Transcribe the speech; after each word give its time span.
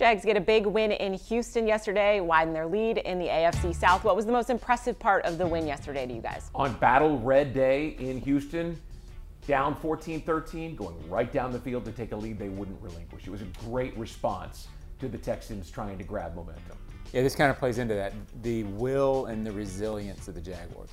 Jags 0.00 0.24
get 0.24 0.38
a 0.38 0.40
big 0.40 0.64
win 0.64 0.92
in 0.92 1.12
Houston 1.12 1.66
yesterday, 1.66 2.20
widen 2.20 2.54
their 2.54 2.64
lead 2.64 2.96
in 2.96 3.18
the 3.18 3.26
AFC 3.26 3.74
South. 3.74 4.02
What 4.02 4.16
was 4.16 4.24
the 4.24 4.32
most 4.32 4.48
impressive 4.48 4.98
part 4.98 5.26
of 5.26 5.36
the 5.36 5.46
win 5.46 5.66
yesterday 5.66 6.06
to 6.06 6.14
you 6.14 6.22
guys? 6.22 6.50
On 6.54 6.72
Battle 6.72 7.18
Red 7.18 7.52
Day 7.52 7.96
in 7.98 8.18
Houston, 8.22 8.80
down 9.46 9.74
14 9.74 10.22
13, 10.22 10.74
going 10.74 10.96
right 11.10 11.30
down 11.30 11.52
the 11.52 11.58
field 11.58 11.84
to 11.84 11.92
take 11.92 12.12
a 12.12 12.16
lead 12.16 12.38
they 12.38 12.48
wouldn't 12.48 12.80
relinquish. 12.80 13.26
It 13.26 13.30
was 13.30 13.42
a 13.42 13.48
great 13.66 13.94
response 13.98 14.68
to 15.00 15.08
the 15.08 15.18
Texans 15.18 15.70
trying 15.70 15.98
to 15.98 16.04
grab 16.04 16.34
momentum. 16.34 16.78
Yeah, 17.12 17.20
this 17.20 17.34
kind 17.34 17.50
of 17.50 17.58
plays 17.58 17.76
into 17.76 17.92
that 17.92 18.14
the 18.42 18.62
will 18.62 19.26
and 19.26 19.46
the 19.46 19.52
resilience 19.52 20.28
of 20.28 20.34
the 20.34 20.40
Jaguars. 20.40 20.88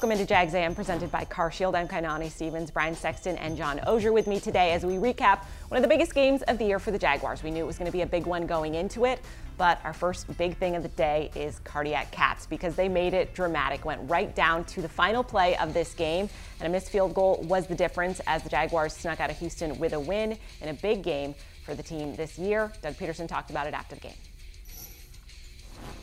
Welcome 0.00 0.12
into 0.12 0.24
Jags 0.24 0.54
AM 0.54 0.74
presented 0.74 1.12
by 1.12 1.26
CarShield. 1.26 1.74
I'm 1.74 1.86
Kainani 1.86 2.30
Stevens, 2.30 2.70
Brian 2.70 2.94
Sexton, 2.94 3.36
and 3.36 3.54
John 3.54 3.80
Oehser 3.80 4.14
with 4.14 4.26
me 4.26 4.40
today 4.40 4.72
as 4.72 4.82
we 4.82 4.94
recap 4.94 5.44
one 5.68 5.76
of 5.76 5.82
the 5.82 5.88
biggest 5.88 6.14
games 6.14 6.40
of 6.44 6.56
the 6.56 6.64
year 6.64 6.78
for 6.78 6.90
the 6.90 6.98
Jaguars. 6.98 7.42
We 7.42 7.50
knew 7.50 7.62
it 7.64 7.66
was 7.66 7.76
going 7.76 7.84
to 7.84 7.92
be 7.92 8.00
a 8.00 8.06
big 8.06 8.24
one 8.24 8.46
going 8.46 8.76
into 8.76 9.04
it, 9.04 9.20
but 9.58 9.78
our 9.84 9.92
first 9.92 10.26
big 10.38 10.56
thing 10.56 10.74
of 10.74 10.82
the 10.82 10.88
day 10.88 11.30
is 11.34 11.58
cardiac 11.64 12.10
cats 12.12 12.46
because 12.46 12.76
they 12.76 12.88
made 12.88 13.12
it 13.12 13.34
dramatic, 13.34 13.84
went 13.84 14.00
right 14.08 14.34
down 14.34 14.64
to 14.64 14.80
the 14.80 14.88
final 14.88 15.22
play 15.22 15.54
of 15.58 15.74
this 15.74 15.92
game, 15.92 16.30
and 16.60 16.66
a 16.66 16.70
missed 16.70 16.88
field 16.88 17.12
goal 17.12 17.44
was 17.46 17.66
the 17.66 17.74
difference 17.74 18.22
as 18.26 18.42
the 18.42 18.48
Jaguars 18.48 18.94
snuck 18.94 19.20
out 19.20 19.28
of 19.28 19.38
Houston 19.38 19.78
with 19.78 19.92
a 19.92 20.00
win 20.00 20.38
in 20.62 20.70
a 20.70 20.74
big 20.74 21.02
game 21.02 21.34
for 21.66 21.74
the 21.74 21.82
team 21.82 22.16
this 22.16 22.38
year. 22.38 22.72
Doug 22.80 22.94
Pederson 22.94 23.28
talked 23.28 23.50
about 23.50 23.66
it 23.66 23.74
after 23.74 23.96
the 23.96 24.00
game. 24.00 24.16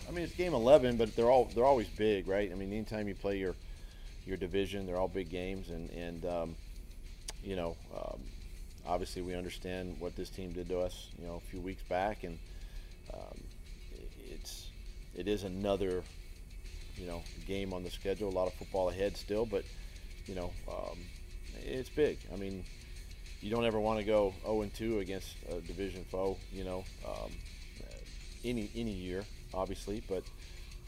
I 0.08 0.12
mean, 0.12 0.24
it's 0.24 0.36
game 0.36 0.54
11, 0.54 0.98
but 0.98 1.16
they're 1.16 1.32
all 1.32 1.46
they're 1.56 1.66
always 1.66 1.88
big, 1.88 2.28
right? 2.28 2.52
I 2.52 2.54
mean, 2.54 2.72
anytime 2.72 3.08
you 3.08 3.16
play 3.16 3.40
your 3.40 3.56
your 4.28 4.38
division. 4.38 4.86
They're 4.86 4.98
all 4.98 5.08
big 5.08 5.30
games, 5.30 5.70
and 5.70 5.90
and 5.92 6.26
um, 6.26 6.56
you 7.44 7.56
know, 7.56 7.76
um, 7.96 8.20
obviously 8.86 9.22
we 9.22 9.36
understand 9.36 9.96
what 10.00 10.16
this 10.16 10.30
team 10.30 10.52
did 10.52 10.68
to 10.70 10.80
us, 10.80 11.10
you 11.20 11.28
know, 11.28 11.36
a 11.36 11.50
few 11.52 11.60
weeks 11.62 11.84
back, 11.84 12.24
and 12.24 12.38
um, 13.14 13.42
it's 14.30 14.70
it 15.16 15.28
is 15.28 15.44
another 15.44 16.04
you 16.96 17.08
know 17.08 17.22
game 17.48 17.74
on 17.74 17.84
the 17.84 17.90
schedule. 17.90 18.30
A 18.30 18.32
lot 18.32 18.48
of 18.48 18.54
football 18.54 18.90
ahead 18.90 19.16
still, 19.18 19.46
but 19.46 19.64
you 20.26 20.36
know, 20.36 20.52
um, 20.70 20.98
it's 21.64 21.90
big. 21.90 22.20
I 22.34 22.36
mean, 22.36 22.64
you 23.42 23.50
don't 23.50 23.66
ever 23.66 23.80
want 23.80 24.00
to 24.00 24.06
go 24.06 24.34
0 24.44 24.64
and 24.64 24.74
2 24.74 25.00
against 25.00 25.36
a 25.50 25.62
division 25.62 26.04
foe, 26.12 26.38
you 26.52 26.64
know, 26.64 26.84
um, 27.08 27.32
any 28.44 28.70
any 28.76 28.92
year, 28.92 29.24
obviously, 29.54 30.04
but 30.08 30.24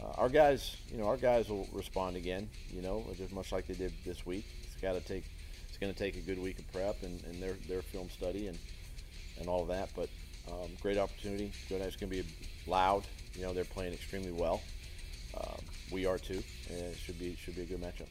uh, 0.01 0.11
our 0.17 0.29
guys, 0.29 0.77
you 0.91 0.97
know, 0.97 1.07
our 1.07 1.17
guys 1.17 1.49
will 1.49 1.67
respond 1.73 2.15
again. 2.15 2.49
You 2.69 2.81
know, 2.81 3.05
just 3.15 3.33
much 3.33 3.51
like 3.51 3.67
they 3.67 3.73
did 3.73 3.93
this 4.05 4.25
week. 4.25 4.45
It's 4.63 4.81
got 4.81 4.93
to 4.93 5.01
take. 5.01 5.25
It's 5.67 5.77
going 5.77 5.93
to 5.93 5.97
take 5.97 6.17
a 6.17 6.21
good 6.21 6.39
week 6.39 6.59
of 6.59 6.71
prep 6.71 7.03
and, 7.03 7.23
and 7.25 7.41
their 7.41 7.55
their 7.67 7.81
film 7.81 8.09
study 8.09 8.47
and 8.47 8.57
and 9.39 9.47
all 9.47 9.65
that. 9.65 9.89
But 9.95 10.09
um, 10.51 10.69
great 10.81 10.97
opportunity. 10.97 11.51
It's 11.69 11.95
going 11.95 12.11
to 12.11 12.23
be 12.23 12.23
loud. 12.67 13.03
You 13.33 13.43
know, 13.43 13.53
they're 13.53 13.65
playing 13.65 13.93
extremely 13.93 14.31
well. 14.31 14.61
Um, 15.37 15.59
we 15.91 16.05
are 16.05 16.17
too, 16.17 16.41
and 16.69 16.79
it 16.79 16.97
should 16.97 17.19
be 17.19 17.35
should 17.35 17.55
be 17.55 17.61
a 17.61 17.65
good 17.65 17.81
matchup. 17.81 18.07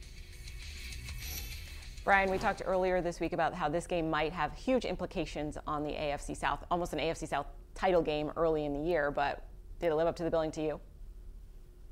Brian, 2.05 2.31
we 2.31 2.39
talked 2.39 2.63
earlier 2.65 3.03
this 3.03 3.21
week 3.21 3.35
about 3.35 3.53
how 3.53 3.69
this 3.69 3.87
game 3.87 4.09
might 4.09 4.33
have 4.33 4.55
huge 4.55 4.87
implications 4.87 5.59
on 5.67 5.83
the 5.83 5.91
AFC 5.91 6.35
South, 6.35 6.65
almost 6.71 6.95
an 6.95 7.01
AFC 7.01 7.29
South 7.29 7.47
title 7.75 8.01
game 8.01 8.33
early 8.37 8.65
in 8.65 8.73
the 8.73 8.81
year, 8.81 9.11
but 9.11 9.45
did 9.79 9.89
it 9.89 9.95
live 9.95 10.07
up 10.07 10.17
to 10.17 10.23
the 10.25 10.31
billing 10.31 10.51
to 10.53 10.63
you? 10.63 10.81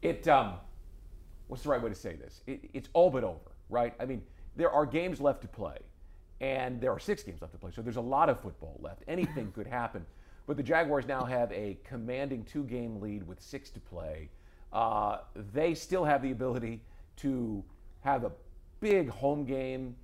It 0.06 0.28
um, 0.28 0.54
what's 1.48 1.62
the 1.62 1.68
right 1.68 1.82
way 1.82 1.88
to 1.88 1.94
say 1.94 2.14
this? 2.14 2.42
It, 2.46 2.70
it's 2.72 2.88
all 2.92 3.10
but 3.10 3.24
over, 3.24 3.52
right? 3.68 3.94
I 4.00 4.04
mean, 4.04 4.22
there 4.56 4.70
are 4.70 4.86
games 4.86 5.20
left 5.20 5.42
to 5.42 5.48
play, 5.48 5.78
and 6.40 6.80
there 6.80 6.92
are 6.92 6.98
six 6.98 7.22
games 7.22 7.40
left 7.40 7.52
to 7.52 7.58
play, 7.58 7.70
so 7.74 7.82
there's 7.82 7.96
a 7.96 8.00
lot 8.00 8.28
of 8.28 8.40
football 8.40 8.78
left. 8.80 9.02
Anything 9.08 9.52
could 9.52 9.66
happen. 9.66 10.04
But 10.46 10.56
the 10.56 10.62
Jaguars 10.62 11.06
now 11.06 11.24
have 11.24 11.50
a 11.50 11.76
commanding 11.84 12.44
two 12.44 12.62
game 12.64 13.00
lead 13.00 13.26
with 13.26 13.40
six 13.40 13.70
to 13.70 13.80
play. 13.80 14.28
Uh, 14.72 15.18
they 15.52 15.74
still 15.74 16.04
have 16.04 16.22
the 16.22 16.30
ability 16.30 16.82
to 17.16 17.64
have 18.00 18.24
a 18.24 18.30
big 18.78 19.08
home 19.08 19.44
game, 19.44 19.96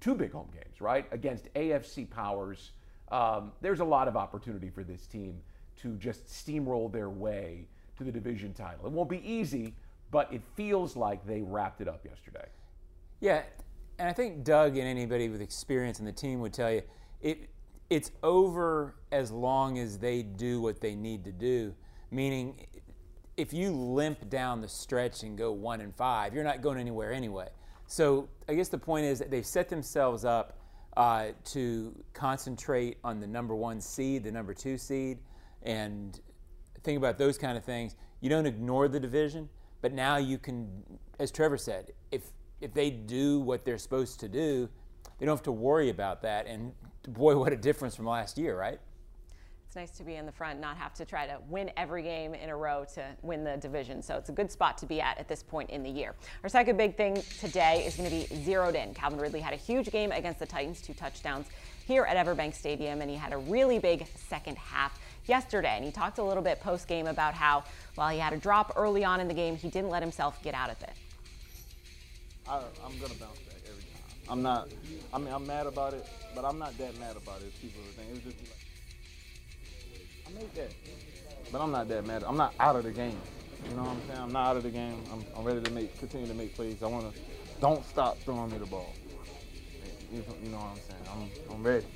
two 0.00 0.14
big 0.14 0.32
home 0.32 0.48
games, 0.52 0.80
right, 0.80 1.06
against 1.12 1.52
AFC 1.54 2.10
powers. 2.10 2.72
Um, 3.12 3.52
there's 3.60 3.80
a 3.80 3.84
lot 3.84 4.08
of 4.08 4.16
opportunity 4.16 4.70
for 4.70 4.82
this 4.82 5.06
team 5.06 5.40
to 5.76 5.96
just 5.96 6.26
steamroll 6.26 6.90
their 6.90 7.10
way 7.10 7.66
to 8.04 8.12
the 8.12 8.12
division 8.12 8.52
title. 8.52 8.86
It 8.86 8.92
won't 8.92 9.10
be 9.10 9.22
easy, 9.28 9.74
but 10.10 10.32
it 10.32 10.42
feels 10.56 10.96
like 10.96 11.26
they 11.26 11.42
wrapped 11.42 11.80
it 11.80 11.88
up 11.88 12.04
yesterday. 12.04 12.46
Yeah, 13.20 13.42
and 13.98 14.08
I 14.08 14.12
think 14.12 14.44
Doug 14.44 14.76
and 14.76 14.86
anybody 14.86 15.28
with 15.28 15.40
experience 15.40 16.00
in 16.00 16.04
the 16.04 16.12
team 16.12 16.40
would 16.40 16.52
tell 16.52 16.72
you 16.72 16.82
it 17.20 17.48
it's 17.88 18.10
over 18.22 18.94
as 19.12 19.30
long 19.30 19.78
as 19.78 19.98
they 19.98 20.22
do 20.22 20.60
what 20.62 20.80
they 20.80 20.94
need 20.94 21.24
to 21.24 21.32
do. 21.32 21.74
Meaning, 22.10 22.66
if 23.36 23.52
you 23.52 23.70
limp 23.70 24.30
down 24.30 24.60
the 24.62 24.68
stretch 24.68 25.22
and 25.22 25.36
go 25.36 25.52
one 25.52 25.82
and 25.82 25.94
five, 25.94 26.34
you're 26.34 26.44
not 26.44 26.62
going 26.62 26.78
anywhere 26.78 27.12
anyway. 27.12 27.48
So 27.86 28.28
I 28.48 28.54
guess 28.54 28.68
the 28.68 28.78
point 28.78 29.04
is 29.04 29.18
that 29.18 29.30
they've 29.30 29.44
set 29.44 29.68
themselves 29.68 30.24
up 30.24 30.58
uh, 30.96 31.28
to 31.44 31.94
concentrate 32.14 32.96
on 33.04 33.20
the 33.20 33.26
number 33.26 33.54
one 33.54 33.80
seed, 33.80 34.24
the 34.24 34.32
number 34.32 34.54
two 34.54 34.78
seed, 34.78 35.18
and 35.62 36.18
think 36.82 36.98
about 36.98 37.18
those 37.18 37.38
kind 37.38 37.56
of 37.56 37.64
things. 37.64 37.96
You 38.20 38.30
don't 38.30 38.46
ignore 38.46 38.88
the 38.88 39.00
division, 39.00 39.48
but 39.80 39.92
now 39.92 40.16
you 40.16 40.38
can, 40.38 40.68
as 41.18 41.30
Trevor 41.30 41.56
said, 41.56 41.92
if 42.10 42.22
if 42.60 42.72
they 42.72 42.90
do 42.90 43.40
what 43.40 43.64
they're 43.64 43.78
supposed 43.78 44.20
to 44.20 44.28
do, 44.28 44.68
they 45.18 45.26
don't 45.26 45.36
have 45.36 45.42
to 45.42 45.52
worry 45.52 45.90
about 45.90 46.22
that. 46.22 46.46
And 46.46 46.72
boy, 47.08 47.36
what 47.36 47.52
a 47.52 47.56
difference 47.56 47.96
from 47.96 48.06
last 48.06 48.38
year, 48.38 48.56
right? 48.56 48.78
It's 49.66 49.74
nice 49.74 49.90
to 49.92 50.04
be 50.04 50.16
in 50.16 50.26
the 50.26 50.32
front, 50.32 50.60
not 50.60 50.76
have 50.76 50.92
to 50.94 51.06
try 51.06 51.26
to 51.26 51.38
win 51.48 51.70
every 51.78 52.02
game 52.02 52.34
in 52.34 52.50
a 52.50 52.56
row 52.56 52.84
to 52.94 53.04
win 53.22 53.42
the 53.42 53.56
division. 53.56 54.02
So 54.02 54.16
it's 54.16 54.28
a 54.28 54.32
good 54.32 54.52
spot 54.52 54.76
to 54.78 54.86
be 54.86 55.00
at 55.00 55.18
at 55.18 55.28
this 55.28 55.42
point 55.42 55.70
in 55.70 55.82
the 55.82 55.88
year. 55.88 56.14
Our 56.42 56.50
second 56.50 56.76
big 56.76 56.94
thing 56.96 57.22
today 57.40 57.84
is 57.86 57.96
going 57.96 58.10
to 58.10 58.14
be 58.14 58.44
zeroed 58.44 58.74
in. 58.74 58.92
Calvin 58.92 59.18
Ridley 59.18 59.40
had 59.40 59.54
a 59.54 59.56
huge 59.56 59.90
game 59.90 60.12
against 60.12 60.38
the 60.38 60.46
Titans, 60.46 60.82
two 60.82 60.92
touchdowns 60.92 61.46
here 61.86 62.04
at 62.04 62.16
Everbank 62.16 62.54
Stadium, 62.54 63.00
and 63.00 63.10
he 63.10 63.16
had 63.16 63.32
a 63.32 63.38
really 63.38 63.78
big 63.78 64.06
second 64.28 64.58
half 64.58 64.98
yesterday. 65.26 65.74
And 65.76 65.84
he 65.84 65.90
talked 65.90 66.18
a 66.18 66.22
little 66.22 66.42
bit 66.42 66.60
post 66.60 66.88
game 66.88 67.06
about 67.06 67.34
how 67.34 67.64
while 67.94 68.10
he 68.10 68.18
had 68.18 68.32
a 68.32 68.36
drop 68.36 68.72
early 68.76 69.04
on 69.04 69.20
in 69.20 69.28
the 69.28 69.34
game, 69.34 69.56
he 69.56 69.68
didn't 69.68 69.90
let 69.90 70.02
himself 70.02 70.42
get 70.42 70.54
out 70.54 70.70
of 70.70 70.80
it. 70.82 70.92
I, 72.48 72.56
am 72.56 72.98
gonna 73.00 73.14
bounce 73.14 73.38
back 73.38 73.62
every 73.68 73.82
time. 73.82 74.02
I'm 74.28 74.42
not. 74.42 74.68
I 75.12 75.18
mean, 75.18 75.32
I'm 75.32 75.46
mad 75.46 75.66
about 75.66 75.94
it, 75.94 76.06
but 76.34 76.44
I'm 76.44 76.58
not 76.58 76.76
that 76.78 76.98
mad 76.98 77.16
about 77.16 77.40
it. 77.40 77.52
People 77.60 77.80
think 77.96 78.08
it 78.08 78.14
was 78.14 78.34
just 78.34 78.38
like 78.38 78.56
I 80.26 80.40
made 80.40 80.54
that, 80.54 80.72
but 81.52 81.60
I'm 81.60 81.70
not 81.70 81.88
that 81.88 82.04
mad. 82.04 82.24
I'm 82.24 82.36
not 82.36 82.54
out 82.58 82.76
of 82.76 82.84
the 82.84 82.90
game. 82.90 83.18
You 83.68 83.76
know 83.76 83.82
what 83.82 83.90
I'm 83.90 84.00
saying? 84.08 84.20
I'm 84.20 84.32
not 84.32 84.46
out 84.48 84.56
of 84.56 84.62
the 84.64 84.70
game. 84.70 85.02
I'm, 85.12 85.24
I'm 85.36 85.44
ready 85.44 85.62
to 85.62 85.70
make 85.70 85.96
continue 85.98 86.26
to 86.26 86.34
make 86.34 86.54
plays. 86.54 86.82
I 86.82 86.86
want 86.86 87.12
to. 87.14 87.20
Don't 87.60 87.86
stop 87.86 88.18
throwing 88.18 88.50
me 88.50 88.58
the 88.58 88.66
ball. 88.66 88.92
You 90.12 90.50
know 90.50 90.58
what 90.58 90.66
I'm 90.66 90.76
saying? 90.76 91.30
I'm, 91.48 91.54
I'm 91.54 91.62
ready. 91.62 91.86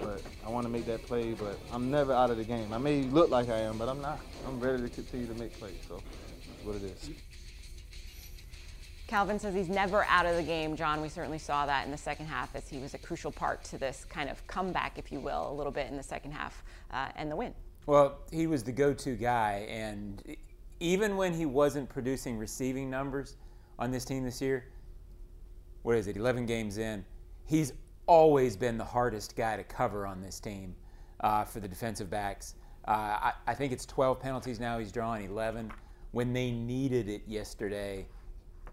But 0.00 0.22
I 0.46 0.48
want 0.48 0.64
to 0.64 0.72
make 0.72 0.86
that 0.86 1.02
play, 1.06 1.34
but 1.34 1.58
I'm 1.70 1.90
never 1.90 2.12
out 2.12 2.30
of 2.30 2.38
the 2.38 2.44
game. 2.44 2.72
I 2.72 2.78
may 2.78 3.02
look 3.02 3.30
like 3.30 3.50
I 3.50 3.58
am, 3.58 3.76
but 3.76 3.86
I'm 3.88 4.00
not. 4.00 4.18
I'm 4.46 4.58
ready 4.58 4.82
to 4.82 4.88
continue 4.88 5.26
to 5.26 5.34
make 5.34 5.58
plays. 5.58 5.74
So 5.86 6.00
that's 6.48 6.64
what 6.64 6.76
it 6.76 6.84
is. 6.84 7.10
Calvin 9.06 9.38
says 9.38 9.54
he's 9.54 9.68
never 9.68 10.04
out 10.04 10.24
of 10.24 10.36
the 10.36 10.42
game. 10.42 10.74
John, 10.74 11.02
we 11.02 11.10
certainly 11.10 11.38
saw 11.38 11.66
that 11.66 11.84
in 11.84 11.90
the 11.90 11.98
second 11.98 12.26
half 12.26 12.56
as 12.56 12.66
he 12.66 12.78
was 12.78 12.94
a 12.94 12.98
crucial 12.98 13.30
part 13.30 13.62
to 13.64 13.76
this 13.76 14.06
kind 14.06 14.30
of 14.30 14.44
comeback, 14.46 14.98
if 14.98 15.12
you 15.12 15.20
will, 15.20 15.52
a 15.52 15.54
little 15.54 15.72
bit 15.72 15.90
in 15.90 15.98
the 15.98 16.02
second 16.02 16.32
half 16.32 16.64
uh, 16.92 17.08
and 17.16 17.30
the 17.30 17.36
win. 17.36 17.52
Well, 17.84 18.20
he 18.32 18.46
was 18.46 18.62
the 18.62 18.72
go 18.72 18.94
to 18.94 19.16
guy. 19.16 19.66
And 19.68 20.22
even 20.80 21.18
when 21.18 21.34
he 21.34 21.44
wasn't 21.44 21.90
producing 21.90 22.38
receiving 22.38 22.88
numbers 22.88 23.36
on 23.78 23.90
this 23.90 24.06
team 24.06 24.24
this 24.24 24.40
year, 24.40 24.64
what 25.82 25.96
is 25.96 26.06
it, 26.06 26.16
11 26.16 26.46
games 26.46 26.78
in, 26.78 27.04
he's 27.44 27.72
always 28.06 28.56
been 28.56 28.78
the 28.78 28.84
hardest 28.84 29.36
guy 29.36 29.56
to 29.56 29.64
cover 29.64 30.06
on 30.06 30.20
this 30.20 30.40
team 30.40 30.74
uh, 31.20 31.44
for 31.44 31.60
the 31.60 31.68
defensive 31.68 32.10
backs. 32.10 32.54
Uh, 32.86 32.90
I, 32.90 33.32
I, 33.46 33.54
think 33.54 33.72
it's 33.72 33.86
12 33.86 34.20
penalties 34.20 34.60
now. 34.60 34.78
He's 34.78 34.92
drawn 34.92 35.22
11. 35.22 35.72
When 36.10 36.32
they 36.32 36.50
needed 36.50 37.08
it 37.08 37.22
yesterday, 37.26 38.06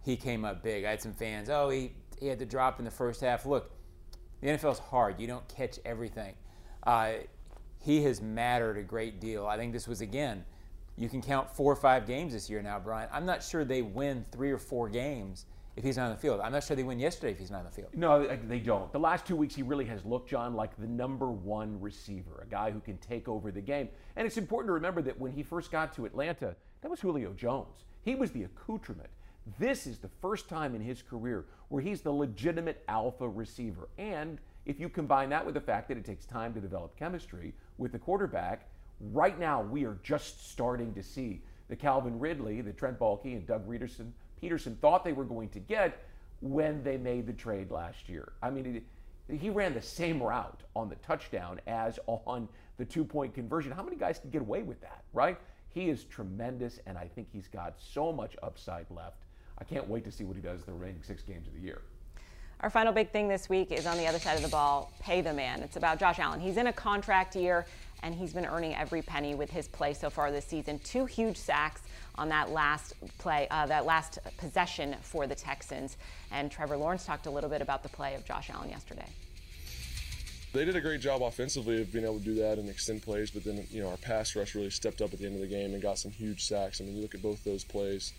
he 0.04 0.18
came 0.18 0.44
up 0.44 0.62
big. 0.62 0.84
I 0.84 0.92
had 0.92 1.02
some 1.02 1.14
fans, 1.14 1.50
oh, 1.50 1.70
he, 1.70 1.94
he 2.20 2.28
had 2.28 2.38
the 2.38 2.46
drop 2.46 2.80
in 2.80 2.86
the 2.86 2.92
first 2.92 3.22
half. 3.22 3.46
Look, 3.46 3.72
the 4.42 4.48
NFL's 4.48 4.80
hard. 4.80 5.20
You 5.20 5.28
don't 5.28 5.48
catch 5.48 5.80
everything. 5.86 6.34
Uh, 6.84 7.12
he 7.80 8.04
has 8.04 8.22
mattered 8.22 8.78
a 8.78 8.84
great 8.84 9.22
deal. 9.22 9.48
I 9.48 9.58
think 9.58 9.72
this 9.72 9.88
was, 9.88 10.02
again, 10.02 10.44
you 10.98 11.08
can 11.08 11.22
count 11.22 11.50
four 11.50 11.72
or 11.72 11.76
five 11.78 12.06
games 12.06 12.34
this 12.34 12.50
year 12.50 12.62
now, 12.62 12.80
Brian. 12.80 13.10
I'm 13.12 13.26
not 13.26 13.42
sure 13.42 13.64
they 13.64 13.82
win 13.82 14.26
three 14.32 14.52
or 14.52 14.58
four 14.58 14.90
games 14.90 15.46
if 15.82 15.86
he's 15.86 15.98
not 15.98 16.06
on 16.06 16.12
the 16.12 16.18
field. 16.18 16.40
I'm 16.42 16.52
not 16.52 16.64
sure 16.64 16.76
they 16.76 16.84
win 16.84 17.00
yesterday 17.00 17.32
if 17.32 17.40
he's 17.40 17.50
not 17.50 17.60
on 17.60 17.66
the 17.66 17.72
field. 17.72 17.90
No, 17.96 18.28
they 18.48 18.60
don't. 18.60 18.92
The 18.94 19.00
last 19.00 19.26
two 19.26 19.36
weeks, 19.36 19.56
he 19.56 19.64
really 19.64 19.86
has 19.86 20.06
looked, 20.06 20.30
John, 20.30 20.54
like 20.54 20.78
the 20.78 20.86
number 20.86 21.32
one 21.32 21.82
receiver, 21.82 22.44
a 22.44 22.46
guy 22.46 22.70
who 22.70 22.80
can 22.80 23.00
take 23.00 23.28
over 23.28 23.52
the 23.52 23.62
game. 23.62 23.90
And 24.16 24.28
it's 24.28 24.38
important 24.38 24.70
to 24.70 24.74
remember 24.74 25.02
that 25.02 25.20
when 25.20 25.32
he 25.32 25.42
first 25.42 25.72
got 25.72 25.92
to 25.96 26.06
Atlanta, 26.06 26.56
that 26.82 26.92
was 26.92 27.00
Julio 27.00 27.34
Jones. 27.34 27.84
He 28.04 28.14
was 28.14 28.30
the 28.30 28.44
accoutrement. 28.44 29.10
This 29.58 29.88
is 29.88 29.98
the 29.98 30.10
first 30.22 30.48
time 30.48 30.76
in 30.76 30.82
his 30.82 31.02
career 31.02 31.46
where 31.70 31.82
he's 31.82 32.02
the 32.02 32.12
legitimate 32.12 32.84
alpha 32.88 33.28
receiver. 33.28 33.90
And 33.98 34.38
if 34.68 34.80
you 34.80 34.88
combine 34.88 35.30
that 35.30 35.44
with 35.44 35.56
the 35.56 35.62
fact 35.62 35.88
that 35.88 35.98
it 35.98 36.06
takes 36.06 36.28
time 36.28 36.54
to 36.54 36.62
develop 36.62 36.96
chemistry 36.96 37.56
with 37.80 37.92
the 37.92 37.98
quarterback, 37.98 38.70
right 39.12 39.40
now 39.40 39.64
we 39.64 39.84
are 39.86 39.98
just 40.04 40.52
starting 40.52 40.94
to 40.94 41.02
see 41.02 41.42
the 41.70 41.76
Calvin 41.76 42.20
Ridley, 42.20 42.62
the 42.62 42.72
Trent 42.72 43.00
Baalke, 43.00 43.36
and 43.36 43.48
Doug 43.48 43.68
Pederson, 43.68 44.12
Pederson 44.42 44.78
thought 44.78 45.04
they 45.04 45.14
were 45.14 45.26
going 45.26 45.50
to 45.50 45.60
get 45.60 46.04
when 46.42 46.84
they 46.84 46.98
made 46.98 47.28
the 47.28 47.34
trade 47.34 47.72
last 47.72 48.10
year. 48.10 48.34
I 48.42 48.50
mean, 48.50 48.84
it, 49.30 49.40
he 49.40 49.50
ran 49.50 49.74
the 49.74 49.82
same 49.82 50.22
route 50.22 50.62
on 50.76 50.90
the 50.90 50.96
touchdown 50.96 51.62
as 51.68 52.00
on 52.08 52.48
the 52.78 52.86
two 52.86 53.06
point 53.06 53.34
conversion. 53.34 53.72
How 53.72 53.84
many 53.84 53.96
guys 53.96 54.20
can 54.20 54.30
get 54.32 54.42
away 54.42 54.64
with 54.64 54.82
that, 54.82 55.04
right? 55.14 55.38
He 55.70 55.90
is 55.90 56.04
tremendous, 56.06 56.80
and 56.86 56.98
I 56.98 57.08
think 57.08 57.28
he's 57.32 57.48
got 57.48 57.76
so 57.78 58.12
much 58.12 58.36
upside 58.44 58.88
left. 58.90 59.24
I 59.58 59.64
can't 59.64 59.88
wait 59.88 60.04
to 60.06 60.12
see 60.12 60.24
what 60.24 60.36
he 60.36 60.42
does 60.42 60.64
the 60.64 60.74
remaining 60.74 61.04
six 61.04 61.22
games 61.22 61.48
of 61.48 61.54
the 61.54 61.62
year. 61.62 61.82
Our 62.62 62.70
final 62.70 62.94
big 62.94 63.12
thing 63.12 63.28
this 63.28 63.50
week 63.50 63.72
is 63.72 63.88
on 63.88 63.98
the 63.98 64.06
other 64.06 64.20
side 64.20 64.36
of 64.36 64.44
the 64.44 64.50
ball 64.50 64.92
pay 65.00 65.22
the 65.22 65.34
man. 65.34 65.62
It's 65.62 65.78
about 65.78 66.00
Josh 66.00 66.20
Allen. 66.20 66.40
He's 66.40 66.58
in 66.58 66.68
a 66.68 66.74
contract 66.74 67.36
year, 67.36 67.66
and 68.04 68.14
he's 68.14 68.34
been 68.34 68.46
earning 68.46 68.76
every 68.76 69.02
penny 69.02 69.34
with 69.34 69.50
his 69.50 69.68
play 69.68 69.94
so 69.94 70.10
far 70.10 70.32
this 70.32 70.46
season. 70.46 70.80
Two 70.80 71.06
huge 71.06 71.38
sacks 71.38 71.82
on 72.16 72.30
that 72.30 72.52
last 72.52 72.94
play, 73.18 73.48
uh, 73.50 73.66
that 73.68 73.86
last 73.86 74.20
possession 74.38 74.96
for 75.02 75.28
the 75.28 75.36
Texans. 75.36 75.98
And 76.32 76.52
Trevor 76.52 76.78
Lawrence 76.78 77.06
talked 77.06 77.26
a 77.26 77.32
little 77.32 77.50
bit 77.50 77.62
about 77.62 77.84
the 77.84 77.90
play 77.90 78.16
of 78.16 78.26
Josh 78.26 78.50
Allen 78.50 78.70
yesterday. 78.70 79.08
They 80.54 80.66
did 80.66 80.76
a 80.76 80.82
great 80.82 81.00
job 81.00 81.22
offensively 81.22 81.82
of 81.82 81.94
being 81.94 82.04
able 82.04 82.20
to 82.20 82.26
do 82.26 82.36
that 82.36 82.58
and 82.58 82.70
extend 82.70 83.04
plays, 83.04 83.32
but 83.32 83.46
then 83.46 83.66
you 83.72 83.82
know 83.82 83.90
our 83.90 83.98
pass 83.98 84.36
rush 84.36 84.54
really 84.54 84.70
stepped 84.70 85.02
up 85.02 85.14
at 85.14 85.20
the 85.20 85.26
end 85.26 85.36
of 85.36 85.42
the 85.42 85.48
game 85.48 85.74
and 85.74 85.82
got 85.82 85.98
some 85.98 86.12
huge 86.12 86.46
sacks. 86.46 86.82
I 86.82 86.84
mean, 86.84 86.98
you 86.98 87.02
look 87.02 87.16
at 87.16 87.22
both 87.22 87.42
those 87.46 87.64
plays 87.64 88.12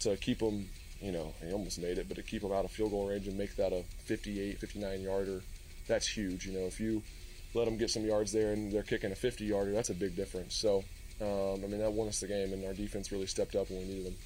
to 0.00 0.16
keep 0.16 0.40
them, 0.40 0.68
you 1.00 1.12
know, 1.12 1.32
he 1.40 1.52
almost 1.52 1.80
made 1.80 1.98
it, 1.98 2.08
but 2.08 2.16
to 2.16 2.22
keep 2.22 2.42
them 2.42 2.52
out 2.52 2.64
of 2.64 2.72
field 2.72 2.90
goal 2.90 3.08
range 3.08 3.28
and 3.28 3.38
make 3.38 3.54
that 3.56 3.72
a 3.72 3.84
58, 4.06 4.58
59 4.58 5.00
yarder, 5.00 5.42
that's 5.86 6.08
huge. 6.08 6.46
You 6.46 6.54
know, 6.54 6.66
if 6.66 6.80
you 6.80 7.02
let 7.54 7.66
them 7.66 7.76
get 7.76 7.90
some 7.90 8.04
yards 8.04 8.32
there 8.32 8.52
and 8.52 8.72
they're 8.72 8.82
kicking 8.82 9.12
a 9.12 9.14
50 9.16 9.44
yarder, 9.44 9.72
that's 9.72 9.90
a 9.90 9.94
big 9.94 10.16
difference. 10.16 10.56
So, 10.56 10.82
um, 11.22 11.64
I 11.64 11.66
mean, 11.68 11.78
that 11.78 11.92
won 11.92 12.08
us 12.08 12.20
the 12.20 12.26
game, 12.26 12.52
and 12.52 12.64
our 12.64 12.74
defense 12.74 13.12
really 13.12 13.26
stepped 13.26 13.54
up 13.54 13.70
when 13.70 13.80
we 13.80 13.84
needed 13.86 14.06
them 14.06 14.16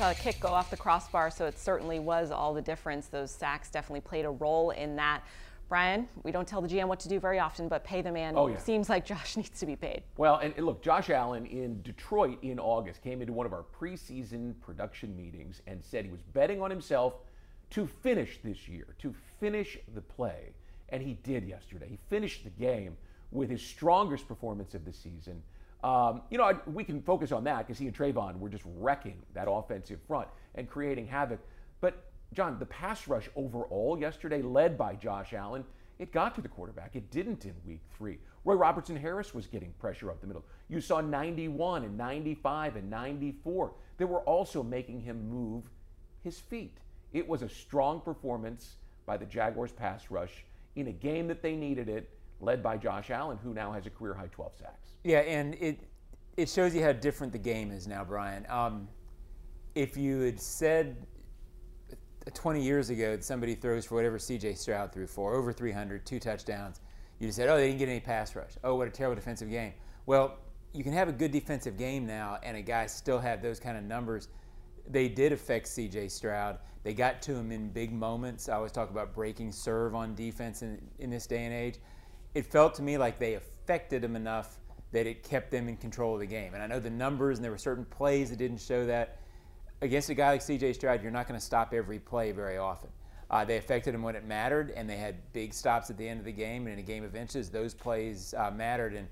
saw 0.00 0.12
a 0.12 0.14
kick 0.14 0.40
go 0.40 0.48
off 0.48 0.70
the 0.70 0.78
crossbar, 0.78 1.30
so 1.30 1.44
it 1.44 1.58
certainly 1.58 1.98
was 1.98 2.30
all 2.30 2.54
the 2.54 2.62
difference. 2.62 3.08
Those 3.08 3.30
sacks 3.30 3.68
definitely 3.68 4.00
played 4.00 4.24
a 4.24 4.30
role 4.30 4.70
in 4.70 4.96
that. 4.96 5.22
Brian, 5.68 6.08
we 6.22 6.32
don't 6.32 6.48
tell 6.48 6.62
the 6.62 6.68
GM 6.68 6.86
what 6.86 7.00
to 7.00 7.08
do 7.10 7.20
very 7.20 7.38
often, 7.38 7.68
but 7.68 7.84
pay 7.84 8.00
the 8.00 8.10
man. 8.10 8.32
Oh, 8.34 8.46
yeah. 8.46 8.56
Seems 8.56 8.88
like 8.88 9.04
Josh 9.04 9.36
needs 9.36 9.60
to 9.60 9.66
be 9.66 9.76
paid. 9.76 10.02
Well, 10.16 10.36
and, 10.36 10.54
and 10.56 10.64
look, 10.64 10.82
Josh 10.82 11.10
Allen 11.10 11.44
in 11.44 11.82
Detroit 11.82 12.38
in 12.40 12.58
August 12.58 13.02
came 13.02 13.20
into 13.20 13.34
one 13.34 13.44
of 13.44 13.52
our 13.52 13.66
preseason 13.78 14.54
production 14.62 15.14
meetings 15.14 15.60
and 15.66 15.84
said 15.84 16.06
he 16.06 16.10
was 16.10 16.22
betting 16.32 16.62
on 16.62 16.70
himself 16.70 17.16
to 17.68 17.86
finish 17.86 18.38
this 18.42 18.68
year, 18.68 18.86
to 19.00 19.14
finish 19.38 19.76
the 19.94 20.00
play. 20.00 20.54
And 20.88 21.02
he 21.02 21.18
did 21.22 21.44
yesterday. 21.44 21.88
He 21.90 21.98
finished 22.08 22.42
the 22.44 22.50
game 22.50 22.96
with 23.32 23.50
his 23.50 23.62
strongest 23.62 24.26
performance 24.26 24.74
of 24.74 24.84
the 24.84 24.92
season. 24.92 25.42
Um, 25.82 26.22
you 26.30 26.38
know, 26.38 26.44
I, 26.44 26.54
we 26.66 26.84
can 26.84 27.00
focus 27.02 27.32
on 27.32 27.44
that 27.44 27.66
because 27.66 27.78
he 27.78 27.86
and 27.86 27.96
Travon 27.96 28.38
were 28.38 28.48
just 28.48 28.64
wrecking 28.76 29.16
that 29.34 29.46
offensive 29.48 30.00
front 30.06 30.28
and 30.54 30.68
creating 30.68 31.06
havoc. 31.06 31.40
But 31.80 32.10
John, 32.34 32.58
the 32.58 32.66
pass 32.66 33.08
rush 33.08 33.28
overall 33.34 33.98
yesterday, 33.98 34.42
led 34.42 34.76
by 34.76 34.94
Josh 34.94 35.32
Allen, 35.32 35.64
it 35.98 36.12
got 36.12 36.34
to 36.34 36.40
the 36.40 36.48
quarterback. 36.48 36.96
It 36.96 37.10
didn't 37.10 37.44
in 37.44 37.54
week 37.66 37.82
three. 37.96 38.18
Roy 38.44 38.54
Robertson 38.54 38.96
Harris 38.96 39.34
was 39.34 39.46
getting 39.46 39.72
pressure 39.78 40.10
up 40.10 40.20
the 40.20 40.26
middle. 40.26 40.44
You 40.68 40.80
saw 40.80 41.00
91 41.00 41.84
and 41.84 41.96
95 41.96 42.76
and 42.76 42.88
94. 42.88 43.72
They 43.98 44.04
were 44.06 44.20
also 44.20 44.62
making 44.62 45.00
him 45.00 45.28
move 45.28 45.64
his 46.22 46.38
feet. 46.38 46.78
It 47.12 47.28
was 47.28 47.42
a 47.42 47.48
strong 47.48 48.00
performance 48.00 48.76
by 49.04 49.16
the 49.16 49.26
Jaguars 49.26 49.72
pass 49.72 50.10
rush 50.10 50.44
in 50.76 50.86
a 50.86 50.92
game 50.92 51.26
that 51.28 51.42
they 51.42 51.54
needed 51.54 51.88
it, 51.88 52.08
led 52.40 52.62
by 52.62 52.76
Josh 52.76 53.10
Allen, 53.10 53.38
who 53.42 53.54
now 53.54 53.72
has 53.72 53.86
a 53.86 53.90
career 53.90 54.14
high 54.14 54.28
12 54.30 54.52
sacks. 54.56 54.94
Yeah, 55.04 55.20
and 55.20 55.54
it 55.54 55.80
it 56.36 56.48
shows 56.48 56.74
you 56.74 56.82
how 56.82 56.92
different 56.92 57.32
the 57.32 57.38
game 57.38 57.70
is 57.70 57.86
now, 57.86 58.04
Brian. 58.04 58.46
Um, 58.48 58.88
if 59.74 59.96
you 59.96 60.20
had 60.20 60.40
said 60.40 61.06
20 62.32 62.62
years 62.62 62.90
ago 62.90 63.12
that 63.12 63.24
somebody 63.24 63.54
throws 63.54 63.86
for 63.86 63.96
whatever 63.96 64.18
CJ 64.18 64.56
Stroud 64.56 64.92
threw 64.92 65.06
for, 65.06 65.34
over 65.34 65.52
300, 65.52 66.06
two 66.06 66.18
touchdowns, 66.18 66.80
you 67.18 67.30
said, 67.32 67.48
oh, 67.48 67.56
they 67.56 67.66
didn't 67.66 67.78
get 67.78 67.88
any 67.88 68.00
pass 68.00 68.34
rush. 68.34 68.52
Oh, 68.64 68.74
what 68.76 68.88
a 68.88 68.90
terrible 68.90 69.16
defensive 69.16 69.50
game. 69.50 69.74
Well, 70.06 70.38
you 70.72 70.82
can 70.84 70.92
have 70.92 71.08
a 71.08 71.12
good 71.12 71.32
defensive 71.32 71.76
game 71.76 72.06
now, 72.06 72.38
and 72.42 72.56
a 72.56 72.62
guy 72.62 72.86
still 72.86 73.18
have 73.18 73.42
those 73.42 73.60
kind 73.60 73.76
of 73.76 73.84
numbers. 73.84 74.28
They 74.88 75.08
did 75.08 75.32
affect 75.32 75.66
CJ 75.66 76.10
Stroud. 76.10 76.58
They 76.82 76.94
got 76.94 77.20
to 77.22 77.34
him 77.34 77.52
in 77.52 77.68
big 77.68 77.92
moments. 77.92 78.48
I 78.48 78.54
always 78.54 78.72
talk 78.72 78.90
about 78.90 79.14
breaking 79.14 79.52
serve 79.52 79.94
on 79.94 80.14
defense 80.14 80.62
in, 80.62 80.80
in 80.98 81.10
this 81.10 81.26
day 81.26 81.44
and 81.44 81.52
age. 81.52 81.78
It 82.34 82.46
felt 82.46 82.74
to 82.74 82.82
me 82.82 82.98
like 82.98 83.18
they 83.18 83.34
affected 83.34 84.04
him 84.04 84.16
enough 84.16 84.58
that 84.92 85.06
it 85.06 85.22
kept 85.22 85.50
them 85.50 85.68
in 85.68 85.76
control 85.76 86.14
of 86.14 86.20
the 86.20 86.26
game. 86.26 86.54
And 86.54 86.62
I 86.62 86.66
know 86.66 86.80
the 86.80 86.90
numbers, 86.90 87.38
and 87.38 87.44
there 87.44 87.52
were 87.52 87.58
certain 87.58 87.84
plays 87.84 88.30
that 88.30 88.36
didn't 88.36 88.60
show 88.60 88.86
that 88.86 89.18
against 89.82 90.10
a 90.10 90.14
guy 90.14 90.32
like 90.32 90.42
C.J. 90.42 90.74
Stroud, 90.74 91.02
you're 91.02 91.12
not 91.12 91.26
going 91.26 91.38
to 91.38 91.44
stop 91.44 91.72
every 91.72 91.98
play 91.98 92.32
very 92.32 92.58
often. 92.58 92.90
Uh, 93.30 93.44
they 93.44 93.56
affected 93.56 93.94
him 93.94 94.02
when 94.02 94.16
it 94.16 94.24
mattered, 94.24 94.72
and 94.72 94.90
they 94.90 94.96
had 94.96 95.16
big 95.32 95.54
stops 95.54 95.88
at 95.88 95.96
the 95.96 96.08
end 96.08 96.18
of 96.18 96.26
the 96.26 96.32
game. 96.32 96.66
And 96.66 96.74
in 96.74 96.78
a 96.80 96.82
game 96.82 97.04
of 97.04 97.14
inches, 97.14 97.48
those 97.48 97.74
plays 97.74 98.34
uh, 98.36 98.50
mattered. 98.50 98.94
And 98.94 99.06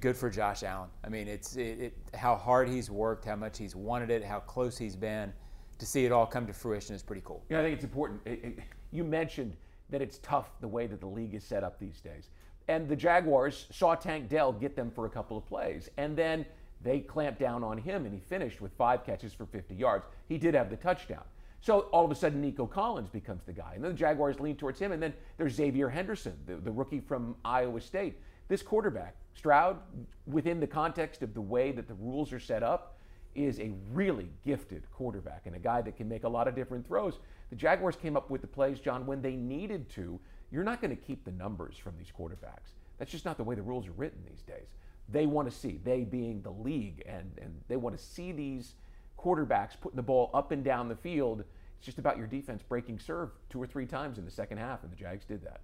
good 0.00 0.16
for 0.16 0.30
Josh 0.30 0.62
Allen. 0.62 0.88
I 1.04 1.08
mean, 1.08 1.28
it's 1.28 1.56
it, 1.56 1.80
it, 1.80 1.96
how 2.14 2.36
hard 2.36 2.68
he's 2.68 2.90
worked, 2.90 3.24
how 3.24 3.36
much 3.36 3.58
he's 3.58 3.76
wanted 3.76 4.10
it, 4.10 4.24
how 4.24 4.40
close 4.40 4.78
he's 4.78 4.96
been. 4.96 5.32
To 5.78 5.86
see 5.86 6.04
it 6.04 6.12
all 6.12 6.26
come 6.26 6.46
to 6.46 6.52
fruition 6.52 6.94
is 6.94 7.02
pretty 7.02 7.22
cool. 7.24 7.42
Yeah, 7.48 7.60
I 7.60 7.62
think 7.62 7.74
it's 7.74 7.84
important. 7.84 8.20
It, 8.26 8.58
you 8.92 9.02
mentioned 9.02 9.56
that 9.90 10.02
it's 10.02 10.18
tough 10.18 10.50
the 10.60 10.68
way 10.68 10.86
that 10.86 11.00
the 11.00 11.06
league 11.06 11.34
is 11.34 11.44
set 11.44 11.64
up 11.64 11.78
these 11.78 12.00
days. 12.00 12.28
And 12.68 12.88
the 12.88 12.96
Jaguars 12.96 13.66
saw 13.70 13.94
Tank 13.94 14.28
Dell 14.28 14.52
get 14.52 14.76
them 14.76 14.90
for 14.90 15.06
a 15.06 15.10
couple 15.10 15.36
of 15.36 15.46
plays. 15.46 15.88
And 15.96 16.16
then– 16.16 16.46
they 16.82 17.00
clamped 17.00 17.38
down 17.38 17.62
on 17.62 17.78
him 17.78 18.04
and 18.04 18.14
he 18.14 18.20
finished 18.20 18.60
with 18.60 18.72
five 18.72 19.04
catches 19.04 19.32
for 19.32 19.46
50 19.46 19.74
yards. 19.74 20.06
He 20.28 20.38
did 20.38 20.54
have 20.54 20.70
the 20.70 20.76
touchdown. 20.76 21.24
So 21.60 21.80
all 21.92 22.06
of 22.06 22.10
a 22.10 22.14
sudden, 22.14 22.40
Nico 22.40 22.66
Collins 22.66 23.10
becomes 23.10 23.42
the 23.44 23.52
guy. 23.52 23.72
And 23.74 23.84
then 23.84 23.92
the 23.92 23.98
Jaguars 23.98 24.40
lean 24.40 24.56
towards 24.56 24.78
him. 24.78 24.92
And 24.92 25.02
then 25.02 25.12
there's 25.36 25.54
Xavier 25.54 25.90
Henderson, 25.90 26.32
the, 26.46 26.56
the 26.56 26.70
rookie 26.70 27.00
from 27.00 27.36
Iowa 27.44 27.82
State. 27.82 28.18
This 28.48 28.62
quarterback, 28.62 29.14
Stroud, 29.34 29.78
within 30.26 30.58
the 30.58 30.66
context 30.66 31.22
of 31.22 31.34
the 31.34 31.40
way 31.40 31.70
that 31.72 31.86
the 31.86 31.94
rules 31.94 32.32
are 32.32 32.40
set 32.40 32.62
up, 32.62 32.96
is 33.34 33.60
a 33.60 33.72
really 33.92 34.30
gifted 34.44 34.90
quarterback 34.90 35.42
and 35.44 35.54
a 35.54 35.58
guy 35.58 35.82
that 35.82 35.96
can 35.96 36.08
make 36.08 36.24
a 36.24 36.28
lot 36.28 36.48
of 36.48 36.54
different 36.54 36.86
throws. 36.86 37.18
The 37.50 37.56
Jaguars 37.56 37.96
came 37.96 38.16
up 38.16 38.30
with 38.30 38.40
the 38.40 38.46
plays, 38.46 38.80
John, 38.80 39.06
when 39.06 39.20
they 39.20 39.36
needed 39.36 39.88
to. 39.90 40.18
You're 40.50 40.64
not 40.64 40.80
going 40.80 40.96
to 40.96 41.02
keep 41.02 41.24
the 41.24 41.32
numbers 41.32 41.76
from 41.76 41.94
these 41.98 42.12
quarterbacks. 42.16 42.74
That's 42.98 43.10
just 43.10 43.24
not 43.24 43.36
the 43.36 43.44
way 43.44 43.54
the 43.54 43.62
rules 43.62 43.86
are 43.86 43.92
written 43.92 44.20
these 44.28 44.42
days 44.42 44.68
they 45.12 45.26
want 45.26 45.50
to 45.50 45.56
see, 45.56 45.80
they 45.84 46.04
being 46.04 46.42
the 46.42 46.50
league, 46.50 47.02
and, 47.06 47.32
and 47.40 47.60
they 47.68 47.76
want 47.76 47.96
to 47.96 48.02
see 48.02 48.32
these 48.32 48.74
quarterbacks 49.18 49.72
putting 49.80 49.96
the 49.96 50.02
ball 50.02 50.30
up 50.32 50.52
and 50.52 50.64
down 50.64 50.88
the 50.88 50.96
field. 50.96 51.44
It's 51.76 51.86
just 51.86 51.98
about 51.98 52.16
your 52.16 52.26
defense 52.26 52.62
breaking 52.62 52.98
serve 52.98 53.30
two 53.48 53.60
or 53.60 53.66
three 53.66 53.86
times 53.86 54.18
in 54.18 54.24
the 54.24 54.30
second 54.30 54.58
half, 54.58 54.82
and 54.82 54.92
the 54.92 54.96
Jags 54.96 55.24
did 55.24 55.42
that. 55.42 55.60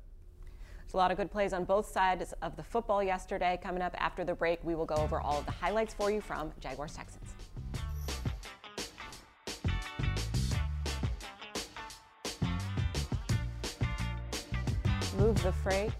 There's 0.82 0.94
a 0.94 0.96
lot 0.96 1.10
of 1.10 1.16
good 1.16 1.30
plays 1.30 1.52
on 1.52 1.64
both 1.64 1.88
sides 1.88 2.32
of 2.42 2.56
the 2.56 2.62
football 2.62 3.02
yesterday. 3.02 3.58
Coming 3.60 3.82
up 3.82 3.94
after 3.98 4.24
the 4.24 4.34
break, 4.34 4.62
we 4.62 4.74
will 4.74 4.86
go 4.86 4.94
over 4.96 5.20
all 5.20 5.38
of 5.38 5.46
the 5.46 5.52
highlights 5.52 5.94
for 5.94 6.10
you 6.10 6.20
from 6.20 6.52
Jaguars 6.60 6.94
Texans. 6.94 7.34
Move 15.26 15.42
the 15.42 15.50
freight 15.50 15.90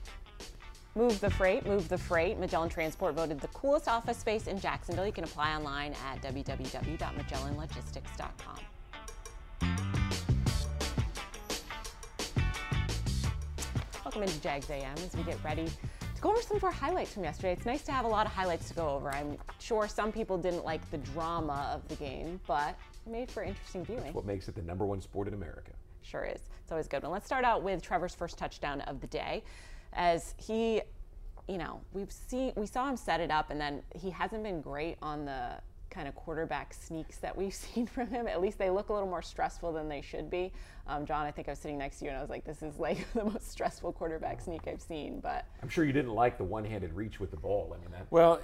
Move 0.95 1.19
the 1.21 1.31
freight, 1.31 1.67
move 1.67 1.89
the 1.89 1.99
freight. 1.99 2.39
Magellan 2.39 2.69
Transport 2.69 3.17
voted 3.17 3.41
the 3.41 3.49
coolest 3.49 3.89
office 3.89 4.19
space 4.19 4.47
in 4.47 4.61
Jacksonville. 4.61 5.05
You 5.05 5.11
can 5.11 5.25
apply 5.25 5.57
online 5.57 5.97
at 6.07 6.23
www.magellanlogistics.com. 6.23 8.59
Welcome 14.05 14.23
into 14.23 14.41
Jags 14.41 14.71
AM 14.71 14.97
as 14.99 15.17
we 15.17 15.25
get 15.25 15.43
ready 15.43 15.67
to 15.67 16.21
go 16.21 16.31
over 16.31 16.41
some 16.41 16.57
of 16.57 16.63
our 16.63 16.71
highlights 16.71 17.13
from 17.13 17.25
yesterday. 17.25 17.51
It's 17.53 17.67
nice 17.67 17.83
to 17.83 17.91
have 17.91 18.05
a 18.05 18.09
lot 18.09 18.27
of 18.27 18.33
highlights 18.33 18.69
to 18.69 18.75
go 18.75 18.91
over. 18.91 19.13
I'm 19.13 19.39
sure 19.59 19.89
some 19.89 20.13
people 20.13 20.39
didn't 20.39 20.65
like 20.65 20.89
the 20.93 20.99
drama 20.99 21.73
of 21.75 21.89
the 21.89 21.97
game, 21.97 22.39
but 22.47 22.79
it 23.05 23.11
made 23.11 23.29
for 23.29 23.43
interesting 23.43 23.85
viewing. 23.85 24.05
That's 24.05 24.15
what 24.15 24.25
makes 24.25 24.47
it 24.47 24.55
the 24.55 24.63
number 24.63 24.87
one 24.87 25.01
sport 25.01 25.27
in 25.27 25.35
America. 25.35 25.73
Sure 26.07 26.25
is. 26.25 26.41
It's 26.63 26.71
always 26.73 26.89
good. 26.89 27.03
Well, 27.03 27.11
let's 27.13 27.27
start 27.27 27.45
out 27.45 27.63
with 27.63 27.83
Trevor's 27.83 28.15
first 28.15 28.39
touchdown 28.39 28.81
of 28.83 29.01
the 29.01 29.07
day 29.09 29.43
as 29.93 30.35
he, 30.39 30.83
you 31.49 31.59
know, 31.59 31.81
we've 31.93 32.13
seen 32.13 32.53
we 32.57 32.67
saw 32.67 32.89
him 32.89 32.97
set 32.97 33.21
it 33.21 33.31
up, 33.31 33.51
and 33.51 33.61
then 33.61 33.83
he 33.95 34.11
hasn't 34.11 34.43
been 34.43 34.61
great 34.61 34.97
on 35.03 35.25
the 35.25 35.53
kind 35.91 36.07
of 36.09 36.15
quarterback 36.15 36.75
sneaks 36.75 37.17
that 37.19 37.37
we've 37.37 37.55
seen 37.67 37.87
from 37.87 38.09
him. 38.09 38.27
At 38.29 38.41
least 38.41 38.59
they 38.59 38.71
look 38.71 38.89
a 38.89 38.93
little 38.93 39.09
more 39.09 39.23
stressful 39.23 39.73
than 39.73 39.89
they 39.89 40.01
should 40.01 40.31
be. 40.31 40.53
Um, 40.87 41.07
John, 41.07 41.27
I 41.27 41.31
think 41.33 41.49
I 41.49 41.53
was 41.53 41.59
sitting 41.59 41.79
next 41.79 41.99
to 42.01 42.05
you 42.05 42.11
and 42.11 42.19
I 42.19 42.21
was 42.21 42.31
like, 42.31 42.45
this 42.45 42.63
is 42.63 42.79
like 42.79 42.99
the 43.15 43.25
most 43.25 43.51
stressful 43.51 43.93
quarterback 43.93 44.41
sneak 44.41 44.69
I've 44.69 44.83
seen. 44.83 45.21
But 45.21 45.45
I'm 45.63 45.69
sure 45.69 45.85
you 45.85 45.93
didn't 45.93 46.15
like 46.15 46.39
the 46.39 46.45
one-handed 46.45 46.93
reach 46.95 47.19
with 47.19 47.31
the 47.31 47.37
ball. 47.37 47.75
I 47.77 47.81
mean, 47.81 47.91
that, 47.93 48.07
Well, 48.11 48.41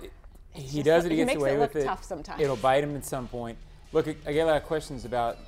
he 0.52 0.62
just- 0.62 0.84
does 0.84 1.04
it. 1.04 1.10
He 1.12 1.18
he 1.18 1.24
gets 1.24 1.34
makes 1.34 1.40
away 1.40 1.54
it 1.54 1.58
with 1.60 1.74
look 1.74 1.82
it. 1.82 1.86
tough 1.86 2.02
sometimes. 2.04 2.40
It'll 2.40 2.56
bite 2.56 2.82
him 2.82 2.96
at 2.96 3.04
some 3.04 3.28
point. 3.28 3.58
Look, 3.92 4.08
I 4.08 4.16
I 4.26 4.32
get 4.32 4.44
a 4.44 4.46
lot 4.46 4.56
of 4.56 4.64
questions 4.64 5.04
about 5.04 5.38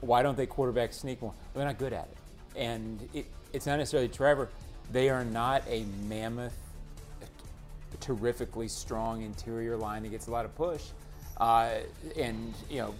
why 0.00 0.22
don't 0.22 0.36
they 0.36 0.46
quarterback 0.46 0.92
sneak 0.92 1.20
more? 1.22 1.34
They're 1.54 1.64
not 1.64 1.78
good 1.78 1.92
at 1.92 2.08
it, 2.08 2.58
and 2.58 3.08
it, 3.14 3.26
it's 3.52 3.66
not 3.66 3.78
necessarily 3.78 4.08
Trevor. 4.08 4.48
They 4.92 5.08
are 5.08 5.24
not 5.24 5.62
a 5.68 5.84
mammoth, 6.08 6.56
terrifically 8.00 8.68
strong 8.68 9.22
interior 9.22 9.76
line 9.76 10.02
that 10.02 10.08
gets 10.10 10.26
a 10.26 10.30
lot 10.30 10.44
of 10.44 10.54
push, 10.56 10.84
uh, 11.38 11.70
and 12.16 12.54
you 12.68 12.78
know 12.78 12.94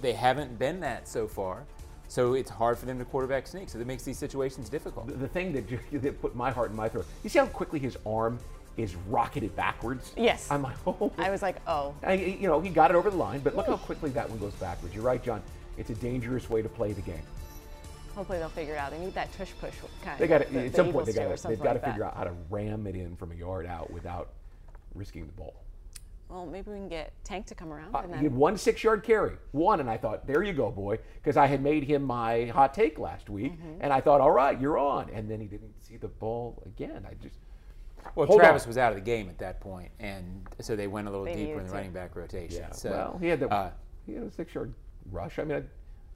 they 0.00 0.12
haven't 0.12 0.58
been 0.58 0.80
that 0.80 1.08
so 1.08 1.26
far. 1.26 1.64
So 2.08 2.34
it's 2.34 2.50
hard 2.50 2.76
for 2.76 2.84
them 2.84 2.98
to 2.98 3.06
quarterback 3.06 3.46
sneak. 3.46 3.70
So 3.70 3.78
that 3.78 3.86
makes 3.86 4.02
these 4.02 4.18
situations 4.18 4.68
difficult. 4.68 5.06
the, 5.06 5.14
the 5.14 5.28
thing 5.28 5.50
that, 5.54 6.02
that 6.02 6.20
put 6.20 6.36
my 6.36 6.50
heart 6.50 6.68
in 6.70 6.76
my 6.76 6.86
throat. 6.86 7.06
You 7.22 7.30
see 7.30 7.38
how 7.38 7.46
quickly 7.46 7.78
his 7.78 7.96
arm 8.04 8.38
is 8.76 8.94
rocketed 9.08 9.56
backwards? 9.56 10.12
Yes. 10.14 10.50
I'm 10.50 10.62
like, 10.62 10.76
oh. 10.86 11.10
I 11.16 11.30
was 11.30 11.40
like, 11.40 11.56
oh, 11.66 11.94
I, 12.02 12.14
you 12.14 12.48
know, 12.48 12.60
he 12.60 12.68
got 12.68 12.90
it 12.90 12.96
over 12.96 13.10
the 13.10 13.16
line, 13.16 13.40
but 13.40 13.56
look 13.56 13.66
how 13.66 13.78
quickly 13.78 14.10
that 14.10 14.28
one 14.28 14.38
goes 14.38 14.52
backwards. 14.54 14.94
You're 14.94 15.04
right, 15.04 15.22
John. 15.22 15.42
It's 15.78 15.90
a 15.90 15.94
dangerous 15.94 16.48
way 16.50 16.62
to 16.62 16.68
play 16.68 16.92
the 16.92 17.02
game. 17.02 17.22
hopefully 18.14 18.38
they'll 18.38 18.48
figure 18.50 18.74
it 18.74 18.78
out. 18.78 18.90
They 18.90 18.98
need 18.98 19.14
that 19.14 19.32
tush 19.32 19.52
push 19.58 19.72
kind 20.04 20.18
They 20.18 20.26
got 20.26 20.42
of. 20.42 20.48
to 20.48 20.52
the- 20.52 20.60
at 20.66 20.72
the 20.72 20.76
some 20.76 20.88
Eagles 20.88 21.04
point 21.04 21.06
they 21.16 21.22
got 21.24 21.38
they've 21.42 21.58
got 21.58 21.62
to 21.64 21.68
like 21.70 21.80
that. 21.82 21.90
figure 21.92 22.04
out 22.04 22.14
how 22.16 22.24
to 22.24 22.34
ram 22.50 22.86
it 22.86 22.94
in 22.94 23.16
from 23.16 23.32
a 23.32 23.34
yard 23.34 23.64
out 23.64 23.90
without 23.90 24.28
risking 24.94 25.24
the 25.26 25.32
ball. 25.32 25.54
Well, 26.28 26.44
maybe 26.46 26.70
we 26.70 26.76
can 26.76 26.88
get 26.88 27.12
Tank 27.24 27.46
to 27.46 27.54
come 27.54 27.72
around 27.72 27.94
Uh, 27.94 28.00
and 28.00 28.14
he 28.16 28.24
had 28.24 28.34
one 28.34 28.56
six-yard 28.58 29.02
carry, 29.02 29.36
one, 29.52 29.80
and 29.80 29.88
I 29.88 29.96
thought, 29.98 30.26
there 30.26 30.42
you 30.42 30.52
go, 30.52 30.70
boy, 30.70 30.98
because 31.16 31.36
I 31.38 31.46
had 31.46 31.62
made 31.62 31.84
him 31.84 32.02
my 32.02 32.46
hot 32.46 32.72
take 32.74 32.98
last 32.98 33.28
week, 33.30 33.52
Mm-hmm. 33.52 33.78
and 33.82 33.92
I 33.92 34.00
thought, 34.02 34.20
all 34.20 34.30
right, 34.30 34.58
you're 34.60 34.76
on, 34.78 35.08
and 35.10 35.30
then 35.30 35.40
he 35.40 35.46
didn't 35.46 35.74
see 35.82 35.96
the 35.96 36.08
ball 36.08 36.62
again. 36.66 37.06
I 37.10 37.14
just 37.14 37.38
Well, 38.14 38.26
Hold 38.26 38.40
Travis 38.40 38.64
on. 38.64 38.68
was 38.68 38.78
out 38.78 38.92
of 38.92 38.96
the 38.96 39.04
game 39.04 39.28
at 39.30 39.38
that 39.38 39.60
point, 39.60 39.90
and 40.00 40.46
so 40.60 40.74
they 40.76 40.86
went 40.86 41.06
a 41.08 41.10
little 41.10 41.24
They 41.24 41.34
deeper 41.34 41.60
in 41.60 41.64
the 41.66 41.70
to. 41.70 41.74
running 41.76 41.92
back 41.92 42.14
rotation. 42.16 42.58
Yeah. 42.62 42.72
So, 42.72 42.90
well, 42.90 43.18
he 43.20 43.28
had 43.28 43.40
the 43.40 43.48
uh, 43.50 43.70
he 44.06 44.14
had 44.14 44.24
a 44.24 44.30
six-yard 44.30 44.72
rush. 45.10 45.38
I 45.38 45.44
mean, 45.44 45.64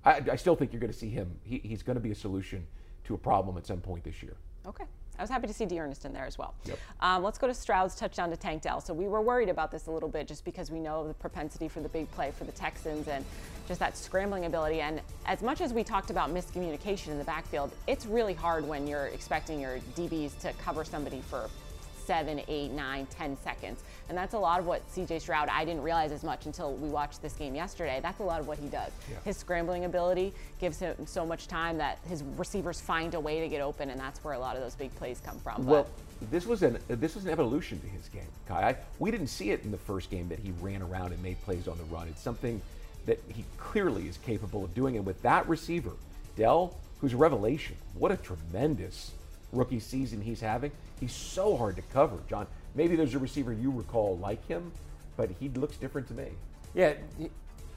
I, 0.05 0.11
I, 0.11 0.23
I 0.33 0.37
still 0.37 0.57
think 0.57 0.73
you're 0.73 0.81
going 0.81 0.93
to 0.93 0.99
see 0.99 1.11
him. 1.11 1.31
He, 1.43 1.59
he's 1.59 1.83
going 1.83 1.97
to 1.97 2.01
be 2.01 2.11
a 2.11 2.15
solution 2.15 2.67
to 3.05 3.15
a 3.15 3.19
problem 3.19 3.57
at 3.57 3.67
some 3.67 3.81
point 3.81 4.05
this 4.05 4.23
year. 4.23 4.37
Okay. 4.67 4.85
I 5.19 5.23
was 5.23 5.31
happy 5.31 5.47
to 5.47 5.53
see 5.55 5.65
D'Ernest 5.65 6.05
in 6.05 6.13
there 6.13 6.27
as 6.27 6.37
well. 6.37 6.55
Yep. 6.67 6.79
Um, 7.01 7.23
let's 7.23 7.39
go 7.39 7.47
to 7.47 7.55
Stroud's 7.55 7.95
touchdown 7.95 8.29
to 8.31 8.37
Tank 8.37 8.63
Dell. 8.63 8.81
So 8.81 8.93
we 8.93 9.09
were 9.09 9.23
worried 9.23 9.49
about 9.49 9.71
this 9.71 9.87
a 9.87 9.91
little 9.91 10.11
bit 10.11 10.29
just 10.29 10.45
because 10.45 10.71
we 10.71 10.79
know 10.79 11.09
the 11.09 11.15
propensity 11.15 11.69
for 11.69 11.81
the 11.81 11.89
big 11.89 12.11
play 12.11 12.33
for 12.33 12.45
the 12.45 12.53
Texans 12.53 13.09
and 13.09 13.25
just 13.67 13.81
that 13.81 13.97
scrambling 13.97 14.45
ability. 14.45 14.81
And 14.81 15.01
as 15.25 15.43
much 15.43 15.63
as 15.63 15.73
we 15.73 15.83
talked 15.85 16.11
about 16.11 16.35
miscommunication 16.35 17.09
in 17.09 17.19
the 17.19 17.25
backfield, 17.25 17.73
it's 17.87 18.05
really 18.05 18.35
hard 18.35 18.69
when 18.69 18.87
you're 18.87 19.07
expecting 19.07 19.59
your 19.59 19.79
DBs 19.97 20.39
to 20.41 20.53
cover 20.55 20.85
somebody 20.85 21.23
for 21.23 21.49
seven, 22.07 22.41
eight, 22.49 22.71
nine, 22.71 23.07
ten 23.07 23.37
seconds. 23.43 23.83
And 24.09 24.17
that's 24.17 24.35
a 24.35 24.39
lot 24.39 24.61
of 24.61 24.67
what 24.67 24.89
CJ 24.93 25.21
Stroud, 25.21 25.49
I 25.49 25.65
didn't 25.65 25.83
realize 25.83 26.13
as 26.13 26.23
much 26.23 26.47
until 26.47 26.75
we 26.75 26.89
watched 26.89 27.21
this 27.21 27.35
game 27.35 27.55
yesterday. 27.55 27.99
That's 28.01 28.21
a 28.21 28.23
lot 28.23 28.41
of 28.41 28.47
what 28.47 28.59
he 28.59 28.69
does. 28.69 28.93
His 29.25 29.37
scrambling 29.37 29.85
ability 29.85 30.33
gives 30.61 30.79
him 30.79 30.95
so 31.07 31.27
much 31.27 31.49
time 31.49 31.79
that 31.79 31.99
his 32.09 32.23
receivers 32.37 32.81
find 32.81 33.15
a 33.15 33.21
way 33.21 33.41
to 33.41 33.49
get 33.49 33.61
open, 33.61 33.91
and 33.91 33.99
that's 33.99 34.23
where 34.23 34.35
a 34.35 34.39
lot 34.39 34.57
of 34.57 34.63
those 34.63 34.75
big 34.75 34.95
plays 34.97 35.21
come 35.25 35.39
from. 35.41 35.65
But 35.65 35.67
Well, 35.67 35.87
this 36.31 36.47
was 36.47 36.63
an 36.63 36.79
this 36.89 37.15
was 37.15 37.25
an 37.25 37.31
evolution 37.31 37.81
to 37.81 37.87
his 37.87 38.09
game, 38.09 38.29
Kai. 38.47 38.71
I, 38.71 38.77
we 38.99 39.11
didn't 39.11 39.27
see 39.29 39.51
it 39.51 39.65
in 39.65 39.71
the 39.71 39.79
first 39.79 40.11
game 40.11 40.29
that 40.29 40.39
he 40.39 40.53
ran 40.61 40.83
around 40.83 41.13
and 41.13 41.23
made 41.23 41.41
plays 41.43 41.69
on 41.69 41.77
the 41.77 41.85
run. 41.85 42.09
It's 42.09 42.23
something 42.23 42.61
that 43.07 43.21
he 43.29 43.45
clearly 43.59 44.09
is 44.09 44.19
capable 44.19 44.65
of 44.65 44.75
doing. 44.75 44.97
And 44.97 45.07
with 45.07 45.21
that 45.23 45.49
receiver, 45.49 45.93
Dell, 46.37 46.77
who's 47.01 47.13
a 47.13 47.17
revelation, 47.17 47.77
what 47.95 48.13
a 48.13 48.17
tremendous 48.17 49.13
rookie 49.53 49.81
season 49.81 50.21
he's 50.21 50.41
having. 50.41 50.71
He's 51.01 51.13
so 51.13 51.57
hard 51.57 51.77
to 51.77 51.83
cover, 51.83 52.19
John. 52.29 52.47
Maybe 52.75 52.97
there's 52.97 53.15
a 53.15 53.19
receiver 53.19 53.53
you 53.53 53.71
recall 53.71 54.19
like 54.19 54.47
him, 54.47 54.73
but 55.17 55.31
he 55.41 55.49
looks 55.51 55.77
different 55.77 56.09
to 56.09 56.15
me. 56.15 56.29
yeah, 56.75 56.95
he, 57.19 57.31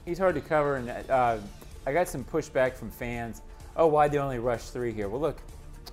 he's 0.04 0.18
hard 0.18 0.34
to 0.34 0.40
cover, 0.40 0.76
and 0.76 0.90
uh, 1.10 1.38
I 1.86 1.92
got 1.92 2.08
some 2.08 2.24
pushback 2.24 2.74
from 2.74 2.90
fans. 2.90 3.42
Oh, 3.76 3.86
why'd 3.86 4.12
they 4.12 4.18
only 4.18 4.38
rush 4.38 4.64
three 4.64 4.92
here? 4.92 5.08
Well, 5.08 5.20
look, 5.20 5.40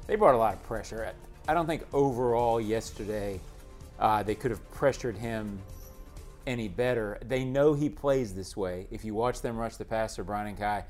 they 0.08 0.16
brought 0.16 0.36
a 0.36 0.38
lot 0.38 0.54
of 0.54 0.64
pressure. 0.64 1.14
I 1.48 1.54
don't 1.54 1.66
think 1.66 1.84
overall 1.94 2.60
yesterday 2.60 3.40
uh, 4.00 4.24
they 4.24 4.36
could 4.36 4.52
have 4.52 4.72
pressured 4.72 5.16
him 5.18 5.60
any 6.46 6.68
better. 6.68 7.20
They 7.26 7.44
know 7.44 7.74
he 7.74 7.90
plays 7.90 8.34
this 8.34 8.58
way. 8.58 8.88
If 8.92 9.06
you 9.06 9.14
watch 9.14 9.42
them 9.42 9.58
rush 9.58 9.76
the 9.76 9.86
passer, 9.86 10.24
Brian 10.24 10.48
and 10.48 10.58
Kai, 10.58 10.86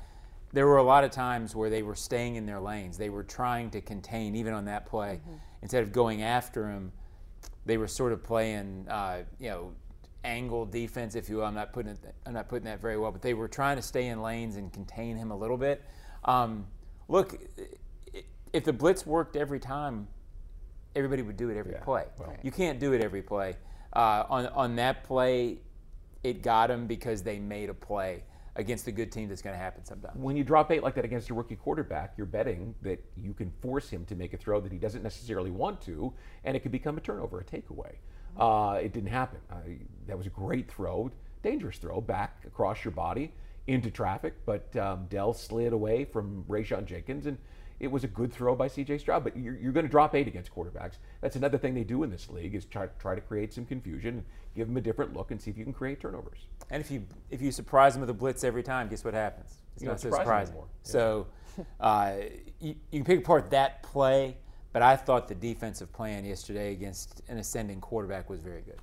there 0.52 0.66
were 0.66 0.78
a 0.78 0.82
lot 0.82 1.04
of 1.04 1.10
times 1.10 1.54
where 1.54 1.70
they 1.70 1.82
were 1.82 1.94
staying 1.94 2.36
in 2.36 2.46
their 2.46 2.60
lanes. 2.60 2.96
They 2.96 3.10
were 3.10 3.22
trying 3.24 3.70
to 3.70 3.80
contain, 3.80 4.34
even 4.34 4.52
on 4.54 4.64
that 4.66 4.86
play. 4.86 5.20
Instead 5.62 5.82
of 5.82 5.92
going 5.92 6.22
after 6.22 6.68
him, 6.68 6.92
they 7.66 7.76
were 7.76 7.88
sort 7.88 8.12
of 8.12 8.22
playing, 8.24 8.86
uh, 8.88 9.22
you 9.38 9.50
know, 9.50 9.72
angle 10.24 10.64
defense, 10.64 11.14
if 11.14 11.28
you 11.28 11.36
will. 11.36 11.44
I'm 11.44 11.54
not 11.54 11.72
putting 11.72 11.92
it, 11.92 11.98
I'm 12.26 12.32
not 12.32 12.48
putting 12.48 12.64
that 12.64 12.80
very 12.80 12.96
well, 12.98 13.12
but 13.12 13.20
they 13.22 13.34
were 13.34 13.48
trying 13.48 13.76
to 13.76 13.82
stay 13.82 14.06
in 14.06 14.22
lanes 14.22 14.56
and 14.56 14.72
contain 14.72 15.16
him 15.16 15.30
a 15.30 15.36
little 15.36 15.56
bit. 15.58 15.84
Um, 16.24 16.66
look, 17.08 17.38
if 18.52 18.64
the 18.64 18.72
blitz 18.72 19.04
worked 19.06 19.36
every 19.36 19.60
time, 19.60 20.08
everybody 20.96 21.22
would 21.22 21.36
do 21.36 21.50
it 21.50 21.56
every 21.58 21.72
Yeah, 21.72 21.80
play. 21.84 22.04
well- 22.18 22.34
You 22.42 22.50
can't 22.50 22.80
do 22.80 22.92
it 22.94 23.02
every 23.02 23.22
play. 23.22 23.56
Uh, 23.92 24.24
on 24.28 24.46
on 24.48 24.76
that 24.76 25.04
play, 25.04 25.58
it 26.24 26.42
got 26.42 26.70
him 26.70 26.86
because 26.86 27.22
they 27.22 27.38
made 27.38 27.68
a 27.70 27.74
play 27.74 28.22
against 28.58 28.88
a 28.88 28.92
good 28.92 29.10
team 29.10 29.28
that's 29.28 29.40
going 29.40 29.54
to 29.54 29.62
happen 29.62 29.84
sometime. 29.84 30.20
When 30.20 30.36
you 30.36 30.44
drop 30.44 30.70
eight 30.72 30.82
like 30.82 30.94
that 30.96 31.04
against 31.04 31.30
a 31.30 31.34
rookie 31.34 31.56
quarterback, 31.56 32.14
you're 32.16 32.26
betting 32.26 32.74
that 32.82 33.02
you 33.16 33.32
can 33.32 33.50
force 33.62 33.88
him 33.88 34.04
to 34.06 34.16
make 34.16 34.34
a 34.34 34.36
throw 34.36 34.60
that 34.60 34.72
he 34.72 34.78
doesn't 34.78 35.02
necessarily 35.02 35.50
want 35.50 35.80
to, 35.82 36.12
and 36.44 36.56
it 36.56 36.60
could 36.60 36.72
become 36.72 36.98
a 36.98 37.00
turnover, 37.00 37.40
a 37.40 37.44
takeaway. 37.44 37.94
Uh, 38.36 38.78
it 38.82 38.92
didn't 38.92 39.10
happen. 39.10 39.38
Uh, 39.50 39.56
that 40.06 40.18
was 40.18 40.26
a 40.26 40.30
great 40.30 40.70
throw, 40.70 41.10
dangerous 41.42 41.78
throw 41.78 42.00
back 42.00 42.44
across 42.46 42.84
your 42.84 42.92
body 42.92 43.32
into 43.68 43.90
traffic, 43.90 44.34
but 44.44 44.74
um, 44.76 45.06
Dell 45.08 45.32
slid 45.32 45.72
away 45.72 46.04
from 46.04 46.44
Rayshawn 46.48 46.84
Jenkins, 46.84 47.26
and 47.26 47.38
it 47.80 47.88
was 47.88 48.04
a 48.04 48.08
good 48.08 48.32
throw 48.32 48.54
by 48.54 48.68
C.J. 48.68 48.98
Stroud. 48.98 49.24
But 49.24 49.36
you're, 49.36 49.56
you're 49.56 49.72
going 49.72 49.86
to 49.86 49.90
drop 49.90 50.14
eight 50.14 50.26
against 50.26 50.54
quarterbacks. 50.54 50.94
That's 51.20 51.36
another 51.36 51.58
thing 51.58 51.74
they 51.74 51.84
do 51.84 52.02
in 52.02 52.10
this 52.10 52.28
league 52.28 52.54
is 52.54 52.64
try, 52.64 52.86
try 52.98 53.14
to 53.14 53.20
create 53.20 53.52
some 53.52 53.64
confusion, 53.64 54.14
and 54.14 54.24
give 54.56 54.66
them 54.68 54.76
a 54.76 54.80
different 54.80 55.14
look, 55.14 55.30
and 55.30 55.40
see 55.40 55.50
if 55.50 55.56
you 55.58 55.64
can 55.64 55.72
create 55.72 56.00
turnovers. 56.00 56.46
And 56.70 56.80
if 56.80 56.90
you 56.90 57.04
if 57.30 57.40
you 57.40 57.50
surprise 57.52 57.94
them 57.94 58.00
with 58.00 58.10
a 58.10 58.14
blitz 58.14 58.44
every 58.44 58.62
time, 58.62 58.88
guess 58.88 59.04
what 59.04 59.14
happens? 59.14 59.54
It's 59.74 59.82
You 59.82 59.88
not 59.88 60.00
don't 60.00 60.12
so 60.12 60.18
surprise 60.18 60.50
them 60.50 60.54
surprising. 60.54 60.54
anymore. 60.54 60.68
Yeah. 60.84 60.90
So 60.90 61.26
uh, 61.80 62.12
you, 62.60 62.74
you 62.90 62.98
can 63.00 63.04
pick 63.04 63.20
apart 63.20 63.50
that 63.50 63.82
play, 63.82 64.36
but 64.72 64.82
I 64.82 64.96
thought 64.96 65.28
the 65.28 65.34
defensive 65.34 65.92
plan 65.92 66.24
yesterday 66.24 66.72
against 66.72 67.22
an 67.28 67.38
ascending 67.38 67.80
quarterback 67.80 68.28
was 68.28 68.40
very 68.40 68.62
good. 68.62 68.78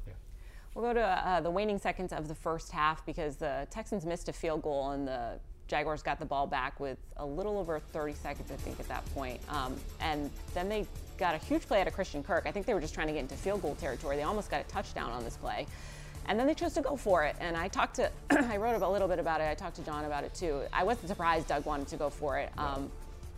We'll 0.74 0.84
go 0.84 0.94
to 0.94 1.02
uh, 1.02 1.40
the 1.40 1.52
waning 1.52 1.80
seconds 1.80 2.12
of 2.12 2.28
the 2.28 2.36
first 2.36 2.70
half 2.72 3.06
because 3.06 3.38
the 3.38 3.66
Texans 3.70 4.06
missed 4.06 4.28
a 4.28 4.34
field 4.34 4.62
goal 4.62 4.92
and 4.92 5.08
the 5.08 5.40
Jaguars 5.68 6.04
got 6.04 6.20
the 6.20 6.26
ball 6.26 6.46
back 6.48 6.80
with 6.80 6.98
a 7.18 7.26
little 7.26 7.58
over 7.58 7.80
30 7.80 8.14
seconds, 8.14 8.52
I 8.52 8.56
think, 8.56 8.80
at 8.80 8.88
that 8.88 9.06
point. 9.14 9.40
Um, 9.50 9.76
and 10.00 10.30
then 10.54 10.70
they 10.70 10.86
got 11.18 11.34
a 11.36 11.38
huge 11.38 11.64
play 11.64 11.82
out 11.82 11.88
of 11.88 11.94
Christian 11.94 12.24
Kirk. 12.24 12.44
I 12.46 12.52
think 12.52 12.66
they 12.66 12.74
were 12.74 12.82
just 12.82 12.94
trying 12.94 13.08
to 13.08 13.14
get 13.14 13.20
into 13.20 13.36
field 13.36 13.62
goal 13.62 13.76
territory. 13.76 14.18
They 14.18 14.24
almost 14.24 14.52
got 14.52 14.62
a 14.62 14.64
touchdown 14.66 15.12
on 15.12 15.24
this 15.24 15.38
play. 15.38 15.66
And 16.28 16.40
then 16.40 16.48
they 16.48 16.54
chose 16.54 16.74
to 16.74 16.82
go 16.82 16.96
for 16.96 17.24
it. 17.24 17.36
And 17.40 17.56
I 17.56 17.68
talked 17.68 17.96
to, 17.96 18.12
I 18.30 18.58
wrote 18.58 18.82
a 18.82 18.88
little 18.88 19.08
bit 19.08 19.20
about 19.20 19.42
it. 19.42 19.46
I 19.46 19.54
talked 19.56 19.76
to 19.78 19.84
John 19.84 20.06
about 20.06 20.24
it 20.24 20.34
too. 20.34 20.62
I 20.74 20.84
wasn't 20.84 21.08
surprised 21.08 21.48
Doug 21.48 21.66
wanted 21.66 21.88
to 21.90 21.98
go 21.98 22.10
for 22.10 22.38
it. 22.40 22.52
Um, 22.58 22.92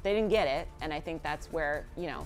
they 0.04 0.14
didn't 0.14 0.30
get 0.30 0.48
it. 0.48 0.68
And 0.82 0.94
I 0.94 1.00
think 1.00 1.22
that's 1.22 1.48
where, 1.48 1.86
you 1.98 2.08
know, 2.08 2.26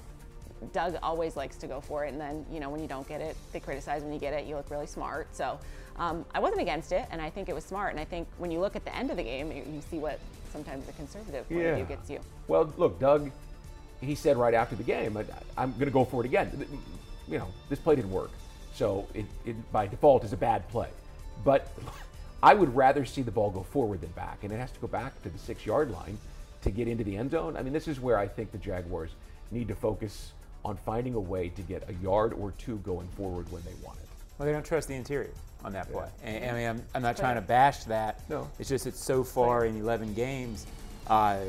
Doug 0.74 0.98
always 1.02 1.36
likes 1.36 1.56
to 1.58 1.68
go 1.68 1.82
for 1.82 2.06
it, 2.06 2.12
and 2.12 2.22
then 2.22 2.46
you 2.52 2.60
know 2.60 2.70
when 2.70 2.82
you 2.82 2.88
don't 2.88 3.08
get 3.08 3.22
it, 3.22 3.36
they 3.52 3.60
criticize. 3.60 4.04
When 4.04 4.14
you 4.14 4.20
get 4.20 4.34
it, 4.34 4.46
you 4.46 4.56
look 4.56 4.70
really 4.70 4.88
smart. 4.88 5.36
So 5.36 5.60
um, 6.02 6.26
I 6.34 6.40
wasn't 6.40 6.62
against 6.62 6.92
it, 6.92 7.06
and 7.12 7.22
I 7.22 7.30
think 7.30 7.48
it 7.48 7.54
was 7.54 7.64
smart. 7.64 7.92
And 7.92 8.00
I 8.00 8.06
think 8.06 8.28
when 8.40 8.50
you 8.50 8.60
look 8.60 8.76
at 8.76 8.84
the 8.84 8.96
end 8.96 9.12
of 9.12 9.18
the 9.18 9.24
game, 9.24 9.52
you, 9.52 9.64
you 9.72 9.82
see 9.92 10.00
what 10.00 10.20
sometimes 10.52 10.88
the 10.88 10.94
conservative 10.94 11.48
point 11.48 11.64
of 11.64 11.76
view 11.76 11.86
gets 11.86 12.10
you. 12.10 12.20
Well, 12.48 12.74
look, 12.76 13.00
Doug, 13.00 13.30
he 14.02 14.16
said 14.16 14.36
right 14.36 14.56
after 14.56 14.76
the 14.76 14.84
game, 14.84 15.16
I, 15.16 15.24
I'm 15.56 15.74
going 15.74 15.86
to 15.86 15.92
go 15.92 16.04
for 16.04 16.24
it 16.24 16.26
again. 16.26 16.66
You 17.28 17.38
know, 17.38 17.48
this 17.70 17.78
play 17.78 17.96
didn't 17.96 18.10
work. 18.10 18.32
So 18.74 19.08
it, 19.14 19.26
it, 19.46 19.72
by 19.72 19.86
default, 19.86 20.24
is 20.24 20.34
a 20.34 20.38
bad 20.38 20.68
play. 20.70 20.90
But 21.46 21.72
I 22.44 22.56
would 22.56 22.76
rather 22.76 23.06
see 23.06 23.22
the 23.22 23.32
ball 23.32 23.52
go 23.52 23.62
forward 23.62 24.02
than 24.02 24.10
back. 24.12 24.44
And 24.44 24.52
it 24.52 24.58
has 24.58 24.72
to 24.72 24.80
go 24.80 24.88
back 24.88 25.22
to 25.22 25.30
the 25.30 25.38
six 25.38 25.68
yard 25.68 25.92
line 25.92 26.18
to 26.64 26.72
get 26.72 26.88
into 26.88 27.04
the 27.04 27.16
end 27.16 27.30
zone. 27.30 27.56
I 27.56 27.62
mean, 27.62 27.74
this 27.74 27.88
is 27.88 28.00
where 28.00 28.18
I 28.18 28.28
think 28.28 28.52
the 28.52 28.58
Jaguars 28.58 29.12
need 29.52 29.68
to 29.68 29.76
focus 29.76 30.32
on 30.66 30.78
finding 30.78 31.14
a 31.14 31.20
way 31.20 31.50
to 31.50 31.62
get 31.62 31.88
a 31.88 31.94
yard 31.94 32.34
or 32.34 32.54
two 32.58 32.78
going 32.78 33.08
forward 33.10 33.52
when 33.52 33.62
they 33.64 33.74
want 33.84 34.00
it. 34.00 34.11
Well, 34.42 34.48
they 34.48 34.54
don't 34.54 34.66
trust 34.66 34.88
the 34.88 34.96
interior 34.96 35.30
on 35.64 35.72
that 35.74 35.92
play. 35.92 36.08
And, 36.24 36.44
I 36.46 36.54
mean, 36.54 36.68
I'm, 36.68 36.84
I'm 36.96 37.04
not 37.04 37.16
trying 37.16 37.36
to 37.36 37.42
bash 37.42 37.84
that. 37.84 38.28
No. 38.28 38.50
It's 38.58 38.68
just 38.68 38.88
it's 38.88 39.00
so 39.00 39.24
far 39.24 39.66
in 39.66 39.78
11 39.78 40.16
games, 40.16 40.66
uh, 41.06 41.42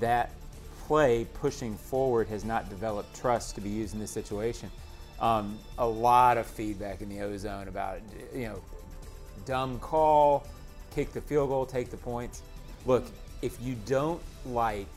that 0.00 0.32
play 0.80 1.28
pushing 1.32 1.76
forward 1.76 2.26
has 2.26 2.44
not 2.44 2.68
developed 2.68 3.14
trust 3.14 3.54
to 3.54 3.60
be 3.60 3.68
used 3.68 3.94
in 3.94 4.00
this 4.00 4.10
situation. 4.10 4.68
Um, 5.20 5.60
a 5.78 5.86
lot 5.86 6.38
of 6.38 6.46
feedback 6.46 7.02
in 7.02 7.08
the 7.08 7.20
O-Zone 7.20 7.68
about 7.68 8.00
you 8.34 8.46
know 8.46 8.60
dumb 9.46 9.78
call, 9.78 10.44
kick 10.92 11.12
the 11.12 11.20
field 11.20 11.50
goal, 11.50 11.64
take 11.64 11.88
the 11.88 11.98
points. 11.98 12.42
Look, 12.84 13.04
if 13.42 13.62
you 13.62 13.76
don't 13.86 14.20
like 14.44 14.88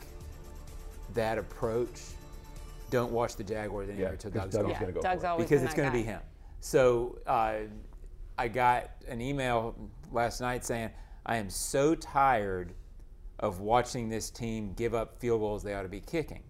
that 1.14 1.38
approach, 1.38 2.00
don't 2.90 3.12
watch 3.12 3.36
the 3.36 3.44
Jaguars 3.44 3.90
anymore 3.90 4.08
Yeah, 4.08 4.12
until 4.14 4.32
'cause 4.32 4.40
Doug's 4.40 4.54
Doug 4.54 4.62
gone. 4.62 4.72
is 4.72 4.78
gonna 4.80 4.92
go 4.92 5.02
Doug's 5.02 5.20
for 5.20 5.26
it. 5.26 5.30
always 5.30 5.48
because 5.48 5.62
it's 5.62 5.74
going 5.74 5.88
to 5.88 5.96
be 5.96 6.02
him. 6.02 6.18
So 6.64 7.18
uh, 7.26 7.56
I 8.38 8.48
got 8.48 8.92
an 9.06 9.20
email 9.20 9.76
last 10.10 10.40
night 10.40 10.64
saying, 10.64 10.88
I 11.26 11.36
am 11.36 11.50
so 11.50 11.94
tired 11.94 12.72
of 13.38 13.60
watching 13.60 14.08
this 14.08 14.30
team 14.30 14.72
give 14.74 14.94
up 14.94 15.14
field 15.14 15.42
goals 15.42 15.62
they 15.62 15.74
ought 15.74 15.82
to 15.82 15.90
be 15.90 16.00
kicking. 16.00 16.42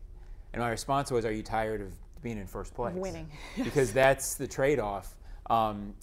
And 0.53 0.63
my 0.63 0.69
response 0.69 1.11
was, 1.11 1.25
Are 1.25 1.33
you 1.33 1.43
tired 1.43 1.81
of 1.81 1.93
being 2.23 2.39
in 2.39 2.47
first 2.47 2.75
place? 2.75 2.95
winning. 2.95 3.29
because 3.65 3.93
that's 3.93 4.37
the 4.37 4.47
trade 4.47 4.79
off. 4.79 5.17
Um, 5.51 5.95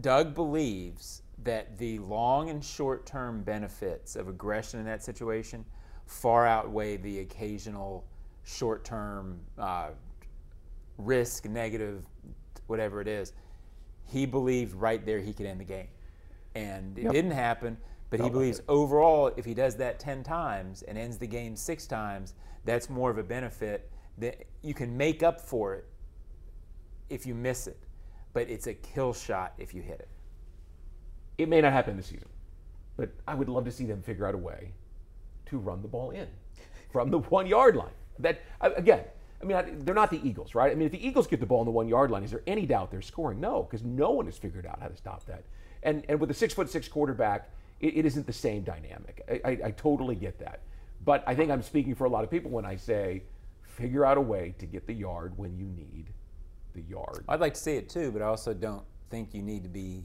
Doug 0.00 0.34
believes 0.34 1.22
that 1.42 1.76
the 1.78 1.98
long 1.98 2.48
and 2.48 2.64
short 2.64 3.06
term 3.06 3.42
benefits 3.42 4.14
of 4.14 4.28
aggression 4.28 4.78
in 4.78 4.86
that 4.86 5.02
situation 5.02 5.64
far 6.06 6.46
outweigh 6.46 6.96
the 6.96 7.18
occasional 7.18 8.04
short 8.44 8.84
term 8.84 9.40
uh, 9.58 9.88
risk, 10.96 11.46
negative, 11.46 12.04
whatever 12.66 13.00
it 13.00 13.08
is. 13.08 13.32
He 14.04 14.26
believed 14.26 14.74
right 14.74 15.04
there 15.04 15.20
he 15.20 15.32
could 15.32 15.46
end 15.46 15.60
the 15.60 15.64
game. 15.64 15.88
And 16.54 16.98
it 16.98 17.04
Yep. 17.04 17.12
didn't 17.12 17.30
happen, 17.32 17.78
but 18.10 18.18
he 18.20 18.24
Felt 18.24 18.26
like 18.26 18.32
believes 18.32 18.58
it. 18.58 18.64
overall, 18.68 19.28
if 19.36 19.44
he 19.44 19.54
does 19.54 19.76
that 19.76 19.98
10 19.98 20.22
times 20.22 20.82
and 20.82 20.98
ends 20.98 21.18
the 21.18 21.26
game 21.26 21.56
six 21.56 21.86
times, 21.86 22.34
that's 22.64 22.90
more 22.90 23.10
of 23.10 23.18
a 23.18 23.22
benefit 23.22 23.90
that 24.18 24.44
you 24.60 24.74
can 24.74 24.96
make 24.96 25.22
up 25.22 25.40
for 25.40 25.74
it 25.74 25.86
if 27.08 27.26
you 27.26 27.34
miss 27.34 27.66
it. 27.66 27.78
But 28.34 28.48
it's 28.50 28.66
a 28.66 28.74
kill 28.74 29.12
shot 29.12 29.54
if 29.58 29.74
you 29.74 29.82
hit 29.82 30.00
it. 30.00 30.08
It 31.38 31.48
may 31.48 31.60
not 31.60 31.72
happen 31.72 31.96
this 31.96 32.06
season, 32.06 32.28
but 32.96 33.10
I 33.26 33.34
would 33.34 33.48
love 33.48 33.64
to 33.64 33.72
see 33.72 33.86
them 33.86 34.02
figure 34.02 34.26
out 34.26 34.34
a 34.34 34.38
way 34.38 34.72
to 35.46 35.58
run 35.58 35.82
the 35.82 35.88
ball 35.88 36.10
in 36.10 36.28
from 36.90 37.10
the 37.10 37.18
one 37.18 37.46
yard 37.46 37.76
line. 37.76 37.92
That 38.18 38.40
again, 38.60 39.04
I 39.42 39.46
mean, 39.46 39.84
they're 39.84 39.94
not 39.94 40.10
the 40.10 40.20
Eagles, 40.26 40.54
right? 40.54 40.70
I 40.70 40.74
mean, 40.74 40.86
if 40.86 40.92
the 40.92 41.04
Eagles 41.04 41.26
get 41.26 41.40
the 41.40 41.46
ball 41.46 41.60
on 41.60 41.66
the 41.66 41.72
one 41.72 41.88
yard 41.88 42.10
line, 42.10 42.22
is 42.22 42.30
there 42.30 42.42
any 42.46 42.64
doubt 42.64 42.90
they're 42.90 43.02
scoring? 43.02 43.40
No, 43.40 43.64
because 43.64 43.84
no 43.84 44.10
one 44.10 44.26
has 44.26 44.38
figured 44.38 44.66
out 44.66 44.80
how 44.80 44.88
to 44.88 44.96
stop 44.96 45.24
that. 45.26 45.44
And 45.82 46.04
and 46.08 46.20
with 46.20 46.30
a 46.30 46.34
six 46.34 46.54
foot 46.54 46.70
six 46.70 46.86
quarterback, 46.86 47.50
it, 47.80 47.96
it 47.96 48.06
isn't 48.06 48.26
the 48.26 48.32
same 48.32 48.62
dynamic. 48.62 49.22
I, 49.28 49.40
I, 49.50 49.58
I 49.66 49.70
totally 49.72 50.14
get 50.14 50.38
that, 50.38 50.60
but 51.04 51.24
I 51.26 51.34
think 51.34 51.50
I'm 51.50 51.62
speaking 51.62 51.94
for 51.94 52.04
a 52.04 52.10
lot 52.10 52.22
of 52.22 52.30
people 52.30 52.50
when 52.50 52.64
I 52.64 52.76
say, 52.76 53.24
figure 53.66 54.04
out 54.04 54.16
a 54.16 54.20
way 54.20 54.54
to 54.58 54.66
get 54.66 54.86
the 54.86 54.94
yard 54.94 55.36
when 55.36 55.56
you 55.56 55.66
need 55.66 56.06
the 56.74 56.82
yard. 56.82 57.24
I'd 57.28 57.40
like 57.40 57.54
to 57.54 57.60
see 57.60 57.74
it 57.76 57.88
too, 57.88 58.12
but 58.12 58.22
I 58.22 58.26
also 58.26 58.54
don't 58.54 58.84
think 59.10 59.34
you 59.34 59.42
need 59.42 59.64
to 59.64 59.68
be 59.68 60.04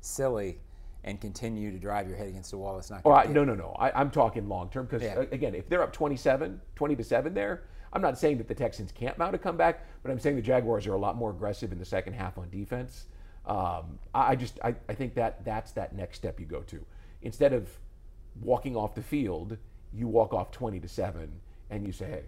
silly 0.00 0.60
and 1.04 1.20
continue 1.20 1.70
to 1.70 1.78
drive 1.78 2.08
your 2.08 2.16
head 2.16 2.28
against 2.28 2.50
the 2.50 2.58
wall. 2.58 2.78
It's 2.78 2.90
not 2.90 3.02
All 3.04 3.12
right, 3.12 3.30
no, 3.30 3.44
no, 3.44 3.54
no. 3.54 3.74
I, 3.78 3.90
I'm 3.92 4.10
talking 4.10 4.48
long 4.48 4.70
term 4.70 4.86
because 4.86 5.02
Yeah. 5.02 5.24
again, 5.30 5.54
if 5.54 5.68
they're 5.68 5.82
up 5.82 5.92
27, 5.92 6.60
20 6.74 6.96
to 6.96 7.04
seven, 7.04 7.34
there, 7.34 7.62
I'm 7.92 8.02
not 8.02 8.18
saying 8.18 8.38
that 8.38 8.48
the 8.48 8.54
Texans 8.54 8.92
can't 8.92 9.16
mount 9.18 9.34
a 9.34 9.38
comeback, 9.38 9.86
but 10.02 10.10
I'm 10.10 10.18
saying 10.18 10.36
the 10.36 10.42
Jaguars 10.42 10.86
are 10.86 10.94
a 10.94 10.98
lot 10.98 11.16
more 11.16 11.30
aggressive 11.30 11.72
in 11.72 11.78
the 11.78 11.84
second 11.84 12.14
half 12.14 12.38
on 12.38 12.50
defense. 12.50 13.06
Um, 13.46 13.98
I, 14.14 14.32
I 14.32 14.36
just, 14.36 14.58
I, 14.62 14.74
I 14.88 14.94
think 14.94 15.14
that 15.14 15.44
that's 15.44 15.72
that 15.72 15.94
next 15.94 16.16
step 16.18 16.40
you 16.40 16.46
go 16.46 16.60
to. 16.62 16.84
Instead 17.22 17.52
of 17.52 17.68
walking 18.42 18.76
off 18.76 18.94
the 18.94 19.02
field, 19.02 19.56
you 19.92 20.08
walk 20.08 20.34
off 20.34 20.50
20 20.50 20.80
to 20.80 20.88
seven, 20.88 21.30
and 21.70 21.86
you 21.86 21.92
say, 21.92 22.06
hey, 22.06 22.22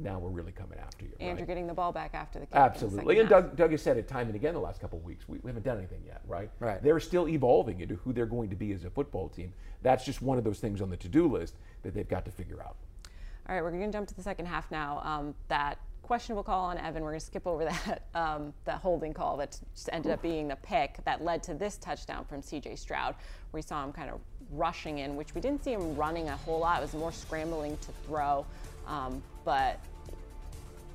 now 0.00 0.18
we're 0.18 0.30
really 0.30 0.52
coming 0.52 0.78
after 0.78 1.04
you. 1.04 1.12
And 1.18 1.30
right? 1.30 1.38
you're 1.38 1.46
getting 1.46 1.66
the 1.66 1.74
ball 1.74 1.92
back 1.92 2.10
after 2.14 2.38
the 2.38 2.46
kick. 2.46 2.54
in 2.54 2.60
the 2.60 2.64
Absolutely. 2.64 3.18
And 3.18 3.28
half. 3.28 3.42
Doug, 3.42 3.56
Doug 3.56 3.70
has 3.72 3.82
said 3.82 3.96
it 3.96 4.06
time 4.06 4.26
and 4.26 4.36
again 4.36 4.54
the 4.54 4.60
last 4.60 4.80
couple 4.80 4.98
of 4.98 5.04
weeks. 5.04 5.28
We, 5.28 5.38
we 5.42 5.48
haven't 5.48 5.64
done 5.64 5.78
anything 5.78 6.02
yet, 6.06 6.22
right? 6.26 6.50
Right. 6.60 6.82
They're 6.82 7.00
still 7.00 7.28
evolving 7.28 7.80
into 7.80 7.96
who 7.96 8.12
they're 8.12 8.26
going 8.26 8.50
to 8.50 8.56
be 8.56 8.72
as 8.72 8.84
a 8.84 8.90
football 8.90 9.28
team. 9.28 9.52
That's 9.82 10.04
just 10.04 10.22
one 10.22 10.38
of 10.38 10.44
those 10.44 10.60
things 10.60 10.80
on 10.80 10.90
the 10.90 10.96
to 10.98 11.08
do 11.08 11.26
list 11.26 11.54
that 11.82 11.94
they've 11.94 12.08
got 12.08 12.24
to 12.26 12.30
figure 12.30 12.62
out. 12.62 12.76
All 13.48 13.54
right, 13.54 13.64
we're 13.64 13.70
going 13.70 13.90
to 13.90 13.90
jump 13.90 14.06
to 14.08 14.14
the 14.14 14.22
second 14.22 14.44
half 14.44 14.70
now. 14.70 15.00
Um, 15.02 15.34
that 15.48 15.78
questionable 16.02 16.42
call 16.42 16.66
on 16.66 16.76
Evan, 16.76 17.02
we're 17.02 17.10
going 17.10 17.20
to 17.20 17.24
skip 17.24 17.46
over 17.46 17.64
that 17.86 18.02
um, 18.14 18.52
that 18.66 18.76
holding 18.80 19.14
call 19.14 19.38
that 19.38 19.58
just 19.74 19.88
ended 19.90 20.12
up 20.12 20.20
being 20.20 20.48
the 20.48 20.56
pick 20.56 20.98
that 21.06 21.24
led 21.24 21.42
to 21.44 21.54
this 21.54 21.78
touchdown 21.78 22.26
from 22.26 22.42
C.J. 22.42 22.76
Stroud, 22.76 23.14
we 23.52 23.62
saw 23.62 23.82
him 23.82 23.92
kind 23.92 24.10
of 24.10 24.20
rushing 24.52 24.98
in, 24.98 25.16
which 25.16 25.34
we 25.34 25.40
didn't 25.40 25.64
see 25.64 25.72
him 25.72 25.96
running 25.96 26.28
a 26.28 26.36
whole 26.36 26.60
lot. 26.60 26.78
It 26.78 26.82
was 26.82 26.92
more 26.92 27.12
scrambling 27.12 27.78
to 27.78 27.92
throw, 28.06 28.44
um, 28.86 29.22
but 29.46 29.80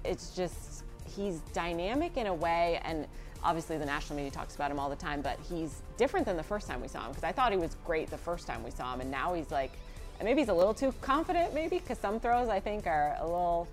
it's 0.04 0.36
just 0.36 0.84
he's 1.16 1.39
dynamic 1.54 2.18
in 2.18 2.28
a 2.28 2.34
way 2.34 2.80
and 2.86 3.08
obviously 3.44 3.78
the 3.78 3.86
national 3.86 4.16
media 4.16 4.32
talks 4.32 4.56
about 4.56 4.72
him 4.72 4.80
all 4.80 4.89
the 4.89 4.96
time 4.96 5.22
but 5.22 5.38
he's 5.50 5.82
different 5.98 6.26
than 6.26 6.38
the 6.38 6.44
first 6.44 6.66
time 6.66 6.82
we 6.82 6.88
saw 6.88 7.06
him 7.06 7.10
because 7.10 7.24
i 7.24 7.32
thought 7.32 7.52
he 7.52 7.58
was 7.58 7.76
great 7.86 8.10
the 8.10 8.18
first 8.18 8.48
time 8.48 8.63
we 8.63 8.72
saw 8.72 8.94
him 8.94 9.02
and 9.02 9.12
now 9.12 9.34
he's 9.34 9.52
like 9.52 9.74
maybe 10.21 10.41
he's 10.41 10.49
a 10.49 10.54
little 10.54 10.73
too 10.73 10.93
confident 11.02 11.54
maybe 11.54 11.80
because 11.80 11.97
some 11.97 12.19
throws 12.19 12.49
i 12.49 12.60
think 12.60 12.88
are 12.88 13.15
a 13.19 13.23
little 13.26 13.67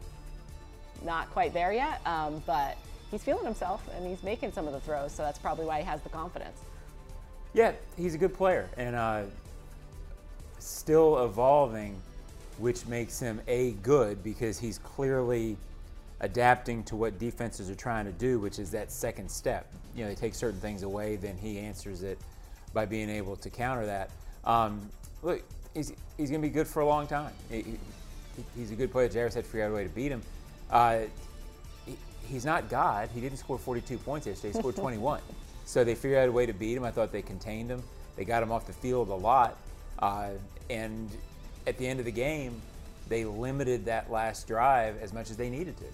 not 1.05 1.31
quite 1.31 1.53
there 1.53 1.73
yet 1.73 2.01
um, 2.07 2.43
but 2.47 2.77
he's 3.11 3.23
feeling 3.23 3.45
himself 3.45 3.89
and 3.97 4.07
he's 4.07 4.23
making 4.23 4.53
some 4.53 4.67
of 4.67 4.73
the 4.73 4.81
throws 4.81 5.13
so 5.13 5.23
that's 5.23 5.39
probably 5.39 5.65
why 5.65 5.79
he 5.79 5.85
has 5.85 6.01
the 6.03 6.09
confidence 6.09 6.61
Yeah, 7.53 7.73
he's 7.97 8.15
a 8.15 8.19
good 8.19 8.35
player 8.35 8.69
and 8.77 8.95
uh, 8.95 9.23
still 10.61 11.25
evolving, 11.25 12.01
which 12.59 12.87
makes 12.87 13.19
him 13.19 13.41
a 13.49 13.73
good 13.83 14.23
because 14.23 14.59
he's 14.59 14.79
clearly 14.79 15.57
adapting 16.21 16.85
to 16.85 16.97
what 16.97 17.19
defenses 17.19 17.71
are 17.71 17.75
trying 17.75 18.05
to 18.05 18.13
do, 18.13 18.39
which 18.39 18.59
is 18.59 18.71
that 18.71 18.93
second 18.93 19.31
step. 19.31 19.67
You 19.97 20.05
know, 20.05 20.11
they 20.11 20.15
take 20.15 20.35
certain 20.35 20.61
things 20.61 20.83
away, 20.83 21.17
then 21.17 21.37
he 21.37 21.59
answers 21.59 22.03
it 22.03 22.19
by 22.73 22.87
being 22.87 23.09
able 23.09 23.37
to 23.37 23.51
counter 23.51 23.87
that. 23.87 24.11
Um, 24.45 24.89
look, 25.23 25.43
he's, 25.75 25.93
he's 26.17 26.31
going 26.31 26.43
to 26.43 26.49
be 26.49 26.53
good 26.53 26.67
for 26.67 26.81
a 26.81 26.87
long 26.87 27.07
time. 27.07 27.33
He- 27.51 27.63
he- 27.63 27.79
he's 28.57 28.71
a 28.71 28.75
good 28.75 28.91
player. 28.93 29.09
Jairus 29.13 29.35
had 29.35 29.45
to 29.45 29.51
figure 29.51 29.67
out 29.67 29.73
a 29.73 29.75
way 29.75 29.83
to 29.85 29.91
beat 29.91 30.11
him. 30.13 30.23
Uh, 30.71 31.01
he- 31.87 31.97
he's 32.27 32.45
not 32.45 32.69
God. 32.71 33.09
He 33.15 33.21
didn't 33.21 33.39
score 33.39 33.59
42 33.59 33.99
points 33.99 34.27
yesterday. 34.27 34.53
He 34.55 34.59
scored 34.59 34.77
21. 34.85 35.21
So 35.67 35.85
they 35.85 35.95
figured 35.95 36.21
out 36.21 36.29
a 36.29 36.33
way 36.33 36.47
to 36.47 36.53
beat 36.53 36.77
him. 36.77 36.85
I 36.85 36.91
thought 36.91 37.13
they 37.13 37.23
contained 37.23 37.71
him. 37.71 37.83
They 38.17 38.25
got 38.25 38.43
him 38.43 38.51
off 38.53 38.67
the 38.67 38.73
field 38.73 39.09
a 39.09 39.15
lot. 39.15 39.57
Uh, 39.99 40.31
and 40.69 41.09
at 41.67 41.77
the 41.79 41.87
end 41.87 41.99
of 42.01 42.05
the 42.07 42.13
game, 42.13 42.61
they 43.09 43.25
limited 43.25 43.85
that 43.87 44.11
last 44.11 44.47
drive 44.49 45.01
as 45.03 45.13
much 45.13 45.31
as 45.31 45.37
they 45.37 45.51
needed 45.51 45.77
to. 45.79 45.85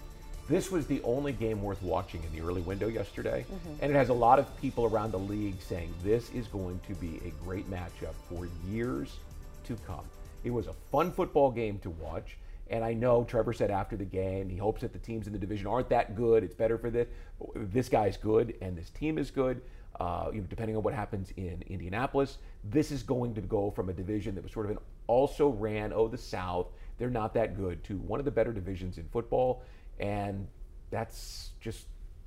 This 0.49 0.71
was 0.71 0.87
the 0.87 1.03
only 1.03 1.33
game 1.33 1.61
worth 1.61 1.83
watching 1.83 2.23
in 2.23 2.33
the 2.39 2.47
early 2.47 2.61
window 2.62 2.87
yesterday, 2.87 3.45
and 3.81 3.91
it 3.91 3.97
has 3.97 4.11
a 4.11 4.15
lot 4.15 4.39
of 4.39 4.47
people 4.61 4.85
around 4.85 5.11
the 5.11 5.19
league 5.19 5.61
saying 5.61 5.93
this 6.05 6.31
is 6.31 6.47
going 6.47 6.79
to 6.87 6.95
be 6.95 7.21
a 7.27 7.31
great 7.45 7.69
matchup 7.69 8.15
for 8.29 8.47
years 8.71 9.17
to 9.66 9.76
come. 9.87 10.05
It 10.44 10.50
was 10.50 10.66
a 10.66 10.74
fun 10.92 11.12
football 11.12 11.50
game 11.50 11.79
to 11.81 11.90
watch, 11.90 12.37
and 12.70 12.85
I 12.85 12.92
know 12.92 13.24
Trevor 13.24 13.52
said 13.52 13.70
after 13.70 13.96
the 13.96 14.05
game 14.05 14.48
he 14.48 14.57
hopes 14.57 14.81
that 14.83 14.92
the 14.92 14.98
teams 14.98 15.26
in 15.26 15.33
the 15.33 15.38
division 15.38 15.66
aren't 15.66 15.88
that 15.90 16.14
good. 16.14 16.44
It's 16.44 16.55
better 16.55 16.79
for 16.79 16.90
this. 16.90 17.09
This 17.55 17.88
guy's 17.88 18.16
good, 18.16 18.55
and 18.61 18.76
this 18.76 18.90
team 18.90 19.18
is 19.18 19.31
good. 19.31 19.61
Uh, 19.98 20.29
you 20.33 20.40
know, 20.40 20.46
depending 20.48 20.76
on 20.76 20.83
what 20.83 20.92
happens 20.92 21.33
in 21.37 21.62
Indianapolis, 21.68 22.38
this 22.64 22.92
is 22.92 23.02
going 23.02 23.35
to 23.35 23.40
go 23.40 23.70
from 23.70 23.88
a 23.88 23.92
division 23.92 24.35
that 24.35 24.44
was 24.44 24.52
sort 24.52 24.66
of 24.66 24.72
an 24.72 24.79
also 25.07 25.48
ran 25.48 25.92
oh 25.92 26.07
the 26.07 26.18
South. 26.18 26.66
They're 26.98 27.11
not 27.11 27.35
that 27.35 27.57
good 27.57 27.83
to 27.85 27.96
one 27.98 28.20
of 28.20 28.24
the 28.24 28.31
better 28.31 28.52
divisions 28.52 28.98
in 28.98 29.09
football, 29.09 29.62
and 29.98 30.46
that's 30.90 31.50
just 31.61 31.87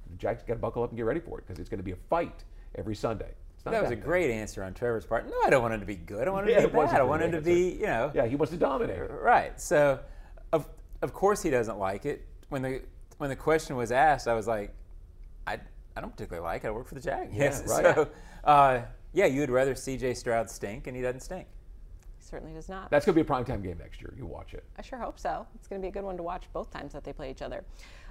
the 0.10 0.18
Jags 0.18 0.44
got 0.44 0.56
to 0.56 0.60
buckle 0.60 0.84
up 0.84 0.90
and 0.90 0.98
get 0.98 1.06
ready 1.06 1.20
for 1.20 1.40
it 1.40 1.48
because 1.48 1.60
it's 1.60 1.70
going 1.70 1.80
to 1.80 1.84
be 1.84 1.92
a 1.92 1.98
fight 2.10 2.44
every 2.76 2.96
Sunday. 2.96 3.32
It's 3.70 3.74
not 3.74 3.82
That 3.82 3.82
was 3.84 3.92
a 3.92 3.96
bad. 3.96 4.06
great 4.06 4.32
answer 4.32 4.64
on 4.64 4.74
Trevor's 4.74 5.06
part. 5.06 5.28
No, 5.30 5.36
I 5.46 5.50
don't 5.50 5.62
want 5.62 5.74
him 5.74 5.80
to 5.80 5.86
be 5.86 5.96
good. 5.96 6.28
I 6.28 6.32
want 6.32 6.48
him 6.48 6.54
Yeah, 6.56 6.62
to 6.62 6.68
be 6.70 6.76
was 6.76 6.90
a 6.90 6.94
bad. 6.94 6.96
I 6.96 7.00
great 7.00 7.10
want 7.10 7.22
him 7.24 7.32
to 7.32 7.38
answer. 7.38 7.50
be, 7.50 7.70
you 7.80 7.86
know. 7.86 8.12
Yeah, 8.14 8.26
he 8.28 8.36
wants 8.36 8.52
to 8.52 8.58
dominate. 8.58 9.00
Right. 9.10 9.60
So, 9.60 10.00
of 10.54 10.68
of 11.02 11.14
course 11.14 11.42
he 11.42 11.50
doesn't 11.50 11.78
like 11.80 12.06
it. 12.06 12.26
When 12.50 12.62
the 12.62 12.82
when 13.18 13.30
the 13.30 13.36
question 13.36 13.76
was 13.76 13.92
asked, 13.92 14.28
I 14.28 14.34
was 14.34 14.48
like, 14.48 14.74
I 15.48 15.60
I 15.96 16.02
don't 16.02 16.12
particularly 16.12 16.46
like 16.46 16.64
it. 16.64 16.68
I 16.68 16.72
work 16.72 16.88
for 16.88 16.96
the 16.96 17.02
Jags. 17.02 17.34
Yeah, 17.36 17.48
right. 17.68 17.96
So, 17.96 18.10
uh, 18.44 18.82
yeah, 19.14 19.26
you 19.26 19.42
would 19.42 19.50
rather 19.52 19.76
C.J. 19.76 20.14
Stroud 20.14 20.50
stink, 20.50 20.88
and 20.88 20.96
he 20.96 21.02
doesn't 21.02 21.22
stink. 21.22 21.48
he 22.18 22.24
certainly 22.24 22.54
does 22.54 22.70
not 22.70 22.90
That's 22.92 23.06
going 23.06 23.18
to 23.18 23.24
be 23.24 23.28
a 23.28 23.30
primetime 23.30 23.64
game 23.64 23.78
next 23.80 24.00
year. 24.02 24.14
You 24.16 24.26
watch 24.26 24.54
it. 24.54 24.64
I 24.78 24.82
sure 24.84 25.00
hope 25.00 25.18
so. 25.20 25.46
It's 25.56 25.68
going 25.68 25.82
to 25.82 25.84
be 25.84 25.90
a 25.90 25.92
good 25.92 26.04
one 26.04 26.16
to 26.18 26.24
watch 26.24 26.44
both 26.54 26.70
times 26.72 26.94
that 26.94 27.04
they 27.04 27.12
play 27.12 27.32
each 27.32 27.42
other. 27.42 27.64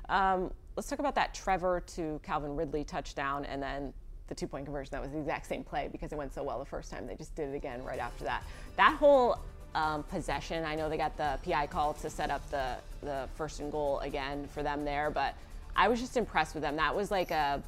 Um, 0.08 0.50
let's 0.76 0.88
talk 0.88 0.98
about 0.98 1.14
that 1.14 1.34
Trevor 1.34 1.80
to 1.94 2.18
Calvin 2.22 2.56
Ridley 2.56 2.82
touchdown 2.82 3.44
and 3.44 3.62
then 3.62 3.92
the 4.28 4.34
two 4.34 4.46
point 4.46 4.66
conversion. 4.66 4.90
That 4.92 5.02
was 5.02 5.10
the 5.10 5.18
exact 5.18 5.46
same 5.46 5.64
play 5.64 5.88
because 5.90 6.12
it 6.12 6.16
went 6.16 6.34
so 6.34 6.42
well 6.42 6.58
the 6.58 6.64
first 6.64 6.90
time. 6.90 7.06
They 7.06 7.14
just 7.14 7.34
did 7.34 7.50
it 7.50 7.56
again 7.56 7.82
right 7.82 7.98
after 7.98 8.24
that. 8.24 8.42
That 8.76 8.96
whole 8.96 9.38
um, 9.74 10.02
possession, 10.04 10.64
I 10.64 10.74
know 10.74 10.88
they 10.88 10.96
got 10.96 11.16
the 11.16 11.38
PI 11.44 11.66
call 11.68 11.94
to 11.94 12.10
set 12.10 12.30
up 12.30 12.48
the, 12.50 12.76
the 13.02 13.28
first 13.34 13.60
and 13.60 13.72
goal 13.72 13.98
again 14.00 14.48
for 14.52 14.62
them 14.62 14.84
there, 14.84 15.10
but 15.10 15.34
I 15.76 15.88
was 15.88 16.00
just 16.00 16.16
impressed 16.16 16.54
with 16.54 16.62
them. 16.62 16.76
That 16.76 16.94
was 16.94 17.10
like 17.10 17.30
a 17.30 17.62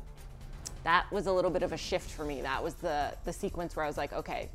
that 0.83 1.11
was 1.13 1.27
a 1.27 1.33
little 1.33 1.51
bit 1.51 1.63
of 1.63 1.73
a 1.73 1.77
shift 1.77 2.11
for 2.11 2.25
me. 2.25 2.41
That 2.41 2.63
was 2.63 2.75
the 2.75 3.13
the 3.25 3.33
sequence 3.33 3.77
where 3.77 3.85
I 3.85 3.89
was 3.89 3.97
like, 3.97 4.13
okay, 4.13 4.49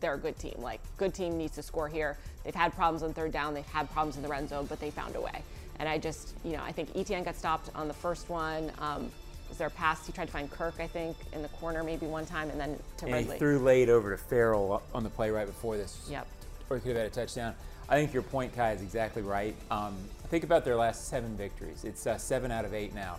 they're 0.00 0.14
a 0.14 0.18
good 0.18 0.38
team. 0.38 0.56
Like, 0.58 0.80
good 0.96 1.14
team 1.14 1.36
needs 1.36 1.54
to 1.56 1.62
score 1.62 1.88
here. 1.88 2.16
They've 2.44 2.54
had 2.54 2.74
problems 2.74 3.02
on 3.02 3.12
third 3.12 3.32
down. 3.32 3.54
They've 3.54 3.66
had 3.66 3.90
problems 3.90 4.16
in 4.16 4.22
the 4.22 4.28
red 4.28 4.48
zone, 4.48 4.66
but 4.66 4.80
they 4.80 4.90
found 4.90 5.16
a 5.16 5.20
way. 5.20 5.42
And 5.78 5.88
I 5.88 5.98
just, 5.98 6.34
you 6.44 6.52
know, 6.52 6.62
I 6.62 6.72
think 6.72 6.92
ETN 6.94 7.24
got 7.24 7.36
stopped 7.36 7.70
on 7.74 7.88
the 7.88 7.94
first 7.94 8.28
one. 8.28 8.72
Um, 8.78 9.10
was 9.50 9.58
there 9.58 9.66
a 9.66 9.70
pass 9.70 10.06
he 10.06 10.12
tried 10.12 10.26
to 10.26 10.32
find 10.32 10.50
Kirk, 10.50 10.74
I 10.80 10.86
think, 10.86 11.16
in 11.32 11.42
the 11.42 11.48
corner 11.48 11.82
maybe 11.82 12.06
one 12.06 12.24
time, 12.24 12.48
and 12.50 12.58
then 12.58 12.78
to 12.98 13.04
And 13.06 13.14
Ridley. 13.14 13.32
he 13.34 13.38
threw 13.38 13.58
late 13.58 13.88
over 13.90 14.10
to 14.10 14.16
Farrell 14.16 14.82
on 14.94 15.02
the 15.02 15.10
play 15.10 15.30
right 15.30 15.46
before 15.46 15.76
this. 15.76 16.06
Yep. 16.08 16.26
Or 16.70 16.76
he 16.76 16.80
could 16.82 16.96
have 16.96 17.02
had 17.04 17.06
a 17.12 17.14
touchdown. 17.14 17.54
I 17.88 17.96
think 17.96 18.14
your 18.14 18.22
point, 18.22 18.54
Kai, 18.54 18.72
is 18.72 18.82
exactly 18.82 19.22
right. 19.22 19.54
Um, 19.70 19.96
think 20.28 20.44
about 20.44 20.64
their 20.64 20.76
last 20.76 21.08
seven 21.08 21.36
victories. 21.36 21.84
It's 21.84 22.06
uh, 22.06 22.16
seven 22.16 22.50
out 22.52 22.64
of 22.64 22.72
eight 22.72 22.94
now. 22.94 23.16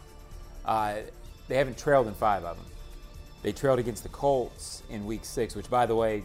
Uh, 0.66 0.96
they 1.50 1.56
haven't 1.58 1.78
trailed 1.78 2.08
in 2.08 2.14
five 2.14 2.44
of 2.46 2.56
them. 2.58 2.66
They 3.44 3.52
trailed 3.52 3.80
against 3.80 4.04
the 4.04 4.10
Colts 4.10 4.84
in 4.90 5.06
Week 5.06 5.26
Six, 5.26 5.56
which, 5.56 5.70
by 5.70 5.86
the 5.86 5.96
way, 5.96 6.24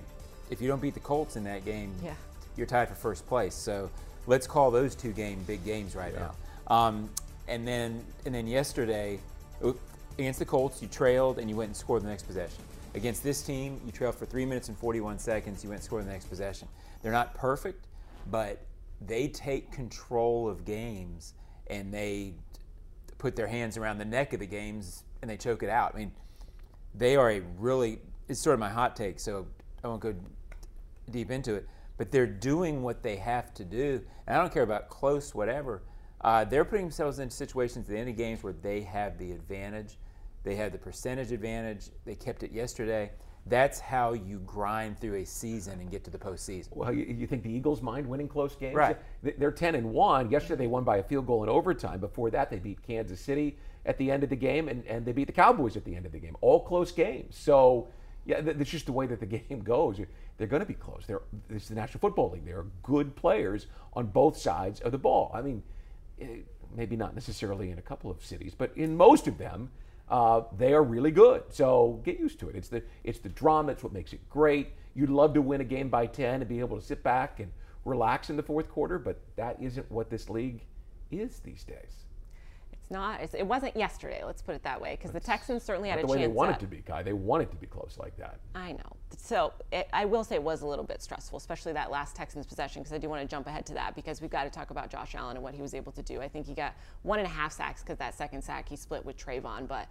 if 0.51 0.61
you 0.61 0.69
don't 0.69 0.81
beat 0.81 0.95
the 0.95 1.01
Colts 1.01 1.35
in 1.37 1.43
that 1.45 1.65
game, 1.65 1.93
Yeah. 2.03 2.15
you're 2.57 2.67
tied 2.67 2.89
for 2.89 2.95
first 2.95 3.27
place. 3.27 3.55
So 3.55 3.91
let's 4.29 4.47
call 4.47 4.71
those 4.71 4.95
two 4.95 5.11
game 5.13 5.43
big 5.47 5.65
games 5.65 5.97
right 5.97 6.15
now. 6.15 6.35
Um, 6.69 7.11
and 7.49 7.67
then 7.67 8.05
and 8.25 8.35
then 8.35 8.47
yesterday 8.47 9.19
against 10.19 10.39
the 10.39 10.45
Colts, 10.45 10.81
you 10.83 10.89
trailed 10.89 11.39
and 11.39 11.49
you 11.49 11.57
went 11.57 11.69
and 11.69 11.77
scored 11.77 12.03
the 12.03 12.09
next 12.09 12.25
possession. 12.25 12.63
Against 12.95 13.23
this 13.23 13.43
team, 13.43 13.81
you 13.85 13.93
trailed 13.93 14.15
for 14.15 14.27
three 14.27 14.47
minutes 14.47 14.69
and 14.69 14.79
41 14.79 15.19
seconds. 15.19 15.63
You 15.63 15.71
went 15.71 15.81
and 15.81 15.85
scored 15.85 16.07
the 16.07 16.11
next 16.11 16.27
possession. 16.27 16.69
They're 17.03 17.13
not 17.13 17.35
perfect, 17.35 17.87
but 18.31 18.65
they 19.07 19.29
take 19.29 19.71
control 19.71 20.49
of 20.49 20.65
games 20.65 21.35
and 21.67 21.93
they 21.93 22.35
put 23.19 23.37
their 23.37 23.47
hands 23.47 23.77
around 23.77 23.99
the 23.99 24.05
neck 24.05 24.33
of 24.33 24.41
the 24.41 24.47
games 24.47 25.05
and 25.21 25.31
they 25.31 25.37
choke 25.37 25.63
it 25.63 25.69
out. 25.69 25.95
I 25.95 25.99
mean, 25.99 26.13
they 26.95 27.17
are 27.17 27.31
a 27.31 27.41
really 27.59 28.01
it's 28.29 28.41
sort 28.41 28.55
of 28.55 28.61
my 28.61 28.69
hot 28.69 28.97
take, 28.97 29.21
so 29.21 29.47
I 29.85 29.89
won't 29.89 30.01
go 30.01 30.15
deep 31.11 31.31
into 31.31 31.55
it. 31.55 31.69
But 31.97 32.11
they're 32.11 32.27
doing 32.27 32.83
what 32.83 33.03
they 33.03 33.17
have 33.17 33.55
to 33.55 33.65
do, 33.65 34.03
and 34.27 34.37
I 34.37 34.41
don't 34.41 34.53
care 34.53 34.63
about 34.63 34.89
close, 34.89 35.35
whatever. 35.35 35.83
Uh, 36.21 36.45
they're 36.45 36.65
putting 36.65 36.87
themselves 36.87 37.19
in 37.19 37.31
situations 37.31 37.87
at 37.89 37.93
the 37.95 37.99
end 37.99 38.09
of 38.09 38.17
games 38.17 38.43
where 38.43 38.53
they 38.53 38.81
have 38.83 39.19
the 39.19 39.33
advantage. 39.33 39.97
They 40.47 40.55
have 40.55 40.71
the 40.71 40.79
percentage 40.79 41.33
advantage. 41.33 41.89
They 42.05 42.15
kept 42.15 42.45
it 42.45 42.53
yesterday. 42.53 43.11
That's 43.47 43.81
how 43.81 44.13
you 44.13 44.39
grind 44.47 44.97
through 45.01 45.17
a 45.17 45.25
season 45.27 45.81
and 45.81 45.91
get 45.91 46.05
to 46.05 46.11
the 46.11 46.19
postseason. 46.19 46.69
Well, 46.71 46.93
you, 46.93 47.05
you 47.05 47.27
think 47.27 47.43
the 47.43 47.51
Eagles 47.51 47.83
mind 47.83 48.07
winning 48.09 48.29
close 48.29 48.55
games? 48.55 48.77
Right. 48.77 48.97
They- 49.25 49.33
They're 49.33 49.51
10 49.51 49.75
and 49.75 49.91
1. 49.93 50.31
Yesterday 50.31 50.55
they 50.63 50.67
won 50.69 50.85
by 50.85 50.99
a 50.99 51.03
field 51.03 51.27
goal 51.27 51.43
in 51.43 51.49
overtime. 51.49 51.99
Before 51.99 52.31
that, 52.31 52.49
they 52.49 52.61
beat 52.61 52.81
Kansas 52.87 53.21
City 53.21 53.57
at 53.87 53.99
the 53.99 54.09
end 54.09 54.23
of 54.23 54.31
the 54.31 54.37
game, 54.37 54.69
and, 54.69 54.87
and 54.87 55.05
they 55.05 55.11
beat 55.11 55.27
the 55.27 55.33
Cowboys 55.33 55.77
at 55.77 55.85
the 55.85 55.97
end 55.97 56.07
of 56.07 56.13
the 56.13 56.19
game. 56.21 56.37
All 56.43 56.61
close 56.61 56.93
games. 56.93 57.37
So, 57.37 57.89
yeah, 58.25 58.41
th- 58.41 58.57
that's 58.57 58.71
just 58.71 58.87
the 58.87 58.93
way 58.93 59.07
that 59.09 59.19
the 59.19 59.27
game 59.27 59.63
goes. 59.65 59.99
They're 60.39 60.47
going 60.47 60.61
to 60.63 60.67
be 60.67 60.75
close. 60.75 61.03
They're, 61.09 61.23
this 61.49 61.65
is 61.65 61.69
the 61.71 61.75
National 61.75 61.99
Football 61.99 62.31
League. 62.31 62.45
There 62.45 62.59
are 62.61 62.67
good 62.85 63.17
players 63.17 63.67
on 63.95 64.07
both 64.07 64.37
sides 64.37 64.79
of 64.81 64.93
the 64.93 64.99
ball. 64.99 65.33
I 65.35 65.43
mean, 65.43 65.65
eh, 66.21 66.27
maybe 66.77 66.95
not 66.95 67.15
necessarily 67.15 67.73
in 67.73 67.79
a 67.79 67.83
couple 67.83 68.13
of 68.13 68.25
cities, 68.25 68.55
but 68.57 68.71
in 68.77 68.97
most 68.97 69.27
of 69.27 69.39
them, 69.39 69.71
uh, 70.09 70.43
they 70.57 70.73
are 70.73 70.83
really 70.83 71.11
good. 71.11 71.43
So 71.49 72.01
get 72.05 72.19
used 72.19 72.39
to 72.41 72.49
it. 72.49 72.57
It's 72.57 72.69
the 72.69 72.83
it's 73.05 73.19
the 73.19 73.29
drama. 73.29 73.73
It's 73.73 73.83
what 73.83 73.93
makes 73.93 74.13
it 74.13 74.29
great. 74.31 74.73
You'd 74.95 75.11
love 75.11 75.35
to 75.35 75.43
win 75.43 75.61
a 75.61 75.65
game 75.65 75.89
by 75.89 76.07
ten 76.07 76.41
and 76.41 76.49
be 76.49 76.61
able 76.61 76.79
to 76.79 76.85
sit 76.85 77.03
back 77.03 77.41
and 77.41 77.51
relax 77.85 78.31
in 78.31 78.37
the 78.37 78.43
fourth 78.43 78.69
quarter, 78.71 78.99
but 78.99 79.21
that 79.37 79.57
isn't 79.61 79.91
what 79.91 80.11
this 80.11 80.29
league 80.29 80.65
is 81.11 81.39
these 81.41 81.65
days. 81.65 82.06
It's 82.87 82.93
not. 82.93 83.21
It's, 83.21 83.35
it 83.35 83.45
wasn't 83.45 83.77
yesterday. 83.77 84.23
Let's 84.25 84.43
put 84.43 84.55
it 84.55 84.63
that 84.63 84.81
way, 84.81 84.93
because 84.93 85.11
the 85.11 85.19
Texans 85.19 85.65
certainly 85.65 85.89
had 85.89 85.99
a 85.99 86.03
the 86.03 86.07
way 86.07 86.19
chance. 86.19 86.29
they 86.29 86.33
want 86.33 86.51
at- 86.53 86.59
it 86.59 86.61
to 86.61 86.67
be, 86.69 86.77
Kai. 86.83 87.03
They 87.03 87.13
want 87.13 87.43
it 87.43 87.51
to 87.51 87.57
be 87.57 87.67
close 87.67 87.97
like 87.99 88.17
that. 88.19 88.39
I 88.55 88.73
know. 88.73 88.97
So 89.17 89.53
it, 89.73 89.89
I 89.93 90.05
will 90.05 90.23
say 90.23 90.37
it 90.37 90.43
was 90.43 90.63
a 90.63 90.67
little 90.69 90.85
bit 90.85 91.03
stressful, 91.03 91.37
especially 91.37 91.73
that 91.73 91.91
last 91.91 92.15
Texans 92.15 92.47
possession, 92.47 92.83
because 92.83 92.93
I 92.93 92.99
do 92.99 93.09
want 93.09 93.23
to 93.23 93.29
jump 93.29 93.49
ahead 93.49 93.67
to 93.67 93.75
that 93.75 93.97
because 93.97 94.21
we've 94.21 94.31
got 94.31 94.45
to 94.45 94.51
talk 94.51 94.71
about 94.71 94.89
Josh 94.89 95.17
Allen 95.17 95.37
and 95.37 95.43
what 95.43 95.53
he 95.53 95.63
was 95.63 95.75
able 95.75 95.91
to 95.93 96.03
do. 96.03 96.21
I 96.21 96.29
think 96.29 96.47
he 96.47 96.55
got 96.55 96.75
one 97.03 97.19
and 97.19 97.27
a 97.27 97.31
half 97.31 97.51
sacks 97.51 97.83
because 97.83 97.99
that 97.99 98.15
second 98.15 98.43
sack 98.43 98.69
he 98.69 98.77
split 98.77 99.05
with 99.05 99.17
Travon, 99.17 99.67
but 99.67 99.89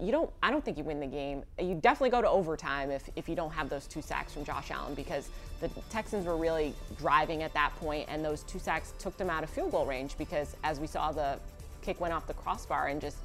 you 0.00 0.10
don't. 0.10 0.30
I 0.42 0.50
don't 0.50 0.64
think 0.64 0.76
you 0.78 0.84
win 0.84 0.98
the 0.98 1.06
game. 1.06 1.44
You 1.60 1.76
definitely 1.76 2.10
go 2.10 2.20
to 2.20 2.28
overtime 2.28 2.90
if, 2.90 3.08
if 3.14 3.28
you 3.28 3.36
don't 3.36 3.52
have 3.52 3.70
those 3.70 3.86
two 3.86 4.02
sacks 4.02 4.32
from 4.32 4.44
Josh 4.44 4.72
Allen 4.72 4.94
because 4.94 5.30
the 5.60 5.70
Texans 5.90 6.26
were 6.26 6.36
really 6.36 6.74
driving 6.98 7.44
at 7.44 7.54
that 7.54 7.74
point, 7.76 8.06
and 8.08 8.24
those 8.24 8.42
two 8.42 8.58
sacks 8.58 8.94
took 8.98 9.16
them 9.16 9.30
out 9.30 9.44
of 9.44 9.48
field 9.48 9.70
goal 9.70 9.86
range 9.86 10.18
because 10.18 10.56
as 10.64 10.80
we 10.80 10.88
saw 10.88 11.12
the 11.12 11.38
kick 11.86 12.00
went 12.00 12.12
off 12.12 12.26
the 12.26 12.34
crossbar 12.34 12.88
and 12.88 13.00
just 13.00 13.16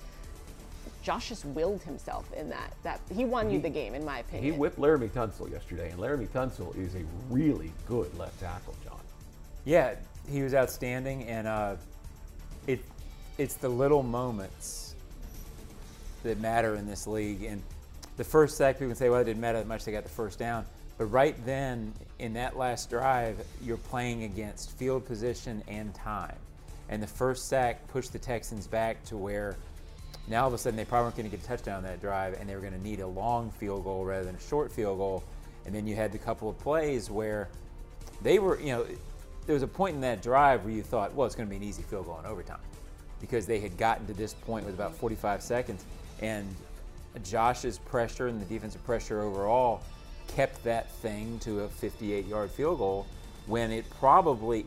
Josh 1.02 1.30
just 1.30 1.46
willed 1.46 1.82
himself 1.82 2.32
in 2.34 2.48
that. 2.50 2.74
That 2.84 3.02
he 3.14 3.26
won 3.26 3.50
you 3.50 3.60
the 3.60 3.70
game, 3.70 3.96
in 3.96 4.06
my 4.06 4.20
opinion. 4.20 4.54
He 4.54 4.58
whipped 4.58 4.80
Laremy 4.80 5.10
Tunsil 5.10 5.52
yesterday, 5.52 5.90
and 5.90 6.00
Laremy 6.00 6.28
Tunsil 6.28 6.76
is 6.78 6.94
a 6.94 7.02
really 7.30 7.72
good 7.88 8.16
left 8.20 8.40
tackle, 8.40 8.76
John. 8.84 9.00
Yeah, 9.66 9.96
he 10.30 10.44
was 10.44 10.54
outstanding, 10.54 11.24
and 11.24 11.48
uh, 11.48 11.76
it 12.68 12.80
it's 13.40 13.56
the 13.56 13.70
little 13.70 14.04
moments 14.04 14.96
that 16.22 16.40
matter 16.40 16.76
in 16.76 16.86
this 16.86 17.08
league. 17.08 17.44
And 17.44 17.64
the 18.18 18.24
first 18.24 18.58
sack, 18.58 18.76
people 18.76 18.90
can 18.90 18.96
say, 18.96 19.10
well, 19.10 19.22
it 19.22 19.26
didn't 19.26 19.42
matter 19.42 19.58
that 19.58 19.68
much; 19.68 19.86
they 19.86 19.92
got 19.92 20.04
the 20.04 20.10
first 20.10 20.38
down. 20.38 20.66
But 21.00 21.06
right 21.06 21.36
then, 21.48 21.94
in 22.20 22.34
that 22.34 22.58
last 22.58 22.92
drive, 22.92 23.44
you're 23.64 23.78
playing 23.78 24.24
against 24.24 24.78
field 24.78 25.08
position 25.08 25.64
and 25.68 25.96
time. 25.96 26.38
And 26.92 27.02
the 27.02 27.08
first 27.08 27.48
sack 27.48 27.88
pushed 27.88 28.14
the 28.14 28.20
Texans 28.20 28.68
back 28.68 29.04
to 29.06 29.18
where 29.18 29.56
now 30.28 30.44
all 30.44 30.48
of 30.48 30.54
a 30.54 30.58
sudden 30.58 30.78
they 30.78 30.86
probably 30.86 31.06
weren't 31.06 31.16
going 31.16 31.30
to 31.30 31.36
get 31.36 31.44
a 31.44 31.48
touchdown 31.48 31.78
on 31.78 31.84
that 31.84 32.02
drive, 32.02 32.40
and 32.40 32.48
they 32.48 32.54
were 32.54 32.62
going 32.62 32.74
to 32.74 32.82
need 32.82 33.00
a 33.00 33.08
long 33.08 33.50
field 33.52 33.86
goal 33.86 34.06
rather 34.06 34.26
than 34.26 34.36
a 34.36 34.42
short 34.42 34.72
field 34.72 34.98
goal. 34.98 35.24
And 35.66 35.74
then 35.74 35.88
you 35.88 35.96
had 35.96 36.12
the 36.12 36.18
couple 36.18 36.50
of 36.50 36.60
plays 36.60 37.10
where 37.10 37.50
they 38.22 38.40
were, 38.40 38.60
you 38.60 38.68
know, 38.68 38.86
there 39.46 39.54
was 39.54 39.64
a 39.64 39.68
point 39.68 39.96
in 39.96 40.02
that 40.02 40.22
drive 40.22 40.64
where 40.64 40.74
you 40.74 40.84
thought, 40.84 41.16
well, 41.16 41.26
it's 41.26 41.36
going 41.36 41.48
to 41.48 41.50
be 41.50 41.56
an 41.56 41.64
easy 41.64 41.82
field 41.82 42.06
goal 42.06 42.20
in 42.20 42.26
overtime 42.26 42.60
because 43.20 43.46
they 43.46 43.60
had 43.60 43.78
gotten 43.78 44.06
to 44.08 44.14
this 44.14 44.34
point 44.34 44.66
with 44.66 44.76
about 44.76 44.96
45 44.96 45.42
seconds. 45.42 45.86
And 46.22 46.48
Josh's 47.24 47.78
pressure 47.78 48.28
and 48.28 48.42
the 48.42 48.46
defensive 48.46 48.84
pressure 48.86 49.22
overall 49.22 49.82
kept 50.28 50.64
that 50.64 50.92
thing 50.92 51.40
to 51.40 51.62
a 51.62 51.68
58 51.68 52.26
yard 52.26 52.52
field 52.52 52.80
goal 52.80 53.08
when 53.48 53.72
it 53.72 53.90
probably 53.90 54.66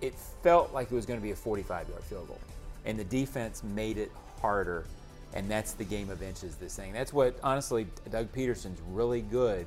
it 0.00 0.14
felt 0.42 0.72
like 0.72 0.90
it 0.90 0.94
was 0.94 1.06
going 1.06 1.18
to 1.18 1.22
be 1.22 1.30
a 1.30 1.36
45 1.36 1.88
yard 1.88 2.02
field 2.04 2.28
goal 2.28 2.40
and 2.84 2.98
the 2.98 3.04
defense 3.04 3.62
made 3.62 3.98
it 3.98 4.10
harder 4.40 4.84
and 5.34 5.50
that's 5.50 5.72
the 5.72 5.84
game 5.84 6.08
of 6.08 6.22
inches 6.22 6.56
this 6.56 6.76
thing. 6.76 6.92
That's 6.92 7.12
what 7.12 7.38
honestly 7.42 7.86
doug 8.10 8.32
pederson's 8.32 8.80
really 8.90 9.20
good 9.20 9.66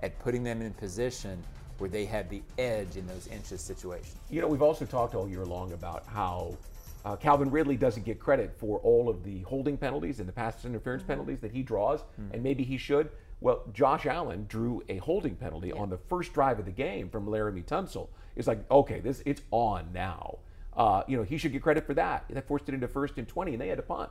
at 0.00 0.18
putting 0.20 0.44
them 0.44 0.62
in 0.62 0.72
position 0.74 1.42
where 1.78 1.90
they 1.90 2.04
have 2.04 2.28
the 2.28 2.42
edge 2.58 2.96
in 2.96 3.06
those 3.06 3.26
inches 3.28 3.60
situations. 3.60 4.14
You 4.30 4.40
know, 4.40 4.46
we've 4.46 4.62
also 4.62 4.84
talked 4.84 5.14
all 5.14 5.28
year 5.28 5.44
long 5.44 5.72
about 5.72 6.04
how 6.06 6.56
uh, 7.04 7.16
Calvin 7.16 7.50
Ridley 7.50 7.76
doesn't 7.76 8.04
get 8.04 8.20
credit 8.20 8.52
for 8.58 8.78
all 8.80 9.08
of 9.08 9.24
the 9.24 9.40
holding 9.40 9.76
penalties 9.76 10.20
and 10.20 10.28
the 10.28 10.32
pass 10.32 10.64
interference 10.64 11.02
penalties 11.02 11.40
that 11.40 11.50
he 11.50 11.62
draws, 11.62 12.00
and 12.32 12.42
maybe 12.42 12.62
he 12.62 12.76
should. 12.76 13.08
Well, 13.40 13.62
Josh 13.72 14.06
Allen 14.06 14.46
drew 14.48 14.82
a 14.88 14.98
holding 14.98 15.34
penalty 15.34 15.72
on 15.72 15.88
the 15.88 15.96
first 15.96 16.34
drive 16.34 16.58
of 16.58 16.66
the 16.66 16.70
game 16.70 17.08
from 17.08 17.26
Laremy 17.26 17.64
Tunsil. 17.64 18.08
It's 18.36 18.46
like, 18.46 18.70
okay, 18.70 19.00
this 19.00 19.22
it's 19.24 19.42
on 19.50 19.92
now. 19.94 20.38
Uh, 20.76 21.02
you 21.08 21.16
know, 21.16 21.22
he 21.22 21.38
should 21.38 21.52
get 21.52 21.62
credit 21.62 21.86
for 21.86 21.94
that. 21.94 22.24
That 22.30 22.46
forced 22.46 22.68
it 22.68 22.74
into 22.74 22.86
first 22.86 23.16
and 23.16 23.26
20, 23.26 23.52
and 23.52 23.60
they 23.60 23.68
had 23.68 23.78
to 23.78 23.82
punt. 23.82 24.10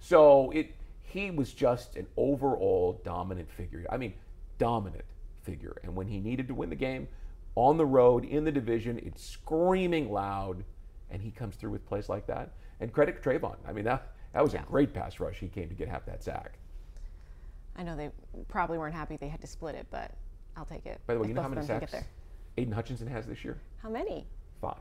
So 0.00 0.50
it 0.52 0.74
he 1.02 1.30
was 1.30 1.52
just 1.52 1.96
an 1.96 2.06
overall 2.16 3.00
dominant 3.04 3.50
figure. 3.50 3.84
I 3.90 3.96
mean, 3.96 4.14
dominant 4.58 5.04
figure. 5.42 5.76
And 5.82 5.96
when 5.96 6.06
he 6.06 6.20
needed 6.20 6.48
to 6.48 6.54
win 6.54 6.68
the 6.68 6.76
game 6.76 7.08
on 7.54 7.78
the 7.78 7.86
road 7.86 8.24
in 8.24 8.44
the 8.44 8.52
division, 8.52 9.00
it's 9.04 9.24
screaming 9.24 10.12
loud, 10.12 10.64
and 11.10 11.22
he 11.22 11.30
comes 11.30 11.56
through 11.56 11.70
with 11.70 11.86
plays 11.86 12.08
like 12.08 12.26
that. 12.26 12.52
And 12.80 12.92
credit 12.92 13.22
to 13.22 13.28
Travon. 13.28 13.56
I 13.66 13.72
mean, 13.72 13.84
that 13.86 14.12
that 14.34 14.42
was 14.44 14.54
a 14.54 14.58
great 14.58 14.94
pass 14.94 15.18
rush. 15.18 15.38
He 15.38 15.48
came 15.48 15.68
to 15.68 15.74
get 15.74 15.88
half 15.88 16.04
that 16.06 16.22
sack. 16.22 16.58
I 17.78 17.84
know 17.84 17.96
they 17.96 18.10
probably 18.48 18.76
weren't 18.76 18.94
happy 18.94 19.16
they 19.16 19.28
had 19.28 19.40
to 19.40 19.46
split 19.46 19.76
it, 19.76 19.86
but 19.90 20.10
I'll 20.56 20.64
take 20.64 20.84
it. 20.84 21.00
By 21.06 21.14
the 21.14 21.20
way, 21.20 21.28
you 21.28 21.34
know 21.34 21.42
how 21.42 21.48
many 21.48 21.60
of 21.60 21.66
them 21.68 21.78
can 21.80 21.88
sacks. 21.88 22.04
Aidan 22.58 22.72
Hutchinson 22.72 23.06
has 23.06 23.24
this 23.26 23.44
year? 23.44 23.56
How 23.80 23.88
many? 23.88 24.26
Five. 24.60 24.74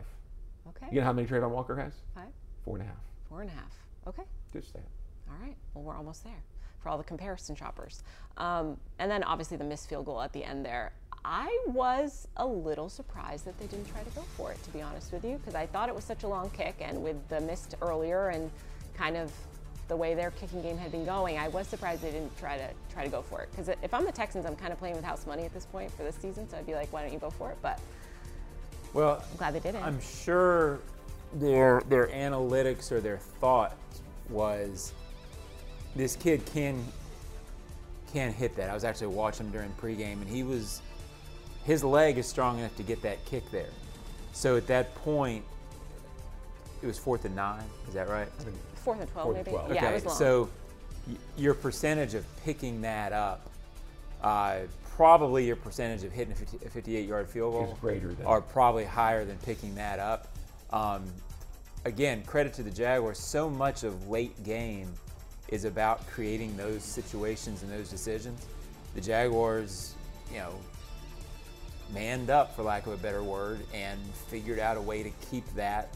Okay. 0.70 0.88
You 0.92 1.00
know 1.00 1.06
how 1.06 1.14
many 1.14 1.28
Travon 1.28 1.52
Walker 1.52 1.76
has? 1.76 1.94
Five, 2.16 2.30
Four 2.66 2.78
and 2.78 2.86
a 2.86 2.88
half. 2.88 2.98
four 3.30 3.42
and 3.42 3.50
a 3.52 3.54
half. 3.54 3.72
Okay. 4.08 4.24
Just 4.52 4.74
saying. 4.74 4.86
All 5.30 5.36
right. 5.46 5.56
Well, 5.76 5.84
we're 5.84 5.96
almost 5.96 6.24
there 6.24 6.44
for 6.82 6.90
all 6.90 6.98
the 6.98 7.04
comparison 7.04 7.56
shoppers. 7.56 8.04
Um, 8.38 8.78
and 9.00 9.10
then 9.12 9.24
obviously 9.24 9.58
the 9.58 9.64
missed 9.64 9.88
field 9.90 10.06
goal 10.06 10.22
at 10.22 10.34
the 10.34 10.44
end 10.44 10.66
there. 10.66 10.92
I 11.24 11.56
was 11.68 12.28
a 12.38 12.46
little 12.46 12.90
surprised 12.90 13.46
that 13.46 13.60
they 13.60 13.68
didn't 13.68 13.92
try 13.92 14.02
to 14.02 14.10
go 14.12 14.22
for 14.36 14.52
it, 14.52 14.64
to 14.64 14.70
be 14.72 14.82
honest 14.82 15.12
with 15.12 15.24
you, 15.24 15.38
because 15.38 15.56
I 15.56 15.66
thought 15.68 15.90
it 15.90 15.96
was 15.96 16.04
such 16.06 16.24
a 16.24 16.28
long 16.28 16.50
kick, 16.52 16.76
and 16.80 17.04
with 17.04 17.28
the 17.30 17.42
missed 17.42 17.76
earlier 17.82 18.30
and 18.30 18.50
kind 18.96 19.18
of 19.18 19.32
the 19.88 19.96
way 19.96 20.14
their 20.14 20.32
kicking 20.32 20.62
game 20.62 20.78
had 20.78 20.92
been 20.92 21.06
going, 21.06 21.38
I 21.38 21.48
was 21.48 21.68
surprised 21.68 22.02
they 22.02 22.12
didn't 22.12 22.38
try 22.38 22.58
to 22.58 22.68
try 22.92 23.04
to 23.04 23.10
go 23.10 23.22
for 23.22 23.42
it. 23.42 23.50
Because 23.52 23.70
if 23.82 23.94
I'm 23.94 24.06
the 24.06 24.12
Texans, 24.12 24.46
I'm 24.46 24.56
kind 24.56 24.74
of 24.74 24.80
playing 24.80 24.96
with 24.96 25.06
house 25.06 25.26
money 25.26 25.44
at 25.44 25.54
this 25.54 25.66
point 25.66 25.92
for 25.92 26.04
this 26.04 26.16
season, 26.16 26.50
so 26.50 26.58
I'd 26.58 26.66
be 26.66 26.74
like, 26.76 26.92
why 26.92 27.02
don't 27.04 27.14
you 27.14 27.20
go 27.20 27.30
for 27.30 27.52
it? 27.52 27.58
But 27.62 27.80
well 28.94 29.24
I'm 29.32 29.38
glad 29.38 29.54
they 29.54 29.60
didn't. 29.60 29.84
I'm 29.84 30.02
sure 30.02 30.80
their 31.34 31.82
their 31.90 32.08
analytics 32.08 32.92
or 32.92 33.02
their 33.02 33.18
thought 33.18 33.76
was 34.30 34.94
this 35.96 36.16
kid 36.16 36.46
can 36.46 36.84
can 38.12 38.32
hit 38.32 38.56
that. 38.56 38.70
I 38.70 38.74
was 38.74 38.84
actually 38.84 39.08
watching 39.08 39.48
him 39.48 39.52
during 39.52 39.70
pregame, 39.72 40.22
and 40.22 40.28
he 40.28 40.44
was 40.44 40.82
his 41.66 41.84
leg 41.84 42.18
is 42.18 42.28
strong 42.28 42.60
enough 42.60 42.76
to 42.78 42.84
get 42.84 43.02
that 43.02 43.24
kick 43.26 43.50
there. 43.52 43.70
So 44.32 44.56
at 44.56 44.68
that 44.68 44.96
point, 44.96 45.44
it 46.82 46.88
was 46.88 46.98
fourth 46.98 47.26
and 47.26 47.36
nine. 47.36 47.64
Is 47.88 47.94
that 47.94 48.08
right? 48.08 48.30
Fourth 48.88 49.02
and 49.02 49.12
twelve, 49.12 49.26
Fourth 49.26 49.38
and 49.40 49.46
maybe. 49.48 49.58
12. 49.58 49.74
Yeah, 49.74 49.76
it 49.76 49.84
okay, 49.86 49.94
was 49.96 50.06
long. 50.06 50.16
so 50.16 50.50
your 51.36 51.54
percentage 51.54 52.14
of 52.14 52.24
picking 52.46 52.80
that 52.84 53.12
up, 53.12 53.50
uh, 54.24 54.60
probably 54.96 55.46
your 55.46 55.58
percentage 55.58 56.06
of 56.06 56.14
hitting 56.14 56.32
a 56.32 56.70
58 56.70 57.06
yard 57.06 57.28
field 57.28 57.52
goal 57.52 57.74
Is 57.74 57.80
greater 57.80 58.14
than- 58.14 58.26
are 58.26 58.40
probably 58.40 58.86
higher 58.86 59.26
than 59.26 59.36
picking 59.40 59.76
that 59.76 60.00
up. 60.00 60.30
Um, 60.72 61.04
again, 61.84 62.24
credit 62.24 62.54
to 62.54 62.64
the 62.64 62.72
Jaguars. 62.72 63.20
So 63.20 63.50
much 63.50 63.84
of 63.84 64.08
late 64.08 64.42
game 64.46 64.94
is 65.50 65.66
about 65.66 66.08
creating 66.08 66.56
those 66.56 66.82
situations 66.82 67.64
and 67.64 67.72
those 67.72 67.90
decisions. 67.90 68.46
The 68.96 69.02
Jaguars, 69.02 69.96
you 70.32 70.38
know, 70.40 70.54
manned 71.94 72.30
up, 72.30 72.56
for 72.56 72.64
lack 72.64 72.88
of 72.88 72.94
a 72.94 72.98
better 72.98 73.22
word, 73.22 73.60
and 73.74 74.00
figured 74.30 74.60
out 74.60 74.78
a 74.78 74.82
way 74.82 75.04
to 75.04 75.10
keep 75.30 75.44
that 75.56 75.94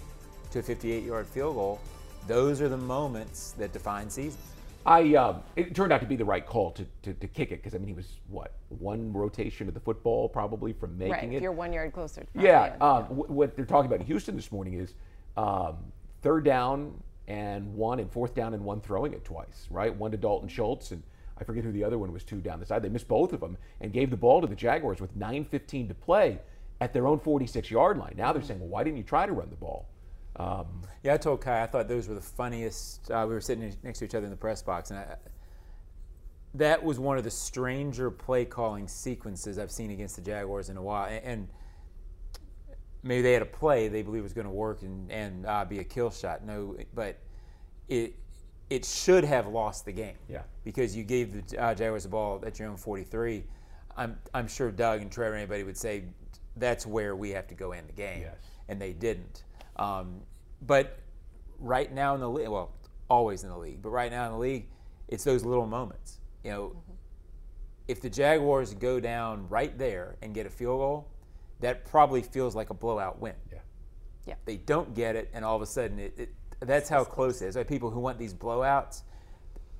to 0.51 0.59
a 0.59 0.61
58 0.61 1.05
yard 1.05 1.25
field 1.25 1.55
goal. 1.55 1.79
Those 2.27 2.61
are 2.61 2.69
the 2.69 2.77
moments 2.77 3.53
that 3.57 3.73
define 3.73 4.09
seasons. 4.09 4.43
I 4.85 5.13
um, 5.15 5.43
it 5.55 5.75
turned 5.75 5.93
out 5.93 6.01
to 6.01 6.07
be 6.07 6.15
the 6.15 6.25
right 6.25 6.43
call 6.45 6.71
to, 6.71 6.85
to, 7.03 7.13
to 7.13 7.27
kick 7.27 7.51
it 7.51 7.57
because 7.61 7.75
I 7.75 7.77
mean 7.77 7.87
he 7.87 7.93
was 7.93 8.17
what 8.29 8.53
one 8.69 9.13
rotation 9.13 9.67
of 9.67 9.75
the 9.75 9.79
football 9.79 10.27
probably 10.27 10.73
from 10.73 10.97
making 10.97 11.11
Right, 11.13 11.23
it. 11.25 11.35
if 11.35 11.41
you're 11.43 11.51
one 11.51 11.71
yard 11.71 11.93
closer. 11.93 12.21
to 12.21 12.27
Yeah, 12.33 12.69
probably 12.69 13.05
um, 13.05 13.11
in. 13.19 13.25
wh- 13.25 13.29
what 13.29 13.55
they're 13.55 13.65
talking 13.65 13.85
about 13.85 13.99
in 13.99 14.07
Houston 14.07 14.35
this 14.35 14.51
morning 14.51 14.73
is 14.75 14.95
um, 15.37 15.75
third 16.23 16.43
down 16.45 16.93
and 17.27 17.73
one, 17.75 17.99
and 17.99 18.11
fourth 18.11 18.33
down 18.33 18.55
and 18.55 18.63
one 18.63 18.81
throwing 18.81 19.13
it 19.13 19.23
twice, 19.23 19.67
right? 19.69 19.95
One 19.95 20.09
to 20.11 20.17
Dalton 20.17 20.49
Schultz, 20.49 20.89
and 20.91 21.03
I 21.39 21.43
forget 21.43 21.63
who 21.63 21.71
the 21.71 21.83
other 21.83 21.99
one 21.99 22.11
was 22.11 22.23
two 22.23 22.41
down 22.41 22.59
the 22.59 22.65
side. 22.65 22.81
They 22.81 22.89
missed 22.89 23.07
both 23.07 23.33
of 23.33 23.39
them 23.39 23.57
and 23.81 23.93
gave 23.93 24.09
the 24.09 24.17
ball 24.17 24.41
to 24.41 24.47
the 24.47 24.55
Jaguars 24.55 24.99
with 24.99 25.15
9.15 25.17 25.89
to 25.89 25.93
play 25.93 26.39
at 26.81 26.91
their 26.91 27.05
own 27.07 27.19
46 27.19 27.69
yard 27.69 27.97
line. 27.99 28.15
Now 28.17 28.33
they're 28.33 28.41
saying, 28.41 28.59
well, 28.59 28.69
why 28.69 28.83
didn't 28.83 28.97
you 28.97 29.03
try 29.03 29.27
to 29.27 29.31
run 29.31 29.49
the 29.51 29.55
ball? 29.55 29.87
Um, 30.41 30.81
Yeah, 31.03 31.15
I 31.15 31.17
told 31.17 31.41
Kai 31.41 31.63
I 31.63 31.67
thought 31.67 31.87
those 31.87 32.07
were 32.07 32.15
the 32.15 32.21
funniest. 32.21 33.09
Uh, 33.09 33.25
we 33.27 33.33
were 33.33 33.41
sitting 33.41 33.75
next 33.83 33.99
to 33.99 34.05
each 34.05 34.15
other 34.15 34.25
in 34.25 34.31
the 34.31 34.37
press 34.37 34.61
box, 34.61 34.91
and 34.91 34.99
I, 34.99 35.15
that 36.53 36.83
was 36.83 36.99
one 36.99 37.17
of 37.17 37.23
the 37.23 37.31
stranger 37.31 38.11
play 38.11 38.45
calling 38.45 38.87
sequences 38.87 39.57
I've 39.57 39.71
seen 39.71 39.91
against 39.91 40.15
the 40.15 40.21
Jaguars 40.21 40.69
in 40.69 40.77
a 40.77 40.81
while. 40.81 41.07
And, 41.07 41.23
and 41.23 41.47
maybe 43.03 43.21
they 43.21 43.33
had 43.33 43.41
a 43.41 43.45
play 43.45 43.87
they 43.87 44.01
believe 44.01 44.23
was 44.23 44.33
going 44.33 44.47
to 44.47 44.51
work 44.51 44.81
and, 44.81 45.11
and 45.11 45.45
uh, 45.45 45.65
be 45.65 45.79
a 45.79 45.83
kill 45.83 46.11
shot. 46.11 46.43
No, 46.43 46.75
but 46.93 47.17
it 47.87 48.15
it 48.69 48.85
should 48.85 49.23
have 49.23 49.47
lost 49.47 49.85
the 49.85 49.91
game. 49.91 50.15
Yeah. 50.29 50.43
Because 50.63 50.95
you 50.95 51.03
gave 51.03 51.47
the 51.47 51.61
uh, 51.61 51.75
Jaguars 51.75 52.03
the 52.03 52.09
ball 52.09 52.41
at 52.45 52.57
your 52.59 52.69
own 52.69 52.77
43. 52.77 53.43
I'm 53.97 54.17
I'm 54.33 54.47
sure 54.47 54.71
Doug 54.71 55.01
and 55.01 55.11
Trevor 55.11 55.33
and 55.33 55.41
anybody 55.41 55.63
would 55.63 55.77
say 55.77 56.03
that's 56.57 56.85
where 56.85 57.15
we 57.15 57.31
have 57.31 57.47
to 57.47 57.55
go 57.55 57.71
in 57.73 57.85
the 57.87 57.93
game. 57.93 58.21
Yes. 58.21 58.35
And 58.67 58.81
they 58.81 58.93
didn't. 58.93 59.43
Um, 59.77 60.21
but 60.61 60.99
right 61.59 61.91
now 61.91 62.15
in 62.15 62.21
the 62.21 62.29
league, 62.29 62.49
well, 62.49 62.71
always 63.09 63.43
in 63.43 63.49
the 63.49 63.57
league, 63.57 63.81
but 63.81 63.89
right 63.89 64.11
now 64.11 64.25
in 64.25 64.31
the 64.31 64.37
league, 64.37 64.67
it's 65.07 65.23
those 65.23 65.43
little 65.43 65.65
moments. 65.65 66.19
You 66.43 66.51
know, 66.51 66.75
if 67.87 68.01
the 68.01 68.09
Jaguars 68.09 68.73
go 68.73 68.99
down 68.99 69.47
right 69.49 69.77
there 69.77 70.15
and 70.21 70.33
get 70.33 70.45
a 70.45 70.49
field 70.49 70.79
goal, 70.79 71.07
that 71.59 71.85
probably 71.85 72.21
feels 72.21 72.55
like 72.55 72.69
a 72.69 72.73
blowout 72.73 73.19
win. 73.19 73.35
yeah. 73.51 73.59
Yeah. 74.25 74.35
They 74.45 74.57
don't 74.57 74.93
get 74.93 75.15
it, 75.15 75.29
and 75.33 75.43
all 75.43 75.55
of 75.55 75.61
a 75.61 75.65
sudden, 75.65 75.99
it, 75.99 76.13
it 76.17 76.33
that's 76.59 76.89
how 76.89 77.03
close 77.03 77.41
it 77.41 77.47
is. 77.47 77.55
Like 77.55 77.67
people 77.67 77.89
who 77.89 77.99
want 77.99 78.19
these 78.19 78.33
blowouts, 78.33 79.01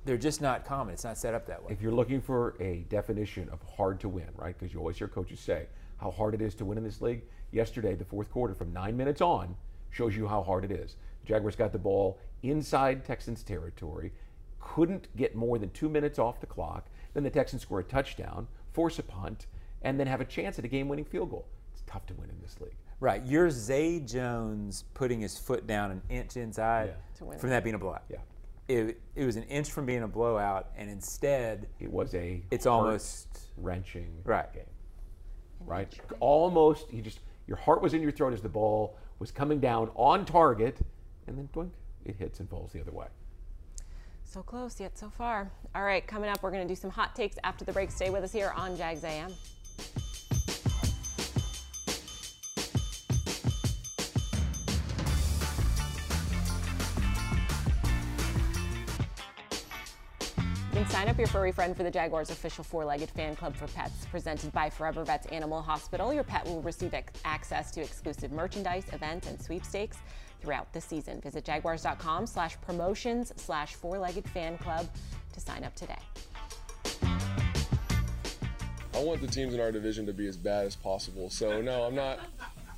they're 0.04 0.16
just 0.16 0.40
not 0.40 0.64
common. 0.64 0.92
It's 0.92 1.04
not 1.04 1.16
set 1.16 1.32
up 1.32 1.46
that 1.46 1.62
way. 1.62 1.72
If 1.72 1.80
you're 1.80 1.92
looking 1.92 2.20
for 2.20 2.56
a 2.60 2.84
definition 2.88 3.48
of 3.50 3.60
hard 3.62 4.00
to 4.00 4.08
win, 4.08 4.28
right? 4.36 4.58
Because 4.58 4.74
you 4.74 4.80
always 4.80 4.98
hear 4.98 5.08
coaches 5.08 5.38
say 5.38 5.66
how 5.98 6.10
hard 6.10 6.34
it 6.34 6.42
is 6.42 6.54
to 6.56 6.64
win 6.64 6.76
in 6.76 6.84
this 6.84 7.00
league. 7.00 7.22
Yesterday, 7.52 7.94
the 7.94 8.04
fourth 8.04 8.30
quarter, 8.30 8.54
from 8.54 8.72
nine 8.72 8.96
minutes 8.96 9.20
on, 9.20 9.54
shows 9.92 10.16
you 10.16 10.26
how 10.26 10.42
hard 10.42 10.64
it 10.64 10.72
is. 10.72 10.96
Jaguars 11.24 11.54
got 11.54 11.70
the 11.72 11.78
ball 11.78 12.18
inside 12.42 13.04
Texans 13.04 13.44
territory, 13.44 14.12
couldn't 14.58 15.06
get 15.16 15.36
more 15.36 15.58
than 15.58 15.70
two 15.70 15.88
minutes 15.88 16.18
off 16.18 16.40
the 16.40 16.46
clock. 16.46 16.88
Then 17.14 17.22
the 17.22 17.30
Texans 17.30 17.62
score 17.62 17.78
a 17.80 17.84
touchdown, 17.84 18.48
force 18.72 18.98
a 18.98 19.02
punt, 19.04 19.46
and 19.82 20.00
then 20.00 20.06
have 20.08 20.20
a 20.20 20.24
chance 20.24 20.58
at 20.58 20.64
a 20.64 20.68
game-winning 20.68 21.04
field 21.04 21.30
goal. 21.30 21.46
It's 21.72 21.82
tough 21.86 22.06
to 22.06 22.14
win 22.14 22.30
in 22.30 22.36
this 22.42 22.60
league. 22.60 22.74
Right. 23.00 23.24
You're 23.24 23.50
Zay 23.50 24.00
Jones 24.00 24.84
putting 24.94 25.20
his 25.20 25.38
foot 25.38 25.66
down 25.66 25.90
an 25.90 26.02
inch 26.08 26.36
inside 26.36 26.88
Yeah. 26.90 26.94
To 27.18 27.24
win 27.26 27.38
from 27.38 27.50
that 27.50 27.62
being 27.64 27.74
a 27.74 27.78
blowout. 27.78 28.04
Yeah, 28.08 28.18
It, 28.68 29.00
it 29.14 29.24
was 29.26 29.36
an 29.36 29.42
inch 29.44 29.70
from 29.70 29.86
being 29.86 30.02
a 30.04 30.08
blowout, 30.08 30.70
and 30.76 30.88
instead, 30.88 31.68
it 31.80 31.92
was 31.92 32.14
a 32.14 32.42
It's 32.50 32.66
almost- 32.66 33.38
wrenching 33.56 34.22
Right. 34.24 34.52
game. 34.52 34.64
Right, 35.64 36.00
almost. 36.18 36.92
You 36.92 37.02
just 37.02 37.20
your 37.46 37.56
heart 37.56 37.82
was 37.82 37.92
in 37.94 38.02
your 38.02 38.10
throat 38.12 38.32
as 38.32 38.40
the 38.40 38.48
ball 38.48 38.96
was 39.22 39.30
coming 39.30 39.60
down 39.60 39.88
on 39.94 40.24
target, 40.24 40.78
and 41.28 41.38
then 41.38 41.48
doink, 41.54 41.70
it 42.04 42.16
hits 42.16 42.40
and 42.40 42.50
falls 42.50 42.72
the 42.72 42.80
other 42.80 42.90
way. 42.90 43.06
So 44.24 44.42
close 44.42 44.80
yet 44.80 44.98
so 44.98 45.10
far. 45.10 45.48
All 45.76 45.84
right, 45.84 46.04
coming 46.04 46.28
up, 46.28 46.42
we're 46.42 46.50
going 46.50 46.66
to 46.66 46.68
do 46.68 46.74
some 46.74 46.90
hot 46.90 47.14
takes 47.14 47.36
after 47.44 47.64
the 47.64 47.72
break. 47.72 47.92
Stay 47.92 48.10
with 48.10 48.24
us 48.24 48.32
here 48.32 48.52
on 48.56 48.76
Jags 48.76 49.04
AM. 49.04 49.32
Sign 60.92 61.08
up 61.08 61.16
your 61.16 61.26
furry 61.26 61.52
friend 61.52 61.74
for 61.74 61.84
the 61.84 61.90
Jaguars 61.90 62.28
official 62.28 62.62
four-legged 62.62 63.08
fan 63.12 63.34
club 63.34 63.56
for 63.56 63.66
pets 63.68 64.04
presented 64.10 64.52
by 64.52 64.68
Forever 64.68 65.04
Vets 65.04 65.26
Animal 65.28 65.62
Hospital. 65.62 66.12
Your 66.12 66.22
pet 66.22 66.44
will 66.44 66.60
receive 66.60 66.94
access 67.24 67.70
to 67.70 67.80
exclusive 67.80 68.30
merchandise, 68.30 68.84
events, 68.92 69.26
and 69.26 69.40
sweepstakes 69.40 69.96
throughout 70.42 70.70
the 70.74 70.82
season. 70.82 71.18
Visit 71.22 71.46
jaguars.com 71.46 72.26
slash 72.26 72.60
promotions 72.60 73.32
slash 73.36 73.72
four-legged 73.74 74.28
fan 74.28 74.58
club 74.58 74.86
to 75.32 75.40
sign 75.40 75.64
up 75.64 75.74
today. 75.74 75.96
I 78.94 79.02
want 79.02 79.22
the 79.22 79.28
teams 79.28 79.54
in 79.54 79.60
our 79.60 79.72
division 79.72 80.04
to 80.04 80.12
be 80.12 80.26
as 80.26 80.36
bad 80.36 80.66
as 80.66 80.76
possible. 80.76 81.30
So 81.30 81.62
no, 81.62 81.84
I'm 81.84 81.94
not. 81.94 82.20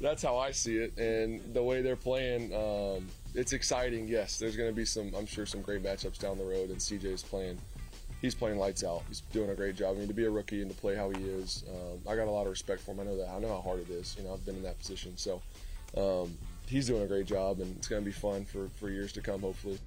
That's 0.00 0.22
how 0.22 0.36
I 0.36 0.52
see 0.52 0.76
it, 0.76 0.96
and 0.98 1.52
the 1.52 1.62
way 1.64 1.82
they're 1.82 1.96
playing, 1.96 2.54
um, 2.54 3.08
it's 3.34 3.52
exciting. 3.52 4.06
Yes, 4.06 4.38
there's 4.38 4.56
going 4.56 4.70
to 4.70 4.74
be 4.74 4.84
some. 4.84 5.12
I'm 5.16 5.26
sure 5.26 5.46
some 5.46 5.62
great 5.62 5.82
matchups 5.82 6.18
down 6.18 6.38
the 6.38 6.44
road, 6.44 6.70
and 6.70 6.78
CJ's 6.78 7.24
playing. 7.24 7.58
He's 8.24 8.34
playing 8.34 8.58
lights 8.58 8.82
out. 8.82 9.02
He's 9.06 9.20
doing 9.34 9.50
a 9.50 9.54
great 9.54 9.76
job. 9.76 9.96
I 9.96 9.98
mean, 9.98 10.08
to 10.08 10.14
be 10.14 10.24
a 10.24 10.30
rookie 10.30 10.62
and 10.62 10.70
to 10.70 10.76
play 10.78 10.96
how 10.96 11.10
he 11.10 11.22
is, 11.24 11.62
um, 11.68 11.98
I 12.10 12.16
got 12.16 12.26
a 12.26 12.30
lot 12.30 12.46
of 12.46 12.48
respect 12.48 12.80
for 12.80 12.92
him. 12.92 13.00
I 13.00 13.02
know 13.02 13.18
that. 13.18 13.28
I 13.28 13.38
know 13.38 13.48
how 13.48 13.60
hard 13.60 13.80
it 13.80 13.90
is. 13.90 14.16
You 14.16 14.24
know, 14.24 14.32
I've 14.32 14.46
been 14.46 14.56
in 14.56 14.62
that 14.62 14.78
position. 14.78 15.12
So 15.18 15.42
um, 15.94 16.34
he's 16.66 16.86
doing 16.86 17.02
a 17.02 17.06
great 17.06 17.26
job, 17.26 17.60
and 17.60 17.76
it's 17.76 17.86
going 17.86 18.00
to 18.00 18.06
be 18.06 18.12
fun 18.12 18.46
for, 18.46 18.70
for 18.76 18.88
years 18.88 19.12
to 19.12 19.20
come, 19.20 19.42
hopefully. 19.42 19.78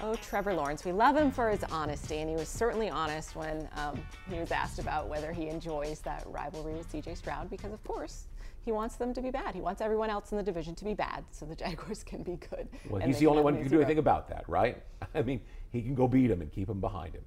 Oh, 0.00 0.14
Trevor 0.14 0.54
Lawrence. 0.54 0.86
We 0.86 0.92
love 0.92 1.18
him 1.18 1.30
for 1.30 1.50
his 1.50 1.62
honesty, 1.64 2.20
and 2.20 2.30
he 2.30 2.34
was 2.34 2.48
certainly 2.48 2.88
honest 2.88 3.36
when 3.36 3.68
um, 3.76 4.00
he 4.30 4.38
was 4.38 4.50
asked 4.50 4.78
about 4.78 5.10
whether 5.10 5.30
he 5.30 5.48
enjoys 5.48 6.00
that 6.00 6.24
rivalry 6.28 6.72
with 6.72 6.90
CJ 6.90 7.14
Stroud, 7.14 7.50
because 7.50 7.74
of 7.74 7.84
course 7.84 8.24
he 8.64 8.72
wants 8.72 8.96
them 8.96 9.12
to 9.12 9.20
be 9.20 9.30
bad. 9.30 9.54
He 9.54 9.60
wants 9.60 9.82
everyone 9.82 10.08
else 10.08 10.32
in 10.32 10.38
the 10.38 10.42
division 10.42 10.74
to 10.76 10.84
be 10.86 10.94
bad, 10.94 11.24
so 11.30 11.44
the 11.44 11.54
Jaguars 11.56 12.04
can 12.04 12.22
be 12.22 12.36
good. 12.36 12.68
Well, 12.88 13.02
and 13.02 13.10
he's 13.10 13.20
the 13.20 13.26
only 13.26 13.42
one 13.42 13.54
who 13.54 13.60
can 13.60 13.70
do 13.70 13.76
anything 13.76 13.98
about 13.98 14.30
that, 14.30 14.48
right? 14.48 14.82
I 15.14 15.20
mean, 15.20 15.42
he 15.72 15.82
can 15.82 15.94
go 15.94 16.08
beat 16.08 16.30
him 16.30 16.40
and 16.40 16.50
keep 16.50 16.70
him 16.70 16.80
behind 16.80 17.14
him. 17.14 17.22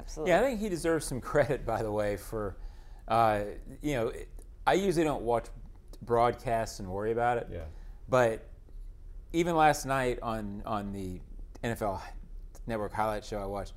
Absolutely. 0.00 0.32
Yeah, 0.32 0.40
I 0.40 0.42
think 0.44 0.60
he 0.60 0.68
deserves 0.68 1.06
some 1.06 1.20
credit, 1.30 1.64
by 1.66 1.82
the 1.82 1.92
way, 1.92 2.16
for, 2.16 2.56
uh, 3.08 3.40
you 3.82 3.94
know, 3.94 4.08
it, 4.08 4.28
I 4.66 4.74
usually 4.74 5.04
don't 5.04 5.22
watch 5.22 5.46
broadcasts 6.02 6.80
and 6.80 6.88
worry 6.88 7.12
about 7.12 7.38
it. 7.38 7.48
Yeah. 7.52 7.60
But 8.08 8.46
even 9.32 9.54
last 9.56 9.86
night 9.86 10.18
on, 10.22 10.62
on 10.66 10.92
the 10.92 11.20
NFL 11.62 12.00
Network 12.66 12.92
highlight 12.92 13.24
show 13.24 13.38
I 13.38 13.46
watched, 13.46 13.74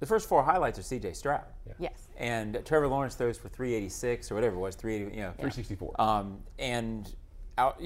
the 0.00 0.06
first 0.06 0.28
four 0.28 0.42
highlights 0.42 0.78
are 0.78 0.82
CJ 0.82 1.14
Stroud. 1.14 1.44
Yes. 1.78 2.08
And 2.16 2.60
Trevor 2.64 2.88
Lawrence 2.88 3.14
throws 3.14 3.38
for 3.38 3.48
386 3.48 4.30
or 4.30 4.34
whatever 4.34 4.56
it 4.56 4.58
was, 4.58 4.74
380, 4.74 5.16
you 5.16 5.22
know. 5.22 5.30
364. 5.32 6.00
Um, 6.00 6.38
and 6.58 7.14
out, 7.58 7.80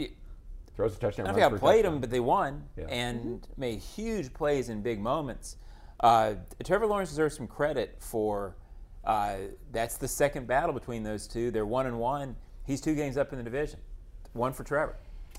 Throws 0.77 0.95
a 0.95 0.99
touchdown. 0.99 1.27
I 1.27 1.31
don't 1.31 1.41
think 1.41 1.55
I 1.55 1.59
played 1.59 1.77
touchdown. 1.79 1.93
them, 1.93 2.01
but 2.03 2.11
they 2.11 2.21
won 2.21 2.65
Yeah. 2.77 2.85
and 2.89 3.47
made 3.57 3.79
huge 3.81 4.33
plays 4.35 4.69
in 4.69 4.83
big 4.83 5.01
moments. 5.01 5.57
Uh, 6.01 6.35
Trevor 6.65 6.87
Lawrence 6.87 7.11
deserves 7.11 7.37
some 7.37 7.47
credit 7.47 7.97
for 7.99 8.57
uh, 9.05 9.37
that's 9.73 9.97
the 9.97 10.09
second 10.09 10.47
battle 10.47 10.73
between 10.73 11.03
those 11.03 11.27
two. 11.27 11.51
They're 11.51 11.67
one 11.67 11.87
and 11.87 11.99
one. 11.99 12.37
He's 12.67 12.81
two 12.81 12.95
games 12.95 13.17
up 13.17 13.33
in 13.33 13.39
the 13.39 13.45
division. 13.45 13.79
One 14.33 14.53
for 14.53 14.65
Trevor. 14.65 14.97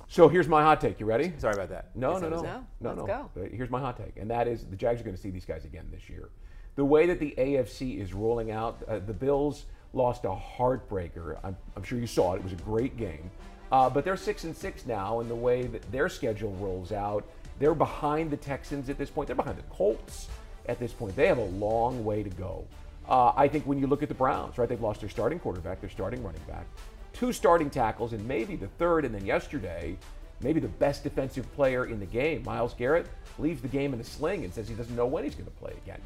So 0.08 0.30
here's 0.30 0.48
my 0.48 0.64
hot 0.64 0.80
take. 0.80 1.00
You 1.00 1.06
ready? 1.06 1.34
Sorry 1.38 1.54
about 1.54 1.70
that. 1.70 1.90
No, 1.96 2.18
no, 2.18 2.30
no, 2.30 2.42
No, 2.42 2.66
no, 2.80 2.90
let's 2.94 2.98
no. 3.00 3.06
go. 3.06 3.30
Uh, 3.42 3.48
Here's 3.52 3.70
my 3.70 3.80
hot 3.80 3.98
take, 3.98 4.16
and 4.18 4.30
that 4.32 4.48
is 4.48 4.64
the 4.66 4.76
Jags 4.76 5.02
are 5.02 5.04
going 5.04 5.16
to 5.16 5.22
see 5.22 5.30
these 5.32 5.46
guys 5.46 5.66
again 5.66 5.88
this 5.92 6.10
year. 6.10 6.30
The 6.76 6.86
way 6.86 7.08
that 7.08 7.20
the 7.20 7.34
AFC 7.38 8.00
is 8.00 8.14
rolling 8.14 8.52
out, 8.52 8.82
uh, 8.88 9.00
the 9.00 9.14
Bills 9.14 9.66
lost 9.94 10.24
a 10.26 10.30
heartbreaker. 10.34 11.38
I'm, 11.44 11.58
I'm 11.76 11.84
sure 11.84 12.00
you 12.00 12.08
saw 12.08 12.34
it. 12.34 12.38
It 12.38 12.44
was 12.44 12.54
a 12.54 12.58
great 12.58 12.96
game, 12.96 13.30
uh, 13.72 13.90
but 13.90 14.06
they're 14.06 14.16
six 14.16 14.44
and 14.46 14.56
six 14.56 14.86
now, 14.86 15.20
and 15.20 15.30
the 15.30 15.36
way 15.36 15.64
that 15.64 15.92
their 15.92 16.08
schedule 16.08 16.54
rolls 16.54 16.92
out, 16.92 17.26
they're 17.60 17.76
behind 17.76 18.32
the 18.32 18.38
Texans 18.38 18.90
at 18.90 18.98
this 18.98 19.10
point. 19.10 19.28
They're 19.28 19.36
behind 19.36 19.58
the 19.58 19.64
Colts 19.64 20.28
at 20.68 20.80
this 20.80 20.94
point. 20.94 21.16
They 21.16 21.28
have 21.28 21.38
a 21.38 21.46
long 21.46 22.04
way 22.04 22.24
to 22.24 22.30
go. 22.30 22.66
Uh, 23.08 23.32
I 23.36 23.48
think 23.48 23.66
when 23.66 23.80
you 23.80 23.88
look 23.88 24.04
at 24.04 24.10
the 24.10 24.16
Browns, 24.16 24.58
right, 24.58 24.68
they've 24.68 24.82
lost 24.82 25.00
their 25.00 25.10
starting 25.10 25.40
quarterback, 25.40 25.80
their 25.80 25.90
starting 25.90 26.24
running 26.24 26.42
back, 26.48 26.66
two 27.14 27.32
starting 27.32 27.70
tackles, 27.70 28.14
and 28.14 28.26
maybe 28.28 28.56
the 28.56 28.68
third, 28.68 29.06
and 29.06 29.16
then 29.16 29.26
yesterday 29.26 29.98
maybe 30.42 30.60
the 30.60 30.68
best 30.68 31.04
defensive 31.04 31.52
player 31.54 31.86
in 31.86 32.00
the 32.00 32.06
game, 32.06 32.44
Myles 32.44 32.74
Garrett, 32.76 33.08
leaves 33.40 33.62
the 33.62 33.68
game 33.68 33.94
in 33.94 34.00
a 34.00 34.04
sling 34.04 34.44
and 34.44 34.54
says 34.54 34.68
he 34.68 34.76
doesn't 34.76 34.96
know 34.96 35.06
when 35.06 35.24
he's 35.24 35.36
going 35.36 35.46
to 35.46 35.52
play 35.52 35.74
again. 35.84 36.00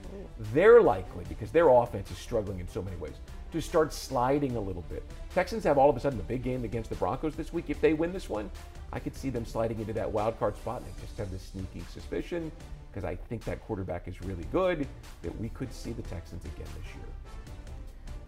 They're 0.53 0.81
likely, 0.81 1.25
because 1.27 1.51
their 1.51 1.69
offense 1.69 2.11
is 2.11 2.17
struggling 2.17 2.59
in 2.59 2.67
so 2.67 2.81
many 2.81 2.95
ways, 2.97 3.13
to 3.51 3.61
start 3.61 3.93
sliding 3.93 4.55
a 4.55 4.59
little 4.59 4.83
bit. 4.83 5.03
Texans 5.35 5.63
have 5.63 5.77
all 5.77 5.89
of 5.89 5.97
a 5.97 5.99
sudden 5.99 6.19
a 6.19 6.23
big 6.23 6.43
game 6.43 6.63
against 6.63 6.89
the 6.89 6.95
Broncos 6.95 7.35
this 7.35 7.51
week. 7.51 7.65
If 7.69 7.81
they 7.81 7.93
win 7.93 8.13
this 8.13 8.29
one, 8.29 8.49
I 8.93 8.99
could 8.99 9.15
see 9.15 9.29
them 9.29 9.45
sliding 9.45 9.79
into 9.79 9.93
that 9.93 10.09
wild 10.09 10.39
card 10.39 10.55
spot. 10.55 10.81
And 10.81 10.91
I 10.97 11.01
just 11.01 11.17
have 11.17 11.31
this 11.31 11.43
sneaking 11.43 11.85
suspicion, 11.91 12.51
because 12.91 13.05
I 13.05 13.15
think 13.15 13.43
that 13.45 13.61
quarterback 13.61 14.07
is 14.07 14.21
really 14.21 14.45
good, 14.51 14.87
that 15.21 15.39
we 15.39 15.49
could 15.49 15.73
see 15.73 15.91
the 15.91 16.01
Texans 16.03 16.43
again 16.45 16.67
this 16.77 16.93
year. 16.95 17.05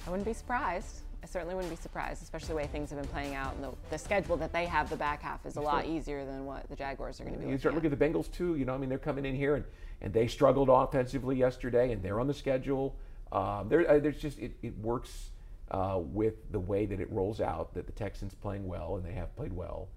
I 0.07 0.09
wouldn't 0.09 0.27
be 0.27 0.33
surprised. 0.33 1.01
I 1.21 1.25
certainly 1.25 1.55
wouldn't 1.55 1.71
be 1.71 1.81
surprised, 1.81 2.21
especially 2.21 2.49
the 2.49 2.55
way 2.55 2.67
things 2.67 2.89
have 2.89 2.99
been 2.99 3.07
playing 3.09 3.33
out. 3.33 3.55
And 3.55 3.63
the, 3.63 3.71
the 3.89 3.97
schedule 3.97 4.35
that 4.37 4.51
they 4.51 4.65
have 4.65 4.89
the 4.89 4.97
back 4.97 5.21
half 5.21 5.45
is 5.45 5.55
a 5.55 5.61
lot 5.61 5.85
easier 5.85 6.25
than 6.25 6.45
what 6.45 6.67
the 6.69 6.75
Jaguars 6.75 7.21
are 7.21 7.23
going 7.23 7.35
to 7.35 7.45
be. 7.45 7.49
You 7.49 7.57
start 7.57 7.75
looking 7.75 7.91
at 7.91 7.97
the 7.97 8.05
Bengals 8.05 8.29
too. 8.29 8.55
You 8.55 8.65
know, 8.65 8.73
I 8.73 8.77
mean, 8.77 8.89
they're 8.89 8.97
coming 8.97 9.25
in 9.25 9.33
here 9.33 9.55
and, 9.55 9.63
and 10.01 10.11
they 10.11 10.27
struggled 10.27 10.67
offensively 10.69 11.37
yesterday, 11.37 11.93
and 11.93 12.03
they're 12.03 12.19
on 12.19 12.27
the 12.27 12.33
schedule. 12.33 12.97
Um, 13.31 13.69
there, 13.69 13.89
uh, 13.89 13.99
there's 13.99 14.19
just 14.19 14.37
it, 14.37 14.51
it 14.61 14.77
works 14.79 15.29
uh, 15.71 15.99
with 15.99 16.51
the 16.51 16.59
way 16.59 16.85
that 16.85 16.99
it 16.99 17.09
rolls 17.09 17.39
out. 17.39 17.73
That 17.73 17.85
the 17.85 17.93
Texans 17.93 18.33
playing 18.33 18.67
well, 18.67 18.97
and 18.97 19.05
they 19.05 19.13
have 19.13 19.33
played 19.37 19.53
well, 19.53 19.87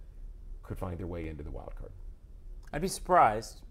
could 0.62 0.78
find 0.78 0.96
their 0.96 1.08
way 1.08 1.26
into 1.26 1.42
the 1.42 1.50
wild 1.50 1.74
card. 1.74 1.90
I'd 2.72 2.82
be 2.82 2.88
surprised 2.88 3.62
if 3.62 3.65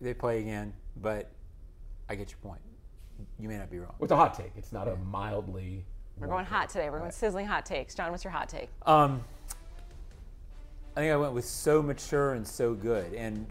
they 0.00 0.14
play 0.14 0.40
again, 0.40 0.72
but 1.00 1.30
I 2.08 2.14
get 2.14 2.30
your 2.30 2.38
point. 2.38 2.60
You 3.38 3.48
may 3.48 3.56
not 3.56 3.70
be 3.70 3.78
wrong. 3.78 3.94
Well, 3.98 4.04
it's 4.04 4.12
a 4.12 4.16
hot 4.16 4.34
take. 4.34 4.52
It's 4.56 4.72
not 4.72 4.88
a 4.88 4.96
mildly. 4.96 5.84
We're 6.18 6.28
going 6.28 6.46
hot 6.46 6.68
today. 6.68 6.88
We're 6.90 6.98
going 6.98 7.10
sizzling 7.10 7.46
hot 7.46 7.66
takes. 7.66 7.94
John, 7.94 8.10
what's 8.10 8.24
your 8.24 8.32
hot 8.32 8.48
take? 8.48 8.68
Um, 8.86 9.22
I 10.96 11.00
think 11.00 11.12
I 11.12 11.16
went 11.16 11.34
with 11.34 11.44
so 11.44 11.82
mature 11.82 12.32
and 12.32 12.46
so 12.46 12.74
good. 12.74 13.12
And 13.12 13.46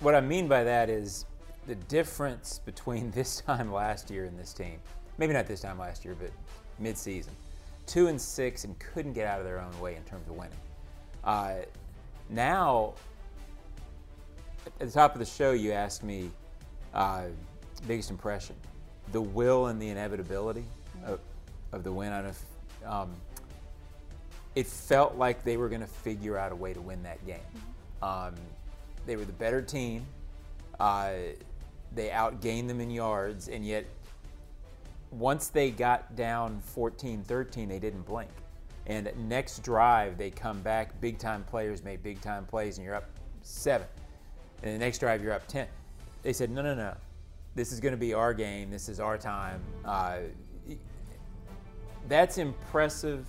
what 0.00 0.14
I 0.14 0.20
mean 0.20 0.46
by 0.46 0.62
that 0.64 0.88
is 0.88 1.24
the 1.66 1.74
difference 1.74 2.60
between 2.64 3.10
this 3.14 3.40
time 3.40 3.72
last 3.72 4.10
year 4.10 4.24
and 4.24 4.38
this 4.38 4.52
team. 4.52 4.78
Maybe 5.18 5.32
not 5.32 5.46
this 5.46 5.60
time 5.60 5.78
last 5.78 6.04
year, 6.04 6.16
but 6.18 6.30
mid-season. 6.78 7.32
Two 7.86 8.06
and 8.06 8.20
six 8.20 8.64
and 8.64 8.78
couldn't 8.78 9.14
get 9.14 9.26
out 9.26 9.40
of 9.40 9.44
their 9.44 9.60
own 9.60 9.78
way 9.80 9.96
in 9.96 10.02
terms 10.04 10.28
of 10.28 10.36
winning. 10.36 10.58
Uh, 11.24 11.54
now, 12.30 12.94
at 14.80 14.86
the 14.86 14.92
top 14.92 15.14
of 15.14 15.18
the 15.18 15.26
show, 15.26 15.52
you 15.52 15.72
asked 15.72 16.02
me 16.02 16.30
uh, 16.94 17.24
biggest 17.86 18.10
impression, 18.10 18.56
the 19.12 19.20
will 19.20 19.66
and 19.66 19.80
the 19.80 19.88
inevitability 19.88 20.64
of, 21.04 21.20
of 21.72 21.84
the 21.84 21.92
win. 21.92 22.12
I 22.12 22.28
if, 22.28 22.42
um, 22.84 23.10
it 24.54 24.66
felt 24.66 25.16
like 25.16 25.44
they 25.44 25.56
were 25.56 25.68
going 25.68 25.80
to 25.80 25.86
figure 25.86 26.36
out 26.36 26.52
a 26.52 26.56
way 26.56 26.72
to 26.72 26.80
win 26.80 27.02
that 27.02 27.24
game. 27.26 27.38
Um, 28.02 28.34
they 29.06 29.16
were 29.16 29.24
the 29.24 29.32
better 29.32 29.62
team. 29.62 30.06
Uh, 30.78 31.12
they 31.94 32.08
outgained 32.08 32.68
them 32.68 32.80
in 32.80 32.90
yards, 32.90 33.48
and 33.48 33.64
yet 33.64 33.86
once 35.10 35.48
they 35.48 35.70
got 35.70 36.14
down 36.16 36.60
14 36.60 37.22
13, 37.22 37.68
they 37.68 37.78
didn't 37.78 38.02
blink. 38.02 38.30
And 38.86 39.10
next 39.28 39.62
drive, 39.62 40.16
they 40.16 40.30
come 40.30 40.60
back. 40.60 40.98
Big 41.00 41.18
time 41.18 41.44
players 41.44 41.84
made 41.84 42.02
big 42.02 42.20
time 42.20 42.46
plays, 42.46 42.78
and 42.78 42.84
you're 42.84 42.94
up 42.94 43.08
seven. 43.42 43.86
And 44.62 44.74
the 44.74 44.78
next 44.78 44.98
drive, 44.98 45.22
you're 45.22 45.32
up 45.32 45.46
10. 45.46 45.66
They 46.22 46.32
said, 46.32 46.50
no, 46.50 46.62
no, 46.62 46.74
no. 46.74 46.94
This 47.54 47.72
is 47.72 47.80
going 47.80 47.92
to 47.92 47.98
be 47.98 48.14
our 48.14 48.34
game. 48.34 48.70
This 48.70 48.88
is 48.88 49.00
our 49.00 49.18
time. 49.18 49.60
Uh, 49.84 50.18
that's 52.08 52.38
impressive, 52.38 53.26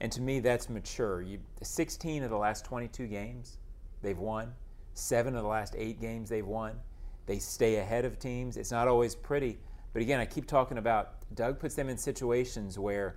and 0.00 0.10
to 0.12 0.20
me, 0.22 0.40
that's 0.40 0.68
mature. 0.70 1.22
You, 1.22 1.38
16 1.62 2.22
of 2.22 2.30
the 2.30 2.36
last 2.36 2.64
22 2.64 3.06
games, 3.06 3.58
they've 4.00 4.18
won. 4.18 4.52
Seven 4.94 5.36
of 5.36 5.42
the 5.42 5.48
last 5.48 5.74
eight 5.76 6.00
games, 6.00 6.30
they've 6.30 6.46
won. 6.46 6.78
They 7.26 7.38
stay 7.38 7.76
ahead 7.76 8.04
of 8.04 8.18
teams. 8.18 8.56
It's 8.56 8.70
not 8.70 8.88
always 8.88 9.14
pretty, 9.14 9.58
but 9.92 10.02
again, 10.02 10.18
I 10.18 10.24
keep 10.24 10.46
talking 10.46 10.78
about 10.78 11.14
Doug 11.34 11.58
puts 11.58 11.74
them 11.74 11.88
in 11.88 11.96
situations 11.96 12.78
where 12.78 13.16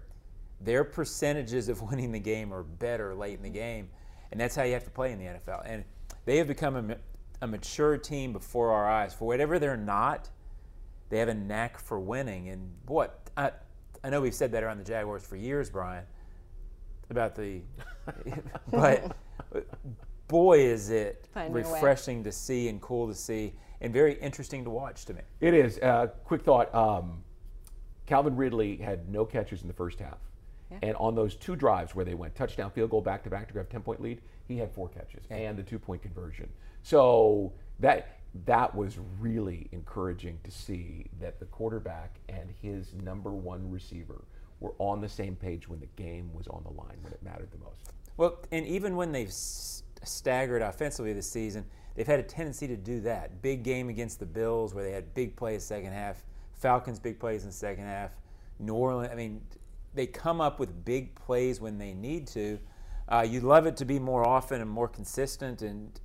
their 0.61 0.83
percentages 0.83 1.69
of 1.69 1.81
winning 1.89 2.11
the 2.11 2.19
game 2.19 2.53
are 2.53 2.63
better 2.63 3.15
late 3.15 3.37
in 3.37 3.43
the 3.43 3.49
game, 3.49 3.89
and 4.31 4.39
that's 4.39 4.55
how 4.55 4.63
you 4.63 4.73
have 4.73 4.83
to 4.83 4.91
play 4.91 5.11
in 5.11 5.19
the 5.19 5.25
NFL. 5.25 5.63
And 5.65 5.83
they 6.25 6.37
have 6.37 6.47
become 6.47 6.93
a, 7.41 7.47
mature 7.47 7.97
team 7.97 8.33
before 8.33 8.71
our 8.71 8.89
eyes. 8.89 9.13
For 9.13 9.25
whatever 9.25 9.59
they're 9.59 9.77
not, 9.77 10.29
they 11.09 11.19
have 11.19 11.29
a 11.29 11.33
knack 11.33 11.79
for 11.79 11.99
winning. 11.99 12.49
And 12.49 12.71
what 12.87 13.29
I, 13.37 13.51
I 14.03 14.09
know 14.09 14.21
we've 14.21 14.33
said 14.33 14.51
that 14.53 14.63
around 14.63 14.77
the 14.77 14.83
Jaguars 14.83 15.25
for 15.25 15.35
years, 15.35 15.69
Brian, 15.69 16.03
about 17.09 17.35
the, 17.35 17.61
but 18.71 19.15
boy, 20.27 20.59
is 20.59 20.89
it 20.89 21.27
Finding 21.33 21.51
a 21.51 21.67
way. 21.67 21.73
refreshing 21.73 22.23
to 22.23 22.31
see 22.31 22.69
and 22.69 22.81
cool 22.81 23.07
to 23.07 23.13
see, 23.13 23.53
and 23.81 23.93
very 23.93 24.13
interesting 24.19 24.63
to 24.63 24.69
watch 24.69 25.05
to 25.05 25.13
me. 25.13 25.21
It 25.41 25.53
is. 25.53 25.79
Uh, 25.79 26.07
quick 26.23 26.43
thought. 26.43 26.73
Um, 26.73 27.23
Calvin 28.05 28.35
Ridley 28.35 28.77
had 28.77 29.09
no 29.09 29.25
catches 29.25 29.61
in 29.61 29.67
the 29.67 29.73
first 29.73 29.99
half. 29.99 30.19
And 30.81 30.95
on 30.95 31.15
those 31.15 31.35
two 31.35 31.55
drives 31.55 31.95
where 31.95 32.05
they 32.05 32.15
went 32.15 32.35
touchdown, 32.35 32.71
field 32.71 32.89
goal, 32.89 33.01
back 33.01 33.23
to 33.23 33.29
back 33.29 33.47
to 33.47 33.53
grab 33.53 33.69
10 33.69 33.81
point 33.81 34.01
lead, 34.01 34.21
he 34.47 34.57
had 34.57 34.71
four 34.71 34.89
catches 34.89 35.23
and 35.29 35.57
the 35.57 35.63
two 35.63 35.79
point 35.79 36.01
conversion. 36.01 36.49
So 36.85 37.51
that 37.79 38.19
that 38.45 38.75
was 38.75 38.99
really 39.19 39.67
encouraging 39.71 40.37
to 40.43 40.51
see 40.51 41.07
that 41.19 41.39
the 41.39 41.45
quarterback 41.45 42.19
and 42.29 42.47
his 42.61 42.93
number 42.93 43.31
one 43.31 43.71
receiver 43.71 44.21
were 44.59 44.73
on 44.77 45.01
the 45.01 45.09
same 45.09 45.35
page 45.35 45.67
when 45.67 45.79
the 45.79 45.89
game 45.95 46.29
was 46.31 46.45
on 46.45 46.61
the 46.63 46.69
line 46.69 46.97
when 47.01 47.11
it 47.11 47.23
mattered 47.23 47.49
the 47.51 47.57
most. 47.57 47.79
Well, 48.17 48.37
and 48.51 48.67
even 48.67 48.95
when 48.95 49.11
they've 49.11 49.31
staggered 49.31 50.61
offensively 50.61 51.11
this 51.11 51.27
season, 51.27 51.65
they've 51.95 52.05
had 52.05 52.19
a 52.19 52.23
tendency 52.23 52.67
to 52.67 52.77
do 52.77 53.01
that. 53.01 53.41
Big 53.41 53.63
game 53.63 53.89
against 53.89 54.19
the 54.19 54.27
Bills 54.27 54.75
where 54.75 54.83
they 54.83 54.91
had 54.91 55.11
big 55.15 55.35
plays 55.35 55.63
second 55.63 55.91
half. 55.91 56.23
Falcons 56.53 56.99
big 56.99 57.19
plays 57.19 57.41
in 57.41 57.49
the 57.49 57.55
second 57.55 57.85
half. 57.85 58.11
New 58.59 58.75
Orleans. 58.75 59.09
I 59.11 59.15
mean, 59.15 59.41
they 59.95 60.05
come 60.05 60.39
up 60.39 60.59
with 60.59 60.85
big 60.85 61.15
plays 61.15 61.59
when 61.59 61.79
they 61.79 61.95
need 61.95 62.27
to. 62.27 62.59
Uh, 63.09 63.25
you'd 63.27 63.41
love 63.41 63.65
it 63.65 63.75
to 63.77 63.85
be 63.85 63.97
more 63.97 64.27
often 64.27 64.61
and 64.61 64.69
more 64.69 64.87
consistent. 64.87 65.63
And 65.63 65.99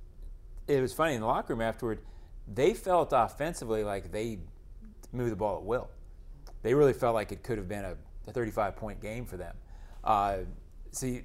it 0.67 0.81
was 0.81 0.93
funny 0.93 1.15
in 1.15 1.21
the 1.21 1.27
locker 1.27 1.53
room 1.53 1.61
afterward. 1.61 1.99
They 2.47 2.73
felt 2.73 3.09
offensively 3.13 3.83
like 3.83 4.11
they 4.11 4.39
moved 5.11 5.31
the 5.31 5.35
ball 5.35 5.57
at 5.57 5.63
will. 5.63 5.89
They 6.63 6.73
really 6.73 6.93
felt 6.93 7.15
like 7.15 7.31
it 7.31 7.43
could 7.43 7.57
have 7.57 7.67
been 7.67 7.85
a, 7.85 7.95
a 8.27 8.31
35 8.31 8.75
point 8.75 9.01
game 9.01 9.25
for 9.25 9.37
them. 9.37 9.55
Uh, 10.03 10.37
so 10.91 11.05
you, 11.05 11.23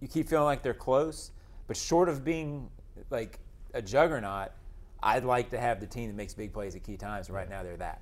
you 0.00 0.08
keep 0.08 0.28
feeling 0.28 0.44
like 0.44 0.62
they're 0.62 0.74
close, 0.74 1.30
but 1.66 1.76
short 1.76 2.08
of 2.08 2.24
being 2.24 2.70
like 3.10 3.38
a 3.74 3.82
juggernaut, 3.82 4.50
I'd 5.02 5.24
like 5.24 5.50
to 5.50 5.58
have 5.58 5.80
the 5.80 5.86
team 5.86 6.08
that 6.08 6.16
makes 6.16 6.34
big 6.34 6.52
plays 6.52 6.74
at 6.74 6.82
key 6.82 6.96
times. 6.96 7.30
Right 7.30 7.48
now, 7.48 7.62
they're 7.62 7.76
that. 7.76 8.00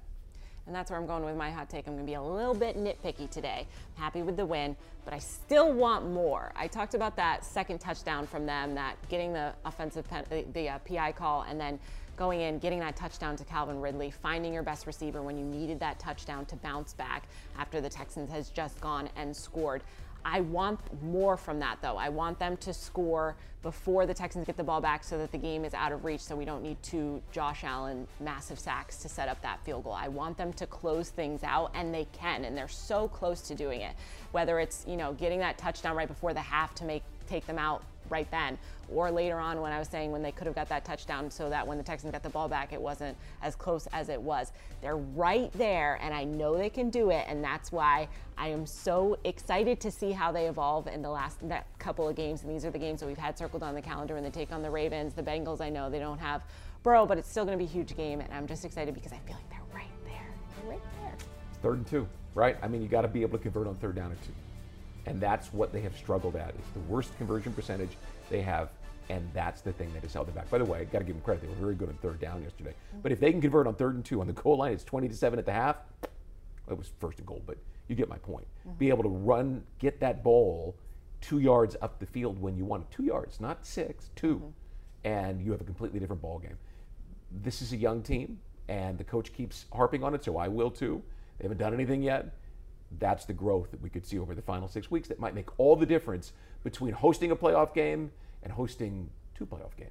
And 0.66 0.74
that's 0.74 0.90
where 0.90 0.98
I'm 0.98 1.06
going 1.06 1.24
with 1.24 1.36
my 1.36 1.50
hot 1.50 1.68
take. 1.68 1.86
I'm 1.86 1.98
to 1.98 2.04
be 2.04 2.14
a 2.14 2.22
little 2.22 2.54
bit 2.54 2.76
nitpicky 2.76 3.28
today. 3.30 3.66
I'm 3.96 4.02
happy 4.02 4.22
with 4.22 4.36
the 4.36 4.46
win, 4.46 4.76
but 5.04 5.12
I 5.12 5.18
still 5.18 5.72
want 5.72 6.10
more. 6.10 6.52
I 6.56 6.66
talked 6.66 6.94
about 6.94 7.16
that 7.16 7.44
second 7.44 7.80
touchdown 7.80 8.26
from 8.26 8.46
them, 8.46 8.74
that 8.74 8.96
getting 9.08 9.32
the 9.32 9.52
offensive 9.64 10.08
pen, 10.08 10.24
the, 10.30 10.44
the 10.54 10.70
uh, 10.70 10.78
PI 10.78 11.12
call, 11.12 11.42
and 11.42 11.60
then 11.60 11.78
going 12.16 12.40
in, 12.40 12.58
getting 12.58 12.80
that 12.80 12.96
touchdown 12.96 13.36
to 13.36 13.44
Calvin 13.44 13.80
Ridley, 13.80 14.10
finding 14.10 14.54
your 14.54 14.62
best 14.62 14.86
receiver 14.86 15.20
when 15.22 15.36
you 15.36 15.44
needed 15.44 15.80
that 15.80 15.98
touchdown 15.98 16.46
to 16.46 16.56
bounce 16.56 16.94
back 16.94 17.24
after 17.58 17.80
the 17.80 17.88
Texans 17.88 18.30
has 18.30 18.50
just 18.50 18.80
gone 18.80 19.10
and 19.16 19.36
scored. 19.36 19.82
I 20.24 20.40
want 20.40 20.80
more 21.02 21.36
from 21.36 21.58
that 21.60 21.78
though. 21.82 21.96
I 21.96 22.08
want 22.08 22.38
them 22.38 22.56
to 22.58 22.72
score 22.72 23.36
before 23.64 24.04
the 24.04 24.14
Texans 24.14 24.46
get 24.46 24.58
the 24.58 24.62
ball 24.62 24.80
back 24.80 25.02
so 25.02 25.16
that 25.18 25.32
the 25.32 25.38
game 25.38 25.64
is 25.64 25.72
out 25.72 25.90
of 25.90 26.04
reach 26.04 26.20
so 26.20 26.36
we 26.36 26.44
don't 26.44 26.62
need 26.62 26.80
two 26.82 27.20
Josh 27.32 27.64
Allen 27.64 28.06
massive 28.20 28.58
sacks 28.58 28.98
to 28.98 29.08
set 29.08 29.26
up 29.26 29.40
that 29.42 29.58
field 29.64 29.84
goal. 29.84 29.94
I 29.94 30.06
want 30.06 30.36
them 30.36 30.52
to 30.52 30.66
close 30.66 31.08
things 31.08 31.42
out 31.42 31.72
and 31.74 31.92
they 31.92 32.06
can 32.12 32.44
and 32.44 32.56
they're 32.56 32.68
so 32.68 33.08
close 33.08 33.40
to 33.48 33.54
doing 33.54 33.80
it. 33.80 33.96
Whether 34.32 34.60
it's, 34.60 34.84
you 34.86 34.96
know, 34.96 35.14
getting 35.14 35.38
that 35.40 35.56
touchdown 35.56 35.96
right 35.96 36.06
before 36.06 36.34
the 36.34 36.40
half 36.40 36.74
to 36.76 36.84
make 36.84 37.02
take 37.26 37.46
them 37.46 37.58
out 37.58 37.82
right 38.10 38.30
then 38.30 38.58
or 38.92 39.10
later 39.10 39.38
on 39.38 39.60
when 39.60 39.72
I 39.72 39.78
was 39.78 39.88
saying 39.88 40.12
when 40.12 40.22
they 40.22 40.32
could 40.32 40.46
have 40.46 40.54
got 40.54 40.68
that 40.68 40.84
touchdown 40.84 41.30
so 41.30 41.48
that 41.48 41.66
when 41.66 41.78
the 41.78 41.84
Texans 41.84 42.12
got 42.12 42.22
the 42.22 42.28
ball 42.28 42.48
back 42.48 42.72
it 42.72 42.80
wasn't 42.80 43.16
as 43.42 43.54
close 43.56 43.88
as 43.92 44.08
it 44.08 44.20
was. 44.20 44.52
They're 44.82 44.96
right 44.96 45.50
there 45.54 45.98
and 46.02 46.12
I 46.12 46.24
know 46.24 46.56
they 46.56 46.70
can 46.70 46.90
do 46.90 47.10
it 47.10 47.24
and 47.28 47.42
that's 47.42 47.72
why 47.72 48.08
I 48.36 48.48
am 48.48 48.66
so 48.66 49.18
excited 49.24 49.80
to 49.80 49.90
see 49.90 50.12
how 50.12 50.32
they 50.32 50.48
evolve 50.48 50.86
in 50.86 51.02
the 51.02 51.10
last 51.10 51.38
couple 51.78 52.08
of 52.08 52.16
games 52.16 52.42
and 52.42 52.54
these 52.54 52.64
are 52.64 52.70
the 52.70 52.78
games 52.78 53.00
that 53.00 53.06
we've 53.06 53.16
had 53.16 53.38
circled 53.38 53.53
on 53.62 53.74
the 53.74 53.82
calendar 53.82 54.14
when 54.14 54.22
they 54.22 54.30
take 54.30 54.52
on 54.52 54.62
the 54.62 54.70
Ravens, 54.70 55.14
the 55.14 55.22
Bengals 55.22 55.60
I 55.60 55.70
know 55.70 55.90
they 55.90 55.98
don't 55.98 56.18
have 56.18 56.42
Burrow 56.82 57.06
but 57.06 57.18
it's 57.18 57.28
still 57.30 57.44
going 57.44 57.56
to 57.58 57.62
be 57.62 57.68
a 57.68 57.72
huge 57.72 57.96
game 57.96 58.20
and 58.20 58.32
I'm 58.32 58.46
just 58.46 58.64
excited 58.64 58.94
because 58.94 59.12
I 59.12 59.18
feel 59.26 59.36
like 59.36 59.50
they're 59.50 59.60
right 59.74 59.88
there. 60.04 60.28
They're 60.56 60.70
right 60.72 60.82
there. 61.00 61.14
Third 61.62 61.78
and 61.78 61.86
two, 61.86 62.08
right? 62.34 62.56
I 62.62 62.68
mean, 62.68 62.82
you 62.82 62.88
got 62.88 63.02
to 63.02 63.08
be 63.08 63.22
able 63.22 63.38
to 63.38 63.42
convert 63.42 63.66
on 63.66 63.74
third 63.76 63.94
down 63.94 64.10
and 64.10 64.22
two. 64.22 64.32
And 65.06 65.20
that's 65.20 65.52
what 65.52 65.72
they 65.72 65.80
have 65.82 65.96
struggled 65.96 66.36
at. 66.36 66.50
It's 66.50 66.70
the 66.72 66.80
worst 66.80 67.16
conversion 67.18 67.52
percentage 67.52 67.90
they 68.30 68.40
have, 68.40 68.70
and 69.10 69.28
that's 69.34 69.60
the 69.60 69.72
thing 69.72 69.92
that 69.92 70.02
has 70.02 70.14
held 70.14 70.28
them 70.28 70.34
back. 70.34 70.50
By 70.50 70.58
the 70.58 70.64
way, 70.64 70.80
I 70.80 70.84
got 70.84 71.00
to 71.00 71.04
give 71.04 71.14
them 71.14 71.22
credit. 71.22 71.42
They 71.42 71.48
were 71.48 71.54
very 71.54 71.74
good 71.74 71.88
on 71.90 71.94
third 71.96 72.20
down 72.20 72.42
yesterday. 72.42 72.74
But 73.02 73.12
if 73.12 73.20
they 73.20 73.30
can 73.30 73.40
convert 73.40 73.66
on 73.66 73.74
third 73.74 73.94
and 73.96 74.04
two 74.04 74.20
on 74.20 74.26
the 74.26 74.32
goal 74.32 74.58
line, 74.58 74.72
it's 74.72 74.84
20 74.84 75.08
to 75.08 75.14
7 75.14 75.38
at 75.38 75.44
the 75.44 75.52
half. 75.52 75.76
It 76.70 76.78
was 76.78 76.90
first 77.00 77.18
and 77.18 77.26
goal, 77.26 77.42
but 77.46 77.58
you 77.88 77.94
get 77.94 78.08
my 78.08 78.16
point. 78.16 78.46
Be 78.78 78.88
able 78.88 79.02
to 79.02 79.10
run, 79.10 79.62
get 79.78 80.00
that 80.00 80.24
ball 80.24 80.74
two 81.24 81.38
yards 81.38 81.74
up 81.80 81.98
the 81.98 82.06
field 82.06 82.38
when 82.38 82.54
you 82.54 82.66
want 82.66 82.82
it. 82.82 82.90
Two 82.90 83.04
yards, 83.04 83.40
not 83.40 83.64
six, 83.64 84.10
2 84.16 84.34
mm-hmm. 84.34 84.46
and 85.04 85.40
you 85.40 85.52
have 85.52 85.60
a 85.60 85.64
completely 85.64 85.98
different 85.98 86.20
ball 86.20 86.38
game. 86.38 86.58
This 87.42 87.62
is 87.62 87.72
a 87.72 87.76
young 87.76 88.02
team, 88.02 88.38
and 88.68 88.98
the 88.98 89.04
coach 89.04 89.32
keeps 89.32 89.64
harping 89.72 90.04
on 90.04 90.14
it, 90.14 90.22
so 90.22 90.36
I 90.36 90.48
will 90.48 90.70
too. 90.70 91.02
They 91.38 91.44
haven't 91.44 91.58
done 91.58 91.72
anything 91.72 92.02
yet. 92.02 92.34
That's 92.98 93.24
the 93.24 93.32
growth 93.32 93.70
that 93.70 93.80
we 93.80 93.88
could 93.88 94.06
see 94.06 94.18
over 94.18 94.34
the 94.34 94.42
final 94.42 94.68
six 94.68 94.90
weeks 94.90 95.08
that 95.08 95.18
might 95.18 95.34
make 95.34 95.58
all 95.58 95.76
the 95.76 95.86
difference 95.86 96.32
between 96.62 96.92
hosting 96.92 97.30
a 97.30 97.36
playoff 97.36 97.72
game 97.72 98.12
and 98.42 98.52
hosting 98.52 99.08
two 99.34 99.46
playoff 99.46 99.74
games. 99.78 99.90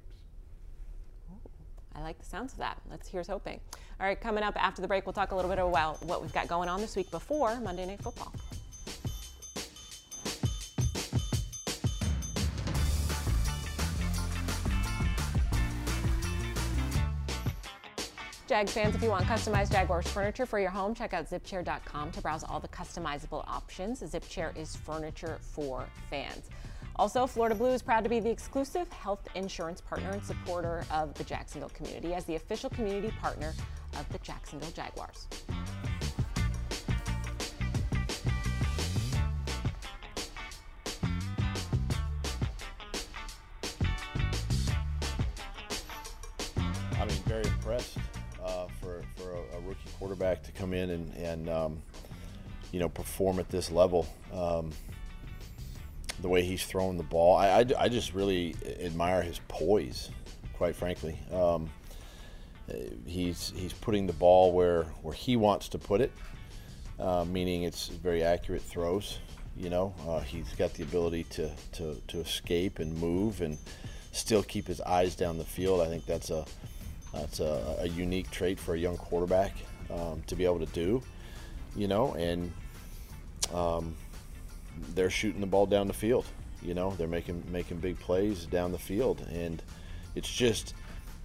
I 1.96 2.00
like 2.00 2.18
the 2.18 2.24
sounds 2.24 2.52
of 2.52 2.58
that. 2.58 2.80
Let's 2.90 3.08
here's 3.08 3.28
hoping. 3.28 3.60
All 4.00 4.06
right, 4.06 4.20
coming 4.20 4.42
up 4.44 4.54
after 4.56 4.82
the 4.82 4.88
break, 4.88 5.04
we'll 5.04 5.12
talk 5.12 5.32
a 5.32 5.36
little 5.36 5.50
bit 5.50 5.58
about 5.58 6.02
what 6.04 6.22
we've 6.22 6.32
got 6.32 6.48
going 6.48 6.68
on 6.68 6.80
this 6.80 6.96
week 6.96 7.10
before 7.10 7.58
Monday 7.60 7.86
Night 7.86 8.02
Football. 8.02 8.32
Jag 18.54 18.70
fans, 18.70 18.94
if 18.94 19.02
you 19.02 19.10
want 19.10 19.24
customized 19.24 19.72
Jaguars 19.72 20.06
furniture 20.06 20.46
for 20.46 20.60
your 20.60 20.70
home, 20.70 20.94
check 20.94 21.12
out 21.12 21.28
zipchair.com 21.28 22.12
to 22.12 22.20
browse 22.20 22.44
all 22.44 22.60
the 22.60 22.68
customizable 22.68 23.42
options. 23.48 24.00
ZipChair 24.00 24.56
is 24.56 24.76
furniture 24.76 25.38
for 25.40 25.84
fans. 26.08 26.50
Also, 26.94 27.26
Florida 27.26 27.56
Blue 27.56 27.72
is 27.72 27.82
proud 27.82 28.04
to 28.04 28.08
be 28.08 28.20
the 28.20 28.30
exclusive 28.30 28.88
health 28.92 29.26
insurance 29.34 29.80
partner 29.80 30.10
and 30.10 30.22
supporter 30.22 30.86
of 30.92 31.12
the 31.14 31.24
Jacksonville 31.24 31.70
community 31.70 32.14
as 32.14 32.26
the 32.26 32.36
official 32.36 32.70
community 32.70 33.12
partner 33.20 33.52
of 33.98 34.08
the 34.12 34.18
Jacksonville 34.18 34.70
Jaguars. 34.70 35.26
I 47.00 47.04
mean, 47.04 47.18
very 47.26 47.44
impressed 47.46 47.98
uh, 48.44 48.66
for 48.80 49.02
for 49.16 49.32
a, 49.32 49.56
a 49.56 49.60
rookie 49.60 49.90
quarterback 49.98 50.42
to 50.42 50.52
come 50.52 50.72
in 50.72 50.90
and 50.90 51.14
and 51.14 51.48
um, 51.48 51.82
you 52.72 52.80
know 52.80 52.88
perform 52.88 53.38
at 53.38 53.48
this 53.48 53.70
level. 53.70 54.06
Um, 54.32 54.70
the 56.20 56.28
way 56.28 56.42
he's 56.42 56.64
throwing 56.64 56.96
the 56.96 57.02
ball, 57.02 57.36
I, 57.36 57.48
I, 57.48 57.64
I 57.78 57.88
just 57.88 58.14
really 58.14 58.54
admire 58.80 59.20
his 59.20 59.40
poise. 59.48 60.10
Quite 60.56 60.76
frankly, 60.76 61.18
um, 61.32 61.68
he's 63.04 63.52
he's 63.56 63.72
putting 63.72 64.06
the 64.06 64.12
ball 64.12 64.52
where 64.52 64.84
where 65.02 65.14
he 65.14 65.36
wants 65.36 65.68
to 65.70 65.78
put 65.78 66.00
it, 66.00 66.12
uh, 67.00 67.24
meaning 67.24 67.64
it's 67.64 67.88
very 67.88 68.22
accurate 68.22 68.62
throws. 68.62 69.18
You 69.56 69.70
know, 69.70 69.94
uh, 70.08 70.20
he's 70.20 70.52
got 70.54 70.74
the 70.74 70.82
ability 70.82 71.24
to, 71.30 71.48
to, 71.74 72.02
to 72.08 72.18
escape 72.18 72.80
and 72.80 72.92
move 72.98 73.40
and 73.40 73.56
still 74.10 74.42
keep 74.42 74.66
his 74.66 74.80
eyes 74.80 75.14
down 75.14 75.38
the 75.38 75.44
field. 75.44 75.80
I 75.80 75.86
think 75.86 76.06
that's 76.06 76.30
a 76.30 76.44
that's 77.14 77.40
a, 77.40 77.76
a 77.80 77.88
unique 77.88 78.30
trait 78.30 78.58
for 78.58 78.74
a 78.74 78.78
young 78.78 78.96
quarterback 78.96 79.52
um, 79.90 80.22
to 80.26 80.36
be 80.36 80.44
able 80.44 80.60
to 80.60 80.66
do. 80.66 81.02
You 81.76 81.88
know, 81.88 82.14
and 82.14 82.52
um, 83.52 83.94
they're 84.94 85.10
shooting 85.10 85.40
the 85.40 85.46
ball 85.46 85.66
down 85.66 85.86
the 85.86 85.94
field. 85.94 86.24
You 86.62 86.74
know, 86.74 86.90
they're 86.96 87.08
making 87.08 87.44
making 87.50 87.78
big 87.78 87.98
plays 87.98 88.46
down 88.46 88.72
the 88.72 88.78
field, 88.78 89.26
and 89.32 89.62
it's 90.14 90.32
just 90.32 90.74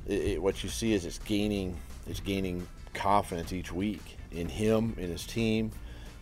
it, 0.07 0.21
it, 0.21 0.41
what 0.41 0.63
you 0.63 0.69
see 0.69 0.93
is 0.93 1.05
it's 1.05 1.19
gaining 1.19 1.77
it's 2.07 2.19
gaining 2.19 2.67
confidence 2.93 3.53
each 3.53 3.71
week 3.71 4.17
in 4.31 4.49
him 4.49 4.95
in 4.97 5.09
his 5.09 5.25
team. 5.25 5.71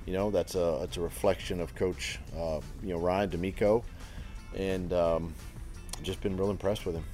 You 0.05 0.13
know, 0.13 0.31
that's 0.31 0.55
a 0.55 0.81
it's 0.83 0.97
a 0.97 1.01
reflection 1.01 1.59
of 1.59 1.73
Coach 1.75 2.19
uh, 2.37 2.61
you 2.83 2.89
know 2.89 2.99
Ryan 2.99 3.29
D'Amico, 3.29 3.83
and 4.55 4.93
um, 4.93 5.33
just 6.03 6.21
been 6.21 6.37
real 6.37 6.51
impressed 6.51 6.85
with 6.85 6.95
him. 6.95 7.05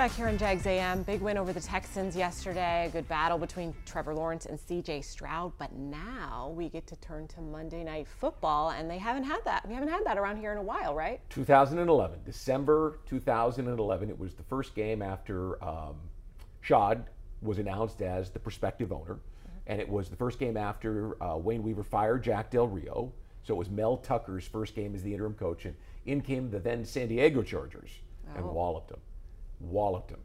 Back 0.00 0.12
here 0.12 0.28
on 0.28 0.38
Jags 0.38 0.66
AM, 0.66 1.02
big 1.02 1.20
win 1.20 1.36
over 1.36 1.52
the 1.52 1.60
Texans 1.60 2.16
yesterday. 2.16 2.86
A 2.86 2.88
good 2.88 3.06
battle 3.06 3.36
between 3.36 3.74
Trevor 3.84 4.14
Lawrence 4.14 4.46
and 4.46 4.58
CJ 4.58 5.04
Stroud. 5.04 5.52
But 5.58 5.74
now 5.74 6.54
we 6.56 6.70
get 6.70 6.86
to 6.86 6.96
turn 6.96 7.28
to 7.28 7.42
Monday 7.42 7.84
Night 7.84 8.08
Football, 8.08 8.70
and 8.70 8.90
they 8.90 8.96
haven't 8.96 9.24
had 9.24 9.44
that. 9.44 9.68
We 9.68 9.74
haven't 9.74 9.90
had 9.90 10.06
that 10.06 10.16
around 10.16 10.38
here 10.38 10.52
in 10.52 10.56
a 10.56 10.62
while, 10.62 10.94
right? 10.94 11.20
2011, 11.28 12.20
December 12.24 13.00
2011. 13.04 14.08
It 14.08 14.18
was 14.18 14.32
the 14.32 14.42
first 14.44 14.74
game 14.74 15.02
after 15.02 15.62
um, 15.62 15.96
Shad 16.62 17.04
was 17.42 17.58
announced 17.58 18.00
as 18.00 18.30
the 18.30 18.38
prospective 18.38 18.92
owner, 18.92 19.18
and 19.66 19.82
it 19.82 19.88
was 19.90 20.08
the 20.08 20.16
first 20.16 20.38
game 20.38 20.56
after 20.56 21.22
uh, 21.22 21.36
Wayne 21.36 21.62
Weaver 21.62 21.84
fired 21.84 22.22
Jack 22.22 22.50
Del 22.50 22.68
Rio. 22.68 23.12
So 23.42 23.52
it 23.52 23.58
was 23.58 23.68
Mel 23.68 23.98
Tucker's 23.98 24.46
first 24.46 24.74
game 24.74 24.94
as 24.94 25.02
the 25.02 25.12
interim 25.12 25.34
coach, 25.34 25.66
and 25.66 25.76
in 26.06 26.22
came 26.22 26.48
the 26.48 26.58
then 26.58 26.86
San 26.86 27.08
Diego 27.08 27.42
Chargers 27.42 27.90
and 28.34 28.46
walloped 28.46 28.88
them 28.88 29.00
walloped 29.60 30.08
them 30.10 30.20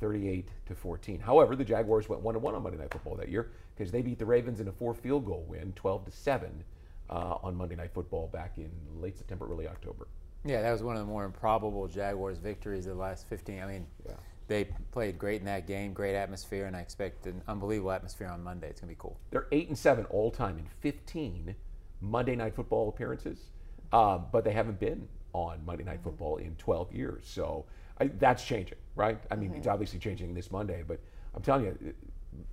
38 0.00 0.48
to 0.66 0.74
14. 0.74 1.20
However, 1.20 1.56
the 1.56 1.64
Jaguars 1.64 2.08
went 2.08 2.22
1 2.22 2.40
1 2.40 2.54
on 2.54 2.62
Monday 2.62 2.78
Night 2.78 2.92
Football 2.92 3.16
that 3.16 3.28
year 3.28 3.50
because 3.76 3.90
they 3.90 4.02
beat 4.02 4.18
the 4.18 4.26
Ravens 4.26 4.60
in 4.60 4.68
a 4.68 4.72
four 4.72 4.94
field 4.94 5.26
goal 5.26 5.44
win, 5.48 5.72
12 5.74 6.04
to 6.06 6.10
7, 6.10 6.64
uh, 7.10 7.36
on 7.42 7.56
Monday 7.56 7.74
Night 7.76 7.92
Football 7.92 8.28
back 8.32 8.58
in 8.58 8.70
late 9.00 9.16
September, 9.16 9.48
early 9.50 9.66
October. 9.66 10.06
Yeah, 10.44 10.62
that 10.62 10.70
was 10.72 10.82
one 10.82 10.96
of 10.96 11.00
the 11.00 11.06
more 11.08 11.24
improbable 11.24 11.88
Jaguars 11.88 12.38
victories 12.38 12.86
of 12.86 12.96
the 12.96 13.02
last 13.02 13.26
15. 13.28 13.60
I 13.60 13.66
mean, 13.66 13.86
Yeah. 14.06 14.12
they 14.46 14.64
played 14.92 15.18
great 15.18 15.40
in 15.40 15.46
that 15.46 15.66
game, 15.66 15.92
great 15.92 16.14
atmosphere, 16.14 16.66
and 16.66 16.76
I 16.76 16.80
expect 16.80 17.26
an 17.26 17.42
unbelievable 17.48 17.90
atmosphere 17.90 18.28
on 18.28 18.42
Monday. 18.42 18.68
It's 18.68 18.80
going 18.80 18.88
to 18.88 18.94
be 18.94 19.00
cool. 19.00 19.18
They're 19.30 19.48
8 19.50 19.68
and 19.68 19.76
7 19.76 20.04
all 20.06 20.30
time 20.30 20.58
in 20.58 20.66
15 20.80 21.54
Monday 22.00 22.36
Night 22.36 22.54
Football 22.54 22.88
appearances, 22.88 23.50
uh, 23.92 24.18
but 24.18 24.44
they 24.44 24.52
haven't 24.52 24.78
been 24.78 25.08
on 25.32 25.64
Monday 25.66 25.84
Night 25.84 26.00
Football 26.02 26.36
in 26.36 26.54
12 26.56 26.92
years. 26.92 27.26
So 27.26 27.66
I, 28.00 28.06
that's 28.18 28.44
changing, 28.44 28.78
right? 28.94 29.18
I 29.30 29.36
mean, 29.36 29.52
it's 29.54 29.66
obviously 29.66 29.98
changing 29.98 30.34
this 30.34 30.50
Monday, 30.50 30.84
but 30.86 31.00
I'm 31.34 31.42
telling 31.42 31.64
you, 31.64 31.94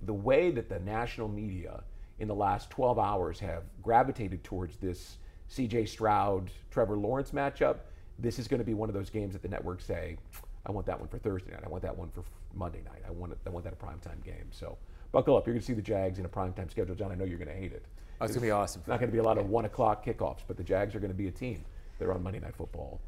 the 0.02 0.14
way 0.14 0.50
that 0.50 0.68
the 0.68 0.80
national 0.80 1.28
media 1.28 1.82
in 2.18 2.28
the 2.28 2.34
last 2.34 2.70
12 2.70 2.98
hours 2.98 3.38
have 3.40 3.64
gravitated 3.82 4.42
towards 4.42 4.76
this 4.78 5.18
CJ 5.50 5.88
Stroud, 5.88 6.50
Trevor 6.70 6.96
Lawrence 6.96 7.30
matchup, 7.30 7.76
this 8.18 8.38
is 8.38 8.48
going 8.48 8.58
to 8.58 8.64
be 8.64 8.74
one 8.74 8.88
of 8.88 8.94
those 8.94 9.10
games 9.10 9.34
that 9.34 9.42
the 9.42 9.48
networks 9.48 9.84
say, 9.84 10.16
I 10.64 10.72
want 10.72 10.86
that 10.86 10.98
one 10.98 11.08
for 11.08 11.18
Thursday 11.18 11.52
night. 11.52 11.62
I 11.64 11.68
want 11.68 11.82
that 11.82 11.96
one 11.96 12.10
for 12.10 12.24
Monday 12.54 12.82
night. 12.84 13.02
I 13.06 13.10
want 13.10 13.32
it, 13.32 13.38
I 13.46 13.50
want 13.50 13.64
that 13.64 13.74
a 13.74 13.76
primetime 13.76 14.24
game. 14.24 14.48
So 14.50 14.76
buckle 15.12 15.36
up. 15.36 15.46
You're 15.46 15.54
going 15.54 15.60
to 15.60 15.66
see 15.66 15.74
the 15.74 15.82
Jags 15.82 16.18
in 16.18 16.24
a 16.24 16.28
primetime 16.28 16.70
schedule. 16.70 16.94
John, 16.94 17.12
I 17.12 17.14
know 17.14 17.24
you're 17.24 17.38
going 17.38 17.48
to 17.48 17.54
hate 17.54 17.72
it. 17.72 17.84
Oh, 18.20 18.24
it's 18.24 18.34
going 18.34 18.42
to 18.42 18.46
be 18.46 18.50
awesome. 18.50 18.80
It's 18.80 18.88
not 18.88 18.98
going 18.98 19.10
to 19.10 19.12
be 19.12 19.18
a 19.18 19.22
lot 19.22 19.38
of 19.38 19.48
one 19.48 19.66
o'clock 19.66 20.04
kickoffs, 20.04 20.40
but 20.48 20.56
the 20.56 20.64
Jags 20.64 20.94
are 20.94 21.00
going 21.00 21.12
to 21.12 21.16
be 21.16 21.28
a 21.28 21.32
team. 21.32 21.64
They're 21.98 22.12
on 22.12 22.22
Monday 22.22 22.40
Night 22.40 22.56
Football, 22.56 23.00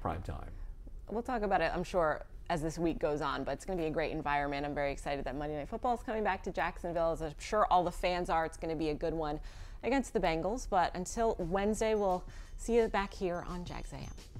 prime 0.00 0.22
time. 0.22 0.50
We'll 1.10 1.22
talk 1.22 1.42
about 1.42 1.60
it, 1.60 1.72
I'm 1.74 1.84
sure, 1.84 2.22
as 2.50 2.62
this 2.62 2.78
week 2.78 2.98
goes 2.98 3.20
on, 3.20 3.44
but 3.44 3.52
it's 3.52 3.64
going 3.64 3.78
to 3.78 3.82
be 3.82 3.88
a 3.88 3.90
great 3.90 4.12
environment. 4.12 4.66
I'm 4.66 4.74
very 4.74 4.92
excited 4.92 5.24
that 5.24 5.36
Monday 5.36 5.56
Night 5.56 5.68
Football 5.68 5.94
is 5.94 6.02
coming 6.02 6.22
back 6.22 6.42
to 6.44 6.52
Jacksonville, 6.52 7.12
as 7.12 7.22
I'm 7.22 7.34
sure 7.38 7.66
all 7.70 7.84
the 7.84 7.90
fans 7.90 8.30
are. 8.30 8.44
It's 8.44 8.56
going 8.56 8.74
to 8.74 8.78
be 8.78 8.90
a 8.90 8.94
good 8.94 9.14
one 9.14 9.40
against 9.82 10.12
the 10.12 10.20
Bengals. 10.20 10.66
But 10.68 10.94
until 10.94 11.36
Wednesday, 11.38 11.94
we'll 11.94 12.24
see 12.56 12.76
you 12.76 12.88
back 12.88 13.14
here 13.14 13.44
on 13.48 13.64
Jags 13.64 13.92
AM. 13.92 14.37